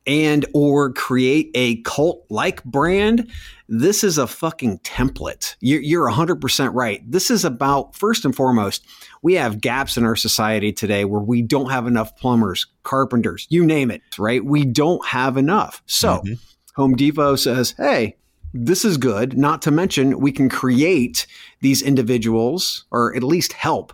and 0.07 0.45
or 0.53 0.93
create 0.93 1.49
a 1.55 1.82
cult 1.82 2.26
like 2.30 2.63
brand 2.63 3.30
this 3.67 4.03
is 4.03 4.17
a 4.17 4.28
fucking 4.28 4.80
template. 4.80 5.55
You're, 5.59 5.82
you're 5.82 6.09
100% 6.09 6.73
right. 6.73 7.01
This 7.09 7.32
is 7.32 7.43
about 7.43 7.95
first 7.95 8.26
and 8.26 8.36
foremost 8.36 8.86
we 9.21 9.34
have 9.36 9.59
gaps 9.59 9.97
in 9.97 10.05
our 10.05 10.15
society 10.15 10.71
today 10.71 11.05
where 11.05 11.21
we 11.21 11.41
don't 11.41 11.71
have 11.71 11.88
enough 11.88 12.15
plumbers 12.17 12.67
carpenters 12.84 13.47
you 13.49 13.65
name 13.65 13.89
it 13.89 14.01
right? 14.19 14.43
We 14.45 14.65
don't 14.65 15.05
have 15.05 15.38
enough. 15.38 15.82
So 15.88 16.17
mm-hmm. 16.17 16.34
home 16.76 16.95
depot 16.95 17.36
says 17.36 17.73
hey 17.78 18.17
this 18.53 18.86
is 18.86 18.97
good 18.97 19.38
not 19.38 19.61
to 19.63 19.71
mention 19.71 20.19
we 20.19 20.32
can 20.32 20.47
create 20.47 21.26
these 21.61 21.82
individuals 21.82 22.86
or 22.91 23.15
at 23.15 23.23
least 23.23 23.53
help 23.53 23.93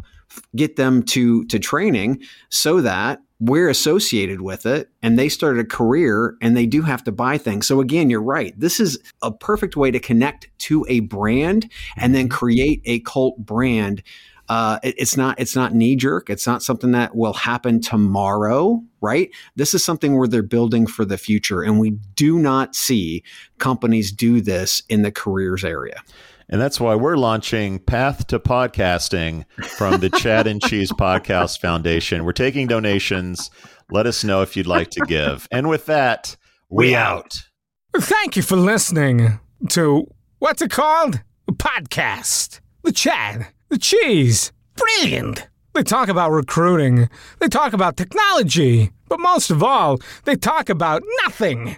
get 0.55 0.75
them 0.75 1.03
to 1.03 1.45
to 1.45 1.59
training 1.59 2.21
so 2.49 2.82
that 2.82 3.21
we're 3.41 3.69
associated 3.69 4.41
with 4.41 4.67
it 4.67 4.91
and 5.01 5.17
they 5.17 5.27
started 5.27 5.59
a 5.59 5.67
career 5.67 6.38
and 6.41 6.55
they 6.55 6.67
do 6.67 6.84
have 6.84 7.03
to 7.03 7.11
buy 7.11 7.39
things. 7.39 7.65
So 7.65 7.82
again, 7.82 8.07
you're 8.07 8.21
right. 8.21 8.53
This 8.57 8.79
is 8.79 8.99
a 9.23 9.32
perfect 9.32 9.75
way 9.75 9.89
to 9.89 9.99
connect 9.99 10.47
to 10.59 10.86
a 10.88 10.99
brand 10.99 11.69
and 11.97 12.13
then 12.13 12.27
mm-hmm. 12.27 12.38
create 12.38 12.82
a 12.86 12.99
cult 12.99 13.39
brand. 13.39 14.03
Uh, 14.47 14.79
it, 14.84 14.93
it's 14.97 15.17
not 15.17 15.39
it's 15.39 15.55
not 15.55 15.73
knee 15.73 15.95
jerk. 15.95 16.29
It's 16.29 16.45
not 16.45 16.61
something 16.61 16.91
that 16.91 17.15
will 17.15 17.34
happen 17.34 17.82
tomorrow, 17.82 18.84
right? 19.01 19.32
This 19.55 19.73
is 19.73 19.84
something 19.84 20.17
where 20.17 20.27
they're 20.27 20.43
building 20.43 20.86
for 20.86 21.03
the 21.03 21.17
future, 21.17 21.61
and 21.61 21.79
we 21.79 21.91
do 22.15 22.38
not 22.38 22.75
see 22.75 23.23
companies 23.57 24.11
do 24.11 24.41
this 24.41 24.84
in 24.88 25.01
the 25.01 25.11
careers 25.11 25.63
area. 25.63 26.03
And 26.52 26.60
that's 26.60 26.82
why 26.82 26.95
we're 26.95 27.16
launching 27.16 27.80
Path 27.80 28.28
to 28.28 28.38
Podcasting 28.38 29.45
from 29.78 30.02
the 30.02 30.10
Chad 30.10 30.47
and 30.47 30.62
Cheese 30.62 30.91
Podcast 30.91 31.62
Foundation. 31.62 32.26
We're 32.26 32.34
taking 32.34 32.68
donations. 32.68 33.49
Let 33.89 34.06
us 34.06 34.26
know 34.26 34.41
if 34.41 34.58
you'd 34.58 34.68
like 34.68 34.89
to 34.91 35.02
give. 35.08 35.47
And 35.49 35.70
with 35.70 35.86
that, 35.86 36.36
we 36.70 36.93
out. 36.93 37.41
Thank 37.95 38.36
you 38.36 38.41
for 38.43 38.58
listening 38.58 39.39
to 39.70 40.14
what's 40.39 40.62
it 40.62 40.72
called? 40.72 41.22
A 41.47 41.54
podcast. 41.54 42.60
The 42.84 42.91
Chad, 42.91 43.47
the 43.70 43.78
Cheese. 43.78 44.52
Brilliant. 44.76 45.47
They 45.74 45.84
talk 45.84 46.10
about 46.10 46.32
recruiting. 46.32 47.10
They 47.39 47.47
talk 47.47 47.72
about 47.72 47.95
technology. 47.95 48.91
But 49.08 49.22
most 49.22 49.52
of 49.52 49.64
all, 49.64 49.99
they 50.26 50.36
talk 50.36 50.70
about 50.70 51.02
nothing. 51.24 51.78